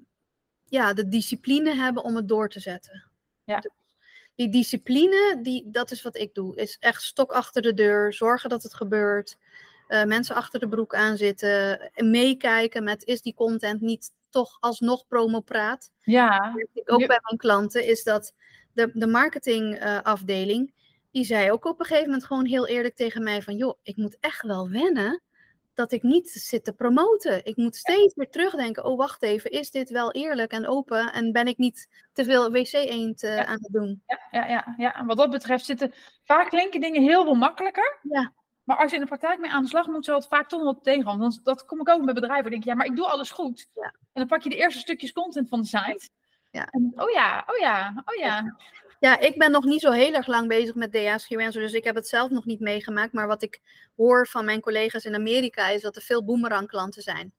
ja, 0.69 0.93
de 0.93 1.09
discipline 1.09 1.75
hebben 1.75 2.03
om 2.03 2.17
het 2.17 2.29
door 2.29 2.49
te 2.49 2.61
zetten. 2.61 3.05
Ja. 3.45 3.61
Dus 3.61 3.73
die 4.35 4.49
discipline, 4.49 5.39
die, 5.43 5.71
dat 5.71 5.91
is 5.91 6.03
wat 6.03 6.17
ik 6.17 6.35
doe. 6.35 6.57
Is 6.57 6.77
echt 6.81 7.03
stok 7.03 7.33
achter 7.33 7.63
de 7.63 7.75
deur, 7.75 8.13
zorgen 8.13 8.49
dat 8.49 8.63
het 8.63 8.75
gebeurt. 8.75 9.37
eh, 9.87 10.05
mensen 10.05 10.35
achter 10.35 10.61
de 10.61 10.69
broek 10.69 10.95
aan 10.95 11.17
zitten. 11.17 11.81
en 11.93 12.11
Meekijken 12.11 12.85
met 12.85 13.05
is 13.05 13.23
die 13.23 13.35
content 13.35 13.81
niet 13.81 14.11
toch 14.31 14.57
alsnog 14.61 15.07
promopraat. 15.07 15.91
Ja, 16.01 16.55
ik 16.73 16.93
ook 16.93 17.07
bij 17.07 17.21
mijn 17.23 17.37
klanten, 17.37 17.85
is 17.85 18.03
dat 18.03 18.35
de, 18.73 18.91
de 18.93 19.07
marketingafdeling, 19.07 20.75
die 21.11 21.25
zei 21.25 21.51
ook 21.51 21.65
op 21.65 21.81
een 21.81 21.87
gegeven 21.87 22.09
moment 22.09 22.27
gewoon 22.27 22.47
heel 22.47 22.67
eerlijk 22.67 22.95
tegen 22.95 23.23
mij 23.23 23.43
van, 23.43 23.57
joh, 23.57 23.79
ik 23.83 23.97
moet 23.97 24.17
echt 24.21 24.43
wel 24.43 24.71
wennen 24.71 25.23
dat 25.77 25.93
ik 25.93 26.03
niet 26.03 26.31
zit 26.31 26.65
te 26.65 26.73
promoten. 26.73 27.45
Ik 27.45 27.57
moet 27.57 27.77
steeds 27.77 28.15
weer 28.15 28.31
terugdenken, 28.31 28.85
oh 28.85 28.97
wacht 28.97 29.23
even, 29.23 29.51
is 29.51 29.71
dit 29.71 29.91
wel 29.91 30.13
eerlijk 30.13 30.53
en 30.53 30.67
open 30.67 31.13
en 31.13 31.33
ben 31.33 31.47
ik 31.47 31.59
niet 31.59 31.89
te 32.13 32.25
veel 32.25 32.51
wc-eend 32.51 33.23
eh, 33.23 33.37
Ja. 33.37 33.45
aan 33.47 33.59
het 33.63 33.73
doen? 33.73 34.03
ja, 34.07 34.19
ja, 34.31 34.49
ja, 34.49 34.75
ja. 34.77 34.95
En 34.95 35.07
wat 35.07 35.17
dat 35.17 35.31
betreft 35.31 35.65
zitten 35.65 35.93
vaak 36.25 36.49
klinken 36.49 36.81
dingen 36.81 37.03
heel 37.03 37.25
veel 37.25 37.35
makkelijker. 37.35 37.99
Ja. 38.03 38.33
Maar 38.65 38.77
als 38.77 38.91
je 38.91 38.97
in 38.97 39.03
de 39.03 39.09
praktijk 39.09 39.39
mee 39.41 39.51
aan 39.51 39.63
de 39.63 39.69
slag 39.69 39.87
moet, 39.87 40.05
zal 40.05 40.17
het 40.17 40.27
vaak 40.27 40.49
toch 40.49 40.63
nog 40.63 40.75
wat 40.75 40.85
tegenvallen. 40.85 41.21
Want 41.21 41.45
dat 41.45 41.65
kom 41.65 41.81
ik 41.81 41.89
ook 41.89 42.05
bij 42.05 42.15
bedrijven. 42.15 42.43
Dan 42.43 42.53
denk 42.53 42.65
ja, 42.65 42.75
maar 42.75 42.87
ik 42.87 42.97
doe 42.97 43.07
alles 43.07 43.31
goed. 43.31 43.69
Ja. 43.75 43.85
En 43.85 43.95
dan 44.13 44.27
pak 44.27 44.43
je 44.43 44.49
de 44.49 44.57
eerste 44.57 44.81
stukjes 44.81 45.13
content 45.13 45.49
van 45.49 45.61
de 45.61 45.67
site. 45.67 46.09
Ja. 46.51 46.67
En, 46.71 46.93
oh 46.97 47.11
ja, 47.11 47.45
oh 47.47 47.57
ja, 47.57 48.03
oh 48.05 48.15
ja. 48.15 48.57
Ja, 49.07 49.19
ik 49.19 49.39
ben 49.39 49.51
nog 49.51 49.65
niet 49.65 49.81
zo 49.81 49.91
heel 49.91 50.13
erg 50.15 50.27
lang 50.27 50.49
bezig 50.49 50.75
met 50.75 50.93
DA's 50.93 51.25
freelancer, 51.25 51.61
dus 51.63 51.73
ik 51.73 51.85
heb 51.85 51.95
het 51.95 52.09
zelf 52.09 52.31
nog 52.31 52.45
niet 52.45 52.61
meegemaakt. 52.61 53.13
Maar 53.13 53.27
wat 53.27 53.43
ik 53.43 53.61
hoor 53.97 54.27
van 54.29 54.45
mijn 54.45 54.61
collega's 54.61 55.05
in 55.05 55.15
Amerika 55.15 55.69
is 55.69 55.81
dat 55.83 55.97
er 55.97 56.03
veel 56.03 56.25
boomerang 56.25 56.69
klanten 56.69 57.03
zijn. 57.03 57.33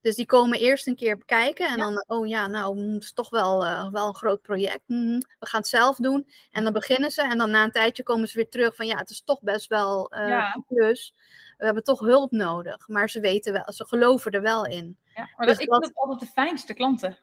Dus 0.00 0.14
die 0.16 0.26
komen 0.26 0.58
eerst 0.58 0.86
een 0.86 0.96
keer 0.96 1.24
kijken 1.24 1.66
en 1.68 1.76
Ja. 1.78 1.84
dan, 1.84 2.04
oh 2.06 2.26
ja, 2.28 2.46
nou, 2.46 2.92
het 2.94 3.02
is 3.02 3.12
toch 3.12 3.30
wel, 3.30 3.64
eh, 3.64 3.90
wel 3.90 4.06
een 4.08 4.14
groot 4.14 4.42
project. 4.42 4.80
Mhm, 4.86 5.18
We 5.38 5.46
gaan 5.46 5.60
het 5.60 5.68
zelf 5.68 5.96
doen. 5.96 6.26
En 6.50 6.64
dan 6.64 6.72
beginnen 6.72 7.10
ze 7.10 7.22
en 7.22 7.38
dan 7.38 7.50
na 7.50 7.64
een 7.64 7.70
tijdje 7.70 8.02
komen 8.02 8.28
ze 8.28 8.36
weer 8.36 8.48
terug 8.48 8.74
van, 8.76 8.86
ja, 8.86 8.96
het 8.96 9.10
is 9.10 9.22
toch 9.24 9.40
best 9.42 9.68
wel 9.68 10.10
eh, 10.10 10.28
Ja. 10.28 10.54
een 10.54 10.64
plus. 10.68 11.14
We 11.58 11.64
hebben 11.64 11.84
toch 11.84 12.00
hulp 12.00 12.30
nodig, 12.30 12.88
maar 12.88 13.10
ze 13.10 13.20
weten 13.20 13.52
wel, 13.52 13.72
ze 13.72 13.84
geloven 13.86 14.32
er 14.32 14.42
wel 14.42 14.66
in. 14.66 14.98
ja. 15.14 15.28
Maar 15.36 15.46
Dus 15.46 15.56
dat, 15.56 15.64
ik 15.64 15.70
vind 15.72 15.82
dat 15.82 15.92
altijd 15.94 16.20
de 16.20 16.26
fijnste 16.26 16.74
klanten. 16.74 17.18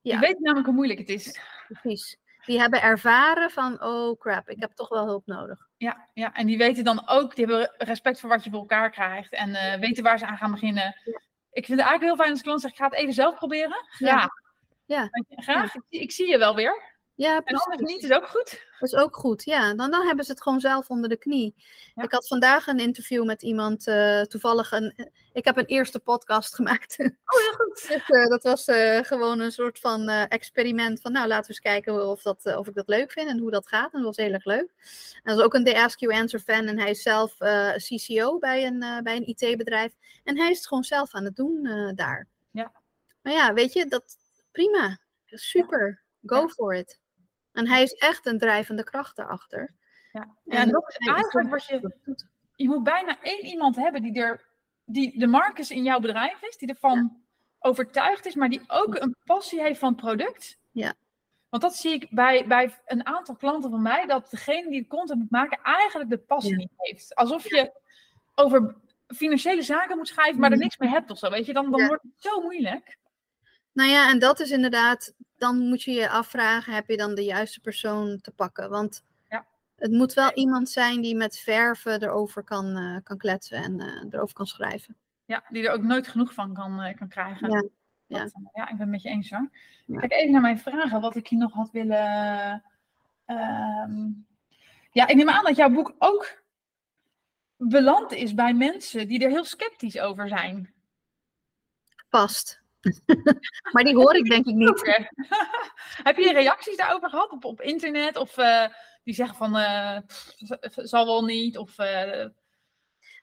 Ja. 0.00 0.10
Die 0.18 0.26
weten 0.26 0.42
namelijk 0.42 0.66
hoe 0.66 0.76
moeilijk 0.76 0.98
het 0.98 1.08
is. 1.08 1.38
Precies. 1.68 2.16
Die 2.46 2.60
hebben 2.60 2.82
ervaren 2.82 3.50
van, 3.50 3.82
oh 3.82 4.18
crap, 4.18 4.48
ik 4.48 4.60
heb 4.60 4.72
toch 4.72 4.88
wel 4.88 5.06
hulp 5.06 5.26
nodig. 5.26 5.68
Ja, 5.76 6.08
ja, 6.12 6.32
en 6.32 6.46
die 6.46 6.58
weten 6.58 6.84
dan 6.84 7.08
ook, 7.08 7.36
die 7.36 7.46
hebben 7.46 7.74
respect 7.78 8.20
voor 8.20 8.28
wat 8.28 8.44
je 8.44 8.50
voor 8.50 8.58
elkaar 8.58 8.90
krijgt. 8.90 9.32
En 9.32 9.54
eh, 9.54 9.80
weten 9.80 10.02
waar 10.02 10.18
ze 10.18 10.26
aan 10.26 10.36
gaan 10.36 10.50
beginnen. 10.50 10.96
Ja. 11.04 11.20
Ik 11.52 11.66
vind 11.66 11.78
het 11.78 11.88
eigenlijk 11.88 12.02
heel 12.02 12.16
fijn 12.16 12.30
als 12.30 12.42
klant 12.42 12.60
zegt, 12.60 12.72
ik 12.72 12.78
ga 12.78 12.84
het 12.88 12.94
even 12.94 13.14
zelf 13.14 13.34
proberen. 13.34 13.76
Ja. 13.98 14.08
Ja. 14.08 14.30
Ja. 14.84 15.08
Graag. 15.28 15.74
Ik 15.88 16.12
zie 16.12 16.28
je 16.28 16.38
wel 16.38 16.54
weer. 16.54 16.91
Ja, 17.22 17.36
En 17.36 17.42
precies. 17.42 17.66
anders 17.66 17.92
niet, 17.92 18.02
is 18.02 18.10
ook 18.10 18.26
goed. 18.26 18.66
Dat 18.78 18.92
is 18.92 18.94
ook 18.94 19.16
goed, 19.16 19.44
ja. 19.44 19.74
Dan, 19.74 19.90
dan 19.90 20.06
hebben 20.06 20.24
ze 20.24 20.30
het 20.30 20.42
gewoon 20.42 20.60
zelf 20.60 20.88
onder 20.88 21.08
de 21.08 21.16
knie. 21.16 21.54
Ja. 21.94 22.02
Ik 22.02 22.12
had 22.12 22.26
vandaag 22.26 22.66
een 22.66 22.78
interview 22.78 23.24
met 23.24 23.42
iemand, 23.42 23.86
eh, 23.86 24.20
toevallig 24.20 24.72
een... 24.72 25.10
Ik 25.32 25.44
heb 25.44 25.56
een 25.56 25.64
eerste 25.64 25.98
podcast 25.98 26.54
gemaakt. 26.58 26.98
Oh, 26.98 27.06
heel 27.40 27.52
goed. 27.52 27.86
Dus, 27.88 28.08
eh, 28.08 28.26
dat 28.26 28.42
was 28.42 28.64
eh, 28.64 28.98
gewoon 29.02 29.40
een 29.40 29.52
soort 29.52 29.78
van 29.78 30.08
experiment 30.08 31.00
van, 31.00 31.12
nou, 31.12 31.26
laten 31.28 31.42
we 31.42 31.48
eens 31.48 31.60
kijken 31.60 32.08
of, 32.08 32.22
dat, 32.22 32.56
of 32.56 32.66
ik 32.68 32.74
dat 32.74 32.88
leuk 32.88 33.12
vind 33.12 33.28
en 33.28 33.38
hoe 33.38 33.50
dat 33.50 33.68
gaat. 33.68 33.92
En 33.92 34.02
dat 34.02 34.16
was 34.16 34.24
heel 34.24 34.32
erg 34.34 34.44
leuk. 34.44 34.72
En 35.12 35.20
dat 35.22 35.34
was 35.36 35.44
ook 35.44 35.54
een 35.54 35.64
The 35.64 35.82
Ask 35.82 36.00
You 36.00 36.14
Answer 36.14 36.40
fan 36.40 36.66
en 36.66 36.78
hij 36.78 36.90
is 36.90 37.02
zelf 37.02 37.36
CCO 37.76 38.38
bij 38.38 38.66
een, 38.66 38.78
bij 39.02 39.16
een 39.16 39.26
IT-bedrijf. 39.26 39.92
En 40.24 40.38
hij 40.38 40.50
is 40.50 40.56
het 40.56 40.66
gewoon 40.66 40.84
zelf 40.84 41.14
aan 41.14 41.24
het 41.24 41.36
doen 41.36 41.62
daar. 41.94 42.26
Ja. 42.50 42.72
Maar 43.22 43.32
ja, 43.32 43.52
weet 43.52 43.72
je, 43.72 43.86
dat 43.86 44.16
prima. 44.52 44.98
Super. 45.26 46.02
Go 46.26 46.40
Ja. 46.40 46.48
for 46.48 46.74
it. 46.74 47.00
En 47.52 47.68
hij 47.68 47.82
is 47.82 47.92
echt 47.92 48.26
een 48.26 48.38
drijvende 48.38 48.84
kracht 48.84 49.16
daarachter. 49.16 49.74
Ja, 50.12 50.28
ja 50.44 50.58
en 50.60 50.68
dat 50.68 50.88
is 50.98 51.06
eigenlijk 51.08 51.50
wat 51.50 51.64
je... 51.64 51.94
Je 52.56 52.68
moet 52.68 52.82
bijna 52.82 53.16
één 53.22 53.44
iemand 53.44 53.76
hebben 53.76 54.02
die, 54.02 54.22
er, 54.22 54.44
die 54.84 55.18
de 55.18 55.26
Marcus 55.26 55.70
in 55.70 55.82
jouw 55.82 55.98
bedrijf 56.00 56.42
is. 56.42 56.56
Die 56.56 56.68
ervan 56.68 57.22
overtuigd 57.58 58.26
is, 58.26 58.34
maar 58.34 58.48
die 58.48 58.62
ook 58.66 58.94
een 58.94 59.16
passie 59.24 59.60
heeft 59.62 59.78
van 59.78 59.88
het 59.92 60.00
product. 60.00 60.58
Ja. 60.70 60.94
Want 61.48 61.62
dat 61.62 61.74
zie 61.76 61.92
ik 61.92 62.06
bij, 62.10 62.46
bij 62.46 62.74
een 62.86 63.06
aantal 63.06 63.34
klanten 63.34 63.70
van 63.70 63.82
mij. 63.82 64.06
Dat 64.06 64.30
degene 64.30 64.70
die 64.70 64.80
de 64.82 64.88
content 64.88 65.18
moet 65.18 65.30
maken 65.30 65.58
eigenlijk 65.62 66.10
de 66.10 66.18
passie 66.18 66.50
Ja. 66.52 66.56
niet 66.56 66.72
heeft. 66.76 67.14
Alsof 67.14 67.48
je 67.48 67.72
over 68.34 68.74
financiële 69.06 69.62
zaken 69.62 69.96
moet 69.96 70.08
schrijven, 70.08 70.40
maar 70.40 70.50
er 70.50 70.56
Mhm. 70.56 70.64
niks 70.64 70.78
meer 70.78 70.90
hebt 70.90 71.10
of 71.10 71.18
zo. 71.18 71.30
Weet 71.30 71.46
je, 71.46 71.52
dan, 71.52 71.70
dan 71.70 71.80
Ja. 71.80 71.86
wordt 71.86 72.02
het 72.02 72.12
zo 72.16 72.40
moeilijk. 72.40 72.98
Nou 73.72 73.90
ja, 73.90 74.10
en 74.10 74.18
dat 74.18 74.40
is 74.40 74.50
inderdaad, 74.50 75.14
dan 75.36 75.58
moet 75.68 75.82
je 75.82 75.90
je 75.92 76.08
afvragen, 76.08 76.74
heb 76.74 76.88
je 76.88 76.96
dan 76.96 77.14
de 77.14 77.24
juiste 77.24 77.60
persoon 77.60 78.20
te 78.20 78.30
pakken? 78.30 78.70
Want 78.70 79.04
Ja. 79.28 79.46
het 79.76 79.90
moet 79.90 80.14
wel 80.14 80.32
iemand 80.32 80.70
zijn 80.70 81.00
die 81.00 81.16
met 81.16 81.38
verven 81.38 82.02
erover 82.02 82.42
kan, 82.44 82.76
eh, 82.76 82.96
kan 83.02 83.16
kletsen 83.18 83.62
en 83.62 83.80
eh, 83.80 84.04
erover 84.10 84.34
kan 84.34 84.46
schrijven. 84.46 84.96
Ja, 85.24 85.44
die 85.48 85.66
er 85.66 85.72
ook 85.72 85.82
nooit 85.82 86.08
genoeg 86.08 86.34
van 86.34 86.54
kan, 86.54 86.80
eh, 86.80 86.96
kan 86.96 87.08
krijgen. 87.08 87.50
Ja, 87.50 87.62
ja. 88.06 88.30
ja, 88.52 88.62
ik 88.62 88.68
ben 88.68 88.78
het 88.80 88.88
met 88.88 89.02
je 89.02 89.08
eens 89.08 89.30
hoor. 89.30 89.50
Ja. 89.86 89.98
Kijk 89.98 90.12
even 90.12 90.32
naar 90.32 90.40
mijn 90.40 90.58
vragen, 90.58 91.00
wat 91.00 91.16
ik 91.16 91.26
je 91.26 91.36
nog 91.36 91.52
had 91.52 91.70
willen. 91.70 92.64
ehm, 93.24 94.10
Ja, 94.90 95.06
ik 95.08 95.16
neem 95.16 95.28
aan 95.30 95.44
dat 95.44 95.56
jouw 95.56 95.70
boek 95.70 95.94
ook 95.98 96.42
beland 97.56 98.12
is 98.12 98.34
bij 98.34 98.54
mensen 98.54 99.08
die 99.08 99.24
er 99.24 99.30
heel 99.30 99.44
sceptisch 99.44 99.98
over 99.98 100.28
zijn. 100.28 100.74
Past. 102.08 102.61
maar 103.72 103.84
die 103.84 103.94
hoor 103.94 104.14
ik 104.14 104.30
denk 104.30 104.46
ik 104.46 104.54
niet. 104.54 104.80
Heb 106.08 106.16
je 106.16 106.32
reacties 106.32 106.76
daarover 106.76 107.10
gehad 107.10 107.30
op, 107.30 107.44
op 107.44 107.60
internet? 107.60 108.16
Of 108.16 108.36
eh, 108.36 108.66
die 109.04 109.14
zeggen 109.14 109.36
van, 109.36 109.56
eh, 109.56 109.98
pff, 110.06 110.34
zal 110.74 111.06
wel 111.06 111.24
niet? 111.24 111.58
Of, 111.58 111.78
eh, 111.78 112.26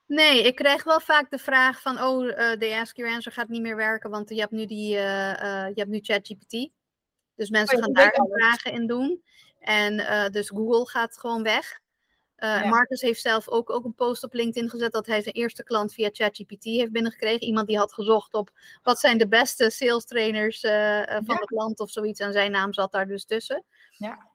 Nee, 0.05 0.43
ik 0.43 0.55
krijg 0.55 0.83
wel 0.83 0.99
vaak 0.99 1.29
de 1.29 1.37
vraag 1.37 1.81
van, 1.81 2.01
oh, 2.01 2.19
de 2.59 2.77
Ask 2.79 2.97
Your 2.97 3.13
Answer 3.13 3.31
gaat 3.31 3.47
niet 3.47 3.61
meer 3.61 3.75
werken, 3.75 4.09
want 4.09 4.29
je 4.29 4.39
hebt 4.39 4.51
nu, 4.51 4.65
die, 4.65 4.89
je 4.89 5.71
hebt 5.73 5.89
nu 5.89 5.99
ChatGPT. 6.01 6.69
Dus 7.35 7.49
mensen 7.49 7.77
Oh 7.77 7.83
gaan 7.83 7.93
daar 7.93 8.25
vragen 8.31 8.71
in 8.71 8.87
doen. 8.87 9.23
En 9.59 9.97
dus 10.31 10.49
Google 10.49 10.87
gaat 10.87 11.19
gewoon 11.19 11.43
weg. 11.43 11.79
Ja. 12.39 12.65
Marcus 12.65 13.01
heeft 13.01 13.21
zelf 13.21 13.47
ook, 13.47 13.69
ook 13.69 13.85
een 13.85 13.93
post 13.95 14.23
op 14.23 14.33
LinkedIn 14.33 14.69
gezet 14.69 14.91
dat 14.91 15.05
hij 15.05 15.21
zijn 15.21 15.35
eerste 15.35 15.63
klant 15.63 15.93
via 15.93 16.09
ChatGPT 16.13 16.63
heeft 16.63 16.91
binnengekregen. 16.91 17.43
Iemand 17.47 17.67
die 17.67 17.77
had 17.77 17.93
gezocht 17.93 18.33
op 18.33 18.49
wat 18.83 18.99
zijn 18.99 19.17
de 19.17 19.27
beste 19.27 19.69
sales 19.69 20.05
trainers 20.05 20.61
eh, 20.61 20.99
eh, 21.01 21.07
van 21.25 21.35
Ja. 21.35 21.41
het 21.41 21.51
land 21.51 21.79
of 21.79 21.89
zoiets. 21.91 22.19
En 22.19 22.33
zijn 22.33 22.51
naam 22.51 22.73
zat 22.73 22.91
daar 22.91 23.07
dus 23.07 23.25
tussen. 23.25 23.63
Ja. 23.91 24.27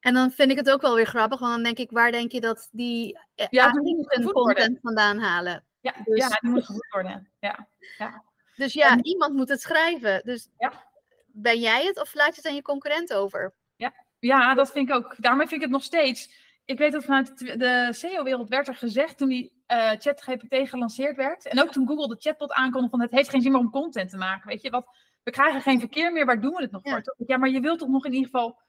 En 0.00 0.14
dan 0.14 0.30
vind 0.30 0.50
ik 0.50 0.56
het 0.56 0.70
ook 0.70 0.80
wel 0.80 0.94
weer 0.94 1.06
grappig, 1.06 1.38
want 1.40 1.52
dan 1.54 1.62
denk 1.62 1.78
ik, 1.78 1.90
waar 1.90 2.10
denk 2.12 2.32
je 2.32 2.40
dat 2.40 2.68
die 2.72 3.18
Ja, 3.50 3.70
worden. 3.72 4.32
content 4.32 4.78
vandaan 4.82 5.18
halen? 5.18 5.64
ja, 5.80 5.94
Dus- 6.04 6.18
ja, 6.18 6.28
die 6.40 6.50
moet 6.50 6.64
gevoed 6.64 6.86
worden. 6.90 7.30
Ja. 7.40 7.68
Dus 8.56 8.72
ja, 8.72 8.90
En- 8.90 9.06
iemand 9.06 9.34
moet 9.34 9.48
het 9.48 9.60
schrijven. 9.60 10.20
Dus 10.24 10.48
Ja. 10.58 10.84
ben 11.26 11.60
jij 11.60 11.86
het 11.86 12.00
of 12.00 12.14
laat 12.14 12.28
je 12.28 12.34
het 12.40 12.46
aan 12.46 12.54
je 12.54 12.62
concurrent 12.62 13.12
over? 13.14 13.52
Ja, 14.18 14.54
dat 14.54 14.70
vind 14.70 14.88
ik 14.88 14.94
ook. 14.94 15.14
Daarmee 15.18 15.46
vind 15.46 15.60
ik 15.60 15.66
het 15.66 15.76
nog 15.76 15.82
steeds. 15.82 16.30
Ik 16.64 16.78
weet 16.78 16.92
dat 16.92 17.04
vanuit 17.04 17.38
de- 17.38 17.88
SEO-wereld 17.90 18.48
werd 18.48 18.68
er 18.68 18.74
gezegd 18.74 19.18
toen 19.18 19.28
die 19.28 19.62
eh, 19.66 19.90
ChatGPT 19.98 20.68
gelanceerd 20.68 21.16
werd. 21.16 21.46
En 21.46 21.62
ook 21.62 21.72
toen 21.72 21.86
Google 21.86 22.08
de 22.08 22.16
chatbot 22.20 22.52
aankondigde 22.52 22.96
van 22.96 23.00
het 23.00 23.10
heeft 23.10 23.28
geen 23.30 23.42
zin 23.42 23.50
meer 23.52 23.60
om 23.60 23.70
content 23.70 24.10
te 24.10 24.16
maken. 24.16 24.48
Weet 24.48 24.62
je, 24.62 24.70
wat, 24.70 24.96
we 25.22 25.30
krijgen 25.30 25.60
geen 25.60 25.78
verkeer 25.80 26.12
meer, 26.12 26.26
waar 26.26 26.40
doen 26.40 26.54
we 26.54 26.62
het 26.62 26.70
nog 26.70 26.84
Ja. 26.84 26.90
voor? 27.02 27.14
Ja, 27.26 27.36
maar 27.36 27.48
je 27.48 27.60
wilt 27.60 27.78
toch 27.78 27.88
nog 27.88 28.04
in 28.04 28.12
ieder 28.12 28.30
geval 28.30 28.60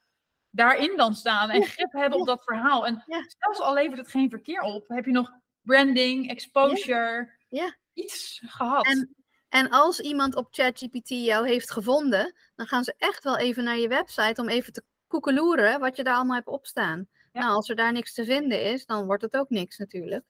daarin 0.49 0.97
dan 0.97 1.15
staan 1.15 1.49
en 1.49 1.63
grip 1.63 1.91
hebben 1.91 2.19
op 2.19 2.27
dat 2.27 2.43
verhaal. 2.43 2.85
En 2.85 3.03
Ja. 3.05 3.23
zelfs 3.37 3.59
al 3.59 3.73
levert 3.73 3.97
het 3.97 4.07
geen 4.07 4.29
verkeer 4.29 4.61
op, 4.61 4.87
heb 4.87 5.05
je 5.05 5.11
nog 5.11 5.31
branding, 5.61 6.29
exposure, 6.29 7.29
Ja. 7.49 7.75
iets 7.93 8.41
gehad. 8.45 8.85
En, 8.85 9.15
en 9.49 9.69
als 9.69 9.99
iemand 9.99 10.35
op 10.35 10.47
ChatGPT 10.51 11.09
jou 11.09 11.47
heeft 11.47 11.71
gevonden, 11.71 12.33
dan 12.55 12.67
gaan 12.67 12.83
ze 12.83 12.93
echt 12.97 13.23
wel 13.23 13.37
even 13.37 13.63
naar 13.63 13.77
je 13.77 13.87
website 13.87 14.41
om 14.41 14.49
even 14.49 14.73
te 14.73 14.83
koekeloeren 15.07 15.79
wat 15.79 15.95
je 15.95 16.03
daar 16.03 16.15
allemaal 16.15 16.35
hebt 16.35 16.47
opstaan. 16.47 17.07
Ja. 17.33 17.41
Nou, 17.41 17.53
als 17.53 17.69
er 17.69 17.75
daar 17.75 17.91
niks 17.91 18.13
te 18.13 18.25
vinden 18.25 18.63
is, 18.63 18.85
dan 18.85 19.05
wordt 19.05 19.21
het 19.21 19.37
ook 19.37 19.49
niks 19.49 19.77
natuurlijk. 19.77 20.25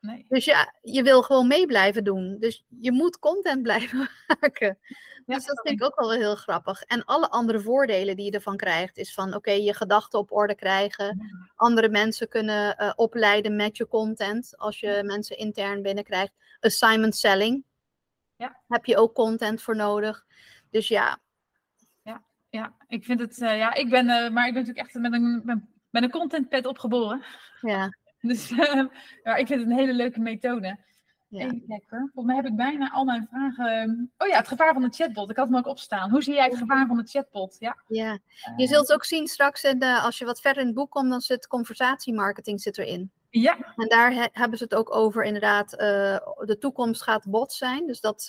nee. 0.00 0.26
Dus 0.28 0.44
ja, 0.44 0.74
je 0.82 1.02
wil 1.02 1.22
gewoon 1.22 1.46
mee 1.46 1.66
blijven 1.66 2.04
doen. 2.04 2.36
Dus 2.38 2.64
je 2.80 2.92
moet 2.92 3.18
content 3.18 3.62
blijven 3.68 4.08
maken. 4.26 4.78
Ja, 5.26 5.34
dus 5.34 5.46
dat 5.46 5.60
vind 5.60 5.80
ik 5.80 5.86
ook 5.86 6.00
wel 6.00 6.12
heel 6.12 6.36
grappig. 6.36 6.82
En 6.82 7.04
alle 7.04 7.28
andere 7.28 7.60
voordelen 7.60 8.16
die 8.16 8.24
je 8.24 8.30
ervan 8.30 8.56
krijgt, 8.56 8.96
is 8.96 9.14
van 9.14 9.34
oké, 9.34 9.50
je 9.50 9.74
gedachten 9.74 10.18
op 10.18 10.32
orde 10.32 10.54
krijgen. 10.54 11.30
Andere 11.54 11.88
mensen 11.88 12.28
kunnen 12.28 12.76
eh, 12.76 12.92
opleiden 12.94 13.56
met 13.56 13.76
je 13.76 13.88
content. 13.88 14.58
Als 14.58 14.80
je 14.80 15.02
mensen 15.04 15.38
intern 15.38 15.82
binnenkrijgt. 15.82 16.32
Assignment 16.60 17.16
selling. 17.16 17.64
Ja. 18.36 18.60
Heb 18.68 18.84
je 18.84 18.96
ook 18.96 19.14
content 19.14 19.62
voor 19.62 19.76
nodig. 19.76 20.24
Dus 20.70 20.88
ja, 20.88 21.18
Ja, 22.52 22.74
ik 22.88 23.04
vind 23.04 23.20
het, 23.20 23.40
eh, 23.40 23.56
ja, 23.56 23.74
ik 23.74 23.90
ben, 23.90 24.08
eh, 24.08 24.30
maar 24.30 24.46
ik 24.46 24.54
ben 24.54 24.62
natuurlijk 24.62 24.78
echt 24.78 24.94
met 24.94 25.12
een, 25.12 25.42
met, 25.44 25.58
met 25.92 26.02
een 26.02 26.10
contentpad 26.10 26.66
opgeboren. 26.66 27.22
ja. 27.60 27.90
Dus 28.22 28.50
eh, 28.50 28.84
ja, 29.22 29.34
ik 29.34 29.46
vind 29.46 29.60
het 29.60 29.70
een 29.70 29.76
hele 29.76 29.92
leuke 29.92 30.20
methode. 30.20 30.78
Ja. 31.28 31.44
Even 31.44 31.64
kijken. 31.68 31.98
Volgens 31.98 32.24
mij 32.24 32.36
heb 32.36 32.46
ik 32.46 32.56
bijna 32.56 32.90
al 32.90 33.04
mijn 33.04 33.28
vragen. 33.30 34.12
Oh 34.18 34.28
ja, 34.28 34.36
het 34.36 34.48
gevaar 34.48 34.72
van 34.72 34.82
de 34.82 34.88
chatbot. 34.90 35.30
Ik 35.30 35.36
had 35.36 35.46
hem 35.46 35.56
ook 35.56 35.66
opstaan. 35.66 36.10
Hoe 36.10 36.22
zie 36.22 36.34
jij 36.34 36.44
het 36.44 36.56
gevaar 36.56 36.86
van 36.86 36.96
de 36.96 37.06
chatbot? 37.06 37.56
Ja. 37.58 37.82
Ja, 37.86 38.18
je 38.56 38.66
zult 38.66 38.92
ook 38.92 39.04
zien 39.04 39.26
straks, 39.26 39.62
de, 39.62 40.00
als 40.02 40.18
je 40.18 40.24
wat 40.24 40.40
verder 40.40 40.60
in 40.60 40.66
het 40.66 40.76
boek 40.76 40.90
komt, 40.90 41.10
dan 41.10 41.20
zit 41.20 41.46
conversatiemarketing 41.46 42.60
zit 42.60 42.78
erin. 42.78 43.10
Ja, 43.34 43.72
En 43.76 43.88
daar 43.88 44.12
he- 44.14 44.28
hebben 44.32 44.58
ze 44.58 44.64
het 44.64 44.74
ook 44.74 44.94
over, 44.94 45.24
inderdaad, 45.24 45.72
eh, 45.76 46.18
de 46.44 46.56
toekomst 46.60 47.02
gaat 47.02 47.24
bots 47.30 47.58
zijn. 47.58 47.86
Dus, 47.86 48.00
dat, 48.00 48.26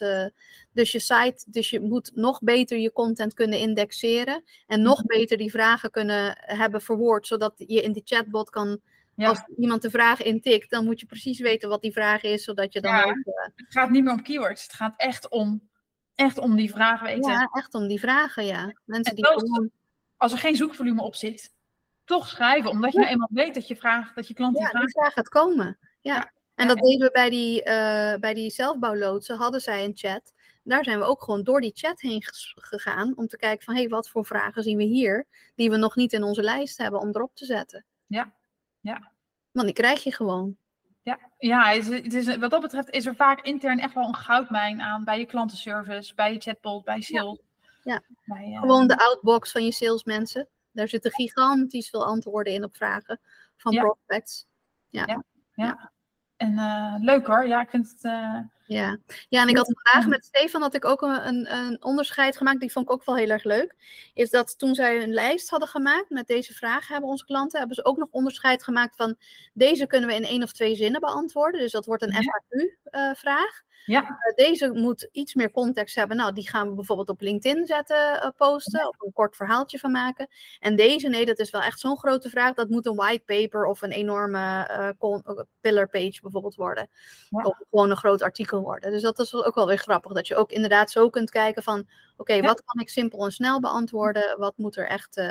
dus 0.72 0.92
je 0.92 1.00
site, 1.00 1.44
dus 1.48 1.70
je 1.70 1.80
moet 1.80 2.12
nog 2.16 2.40
beter 2.42 2.78
je 2.78 2.92
content 2.92 3.34
kunnen 3.34 3.60
indexeren. 3.60 4.44
En 4.68 4.82
nog 4.82 4.98
Mhm. 4.98 5.08
beter 5.08 5.38
die 5.38 5.52
vragen 5.52 5.92
kunnen 5.92 6.38
hebben 6.40 6.82
verwoord, 6.82 7.28
zodat 7.28 7.54
je 7.58 7.82
in 7.82 7.92
die 7.92 8.02
chatbot 8.06 8.50
kan, 8.50 8.80
ja. 9.16 9.28
als 9.30 9.44
iemand 9.58 9.82
de 9.82 9.90
vraag 9.90 10.22
intikt, 10.22 10.70
dan 10.70 10.86
moet 10.86 11.00
je 11.00 11.06
precies 11.06 11.40
weten 11.40 11.70
wat 11.70 11.82
die 11.82 11.92
vraag 11.94 12.22
is, 12.24 12.44
zodat 12.44 12.74
je 12.74 12.82
dan 12.82 12.92
Ja. 12.96 13.04
ook... 13.04 13.22
eh, 13.26 13.44
het 13.56 13.66
gaat 13.70 13.90
niet 13.90 14.04
meer 14.04 14.14
om 14.14 14.22
keywords. 14.24 14.64
Het 14.64 14.74
gaat 14.74 14.94
echt 14.98 15.30
om, 15.30 15.70
echt 16.16 16.38
om 16.38 16.56
die 16.56 16.72
vraag 16.72 17.02
weten. 17.02 17.32
ja, 17.32 17.50
echt 17.52 17.74
om 17.74 17.88
die 17.88 18.00
vragen, 18.00 18.46
ja. 18.46 18.74
Mensen 18.86 19.16
En 19.16 19.16
die 19.16 19.26
gewoon... 19.26 19.72
Als 20.18 20.32
er 20.32 20.38
geen 20.38 20.56
zoekvolume 20.56 21.02
op 21.02 21.16
zit, 21.16 21.54
toch 22.06 22.28
schrijven. 22.28 22.70
Omdat 22.70 22.92
je 22.92 22.98
Ja. 22.98 23.04
nou 23.04 23.14
eenmaal 23.14 23.30
weet 23.32 23.54
dat 23.54 23.68
je, 23.68 23.76
vraag, 23.76 24.14
dat 24.14 24.28
je 24.28 24.34
klant 24.34 24.54
die 24.54 24.64
Ja, 24.64 24.70
vraag 24.70 24.82
die 24.82 24.92
vraag 24.92 25.14
gaat 25.14 25.30
komen. 25.30 25.78
Ja. 26.02 26.16
Ja. 26.16 26.32
En 26.56 26.68
dat 26.68 26.78
deden 26.78 27.08
we 27.08 27.12
bij 27.12 27.30
die, 27.30 27.64
eh, 27.64 28.20
bij 28.20 28.34
die 28.34 28.50
zelfbouwloodsen, 28.50 29.38
hadden 29.38 29.62
zij 29.62 29.84
een 29.84 29.96
chat. 29.96 30.34
Daar 30.64 30.84
zijn 30.84 31.00
we 31.00 31.06
ook 31.06 31.24
gewoon 31.24 31.44
door 31.44 31.62
die 31.62 31.72
chat 31.76 32.02
heen 32.02 32.24
gegaan 32.56 33.14
om 33.16 33.28
te 33.28 33.38
kijken 33.38 33.66
van, 33.66 33.74
hé, 33.74 33.80
hey, 33.80 33.90
wat 33.90 34.10
voor 34.10 34.26
vragen 34.26 34.64
zien 34.64 34.78
we 34.78 34.84
hier, 34.84 35.28
die 35.56 35.70
we 35.70 35.78
nog 35.78 35.96
niet 35.96 36.14
in 36.14 36.24
onze 36.24 36.42
lijst 36.42 36.78
hebben 36.78 37.00
om 37.00 37.10
erop 37.10 37.36
te 37.36 37.46
zetten. 37.46 37.86
Ja. 38.08 38.34
Ja. 38.80 39.12
Want 39.52 39.66
die 39.66 39.76
krijg 39.76 40.04
je 40.04 40.14
gewoon. 40.14 40.58
Ja, 41.02 41.20
ja 41.38 41.72
het 41.72 41.90
is, 41.90 42.04
het 42.04 42.14
is, 42.14 42.38
wat 42.38 42.52
dat 42.52 42.62
betreft 42.62 42.90
is 42.90 43.06
er 43.06 43.16
vaak 43.16 43.42
intern 43.42 43.80
echt 43.80 43.94
wel 43.94 44.08
een 44.08 44.16
goudmijn 44.16 44.82
aan 44.82 45.04
bij 45.04 45.20
je 45.20 45.26
klantenservice, 45.26 46.16
bij 46.16 46.34
je 46.34 46.40
chatbot, 46.40 46.84
bij 46.84 47.02
sales. 47.02 47.40
Ja. 47.84 48.02
Bij, 48.26 48.52
eh, 48.54 48.60
Gewoon 48.60 48.88
de 48.88 48.98
outbox 48.98 49.52
van 49.52 49.66
je 49.66 49.72
salesmensen. 49.72 50.48
Daar 50.74 50.88
zitten 50.88 51.12
gigantisch 51.12 51.90
veel 51.90 52.06
antwoorden 52.06 52.54
in 52.54 52.64
op 52.64 52.76
vragen 52.76 53.20
van 53.58 53.72
Ja. 53.74 53.82
prospects. 53.82 54.46
En 56.38 56.58
eh, 56.58 56.96
leuk 57.00 57.26
hoor, 57.28 57.48
ja, 57.48 57.62
ik 57.62 57.70
vind 57.70 57.90
het. 57.90 58.04
eh, 58.04 58.40
Ja. 58.66 58.98
ja, 59.30 59.42
en 59.42 59.48
ik 59.48 59.58
had 59.58 59.74
vandaag 59.82 60.08
met 60.10 60.26
Stefan 60.26 60.62
had 60.62 60.74
ik 60.74 60.86
ook 60.86 61.02
een, 61.02 61.28
een, 61.28 61.54
een 61.54 61.84
onderscheid 61.84 62.38
gemaakt, 62.38 62.60
die 62.60 62.72
vond 62.72 62.86
ik 62.86 62.92
ook 62.92 63.06
wel 63.06 63.16
heel 63.16 63.30
erg 63.30 63.44
leuk. 63.44 63.76
Is 64.14 64.30
dat 64.30 64.58
toen 64.58 64.76
zij 64.76 65.04
een 65.04 65.14
lijst 65.14 65.50
hadden 65.50 65.68
gemaakt 65.70 66.10
met 66.10 66.28
deze 66.28 66.54
vragen 66.54 66.92
hebben 66.94 67.10
onze 67.10 67.26
klanten, 67.26 67.60
hebben 67.60 67.76
ze 67.76 67.86
ook 67.86 67.98
nog 67.98 68.08
onderscheid 68.12 68.64
gemaakt 68.64 68.96
van 68.96 69.16
deze 69.54 69.88
kunnen 69.88 70.10
we 70.10 70.16
in 70.16 70.24
één 70.24 70.44
of 70.44 70.52
twee 70.52 70.76
zinnen 70.76 71.02
beantwoorden. 71.02 71.62
Dus 71.62 71.72
dat 71.72 71.86
wordt 71.86 72.04
een 72.04 72.12
Ja. 72.22 72.22
FAQ-vraag. 72.22 73.62
Ja, 73.86 74.02
Eh, 74.02 74.36
deze 74.36 74.72
moet 74.74 75.10
iets 75.12 75.34
meer 75.34 75.52
context 75.52 75.96
hebben. 75.96 76.18
Nou, 76.18 76.34
die 76.34 76.50
gaan 76.50 76.70
we 76.70 76.76
bijvoorbeeld 76.76 77.10
op 77.10 77.22
LinkedIn 77.22 77.66
zetten, 77.66 78.22
eh, 78.22 78.30
posten, 78.38 78.88
of 78.88 79.02
een 79.02 79.14
kort 79.14 79.36
verhaaltje 79.36 79.80
van 79.80 79.92
maken. 79.92 80.28
En 80.60 80.76
deze, 80.76 81.08
nee, 81.10 81.26
dat 81.26 81.40
is 81.40 81.50
wel 81.50 81.62
echt 81.62 81.80
zo'n 81.80 81.98
grote 81.98 82.30
vraag. 82.30 82.54
Dat 82.54 82.70
moet 82.70 82.86
een 82.86 82.96
white 82.96 83.24
paper 83.26 83.66
of 83.66 83.82
een 83.82 83.92
enorme 83.92 84.40
eh, 85.00 85.20
pillar 85.62 85.88
page 85.90 86.22
bijvoorbeeld 86.22 86.56
worden. 86.56 86.90
Ja. 87.30 87.44
Of 87.44 87.58
gewoon 87.70 87.90
een 87.90 87.98
groot 87.98 88.22
artikel 88.22 88.62
worden. 88.62 88.92
Dus 88.92 89.02
dat 89.02 89.20
is 89.20 89.34
ook 89.34 89.56
wel 89.56 89.68
weer 89.68 89.78
grappig. 89.78 90.12
Dat 90.12 90.28
je 90.28 90.36
ook 90.36 90.52
inderdaad 90.52 90.92
zo 90.92 91.10
kunt 91.10 91.30
kijken 91.30 91.64
van, 91.64 91.88
oké, 92.18 92.34
Ja. 92.34 92.42
wat 92.42 92.64
kan 92.64 92.82
ik 92.82 92.90
simpel 92.90 93.26
en 93.26 93.32
snel 93.32 93.60
beantwoorden? 93.60 94.40
Wat 94.40 94.58
moet 94.58 94.76
er 94.76 94.88
echt 94.88 95.22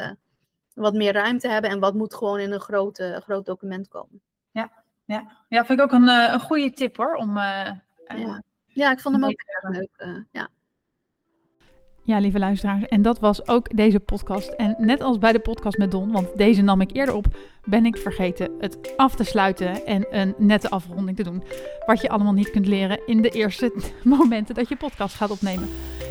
wat 0.75 0.95
meer 0.95 1.13
ruimte 1.13 1.49
hebben? 1.49 1.71
En 1.71 1.81
wat 1.81 1.95
moet 1.95 2.15
gewoon 2.15 2.39
in 2.39 2.53
een 2.53 2.61
groot, 2.61 3.03
groot 3.25 3.47
document 3.47 3.89
komen? 3.89 4.23
ja, 5.49 5.65
vind 5.65 5.79
ik 5.79 5.81
ook 5.81 5.93
een, 5.93 6.09
een 6.09 6.41
goede 6.41 6.71
tip 6.71 6.97
hoor. 6.97 7.15
Om, 7.15 7.39
Ja. 8.19 8.43
Ja, 8.67 8.93
ik 8.93 9.01
vond 9.01 9.15
hem 9.15 9.25
ook 9.25 9.43
heel 9.45 9.71
erg 9.71 9.79
leuk. 9.79 9.91
eh, 9.97 10.23
ja. 10.31 10.49
Ja, 12.05 12.19
lieve 12.19 12.39
luisteraars, 12.39 12.85
en 12.85 13.03
dat 13.03 13.19
was 13.21 13.49
ook 13.49 13.77
deze 13.77 14.01
podcast. 14.01 14.49
En 14.49 14.75
net 14.79 15.01
als 15.01 15.19
bij 15.19 15.33
de 15.33 15.39
podcast 15.39 15.79
met 15.79 15.91
Don, 15.91 16.13
want 16.13 16.37
deze 16.37 16.63
nam 16.63 16.81
ik 16.81 16.97
eerder 16.97 17.15
op, 17.15 17.27
ben 17.65 17.87
ik 17.87 17.97
vergeten 17.97 18.51
het 18.59 18.97
af 18.97 19.15
te 19.15 19.25
sluiten 19.25 19.87
en 19.87 20.07
een 20.11 20.35
nette 20.39 20.71
afronding 20.71 21.17
te 21.17 21.23
doen. 21.23 21.43
Wat 21.87 22.01
je 22.01 22.09
allemaal 22.09 22.33
niet 22.33 22.51
kunt 22.51 22.67
leren 22.67 23.07
in 23.07 23.23
de 23.23 23.31
eerste 23.31 23.73
momenten 24.05 24.55
dat 24.55 24.69
je 24.69 24.77
podcast 24.77 25.15
gaat 25.15 25.31
opnemen. 25.31 25.69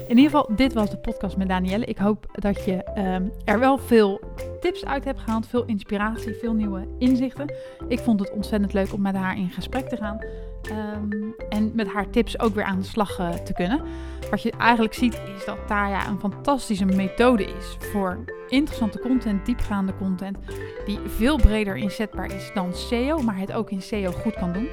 In 0.08 0.18
ieder 0.18 0.32
geval, 0.32 0.56
dit 0.56 0.74
was 0.74 0.90
de 0.90 0.98
podcast 0.98 1.38
met 1.38 1.48
Danielle. 1.48 1.86
Ik 1.86 1.98
hoop 1.98 2.26
dat 2.32 2.66
je 2.66 2.84
ehm, 2.84 3.28
er 3.46 3.60
wel 3.60 3.78
veel 3.78 4.22
tips 4.60 4.86
uit 4.86 5.04
hebt 5.06 5.20
gehaald, 5.20 5.48
veel 5.48 5.66
inspiratie, 5.66 6.34
veel 6.34 6.54
nieuwe 6.54 6.88
inzichten. 6.98 7.54
Ik 7.88 8.00
vond 8.00 8.20
het 8.20 8.32
ontzettend 8.32 8.74
leuk 8.74 8.94
om 8.94 9.02
met 9.02 9.16
haar 9.16 9.38
in 9.38 9.50
gesprek 9.50 9.90
te 9.90 9.98
gaan. 9.98 10.20
Ehm, 10.62 11.32
en 11.50 11.72
met 11.76 11.88
haar 11.88 12.10
tips 12.10 12.40
ook 12.40 12.56
weer 12.56 12.64
aan 12.64 12.80
de 12.80 12.86
slag 12.86 13.20
eh, 13.20 13.30
te 13.30 13.54
kunnen. 13.54 13.82
Wat 14.30 14.42
je 14.42 14.52
eigenlijk 14.52 14.94
ziet 14.94 15.22
is 15.36 15.46
dat 15.46 15.68
Taya 15.68 16.08
een 16.08 16.20
fantastische 16.20 16.86
methode 16.86 17.44
is 17.44 17.78
voor 17.92 18.24
interessante 18.48 19.00
content, 19.00 19.46
diepgaande 19.46 19.98
content, 19.98 20.38
die 20.86 21.00
veel 21.06 21.38
breder 21.38 21.76
inzetbaar 21.76 22.36
is 22.36 22.52
dan 22.54 22.74
SEO, 22.74 23.22
maar 23.22 23.38
het 23.38 23.52
ook 23.52 23.70
in 23.70 23.82
SEO 23.82 24.12
goed 24.12 24.36
kan 24.36 24.54
doen. 24.54 24.68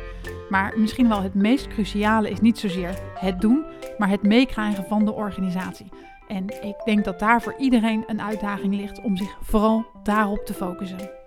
Maar 0.49 0.73
misschien 0.77 1.09
wel 1.09 1.23
het 1.23 1.35
meest 1.35 1.69
cruciale 1.69 2.31
is 2.31 2.41
niet 2.41 2.59
zozeer 2.59 2.99
het 3.15 3.41
doen, 3.41 3.65
maar 3.99 4.09
het 4.09 4.23
meekrijgen 4.23 4.85
van 4.85 5.05
de 5.05 5.13
organisatie. 5.13 5.89
En 6.29 6.45
ik 6.47 6.77
denk 6.85 7.05
dat 7.05 7.19
daar 7.19 7.43
voor 7.43 7.55
iedereen 7.59 8.05
een 8.07 8.23
uitdaging 8.23 8.75
ligt 8.75 9.03
om 9.03 9.17
zich 9.17 9.37
vooral 9.41 9.87
daarop 10.03 10.47
te 10.47 10.55
focussen. 10.55 11.18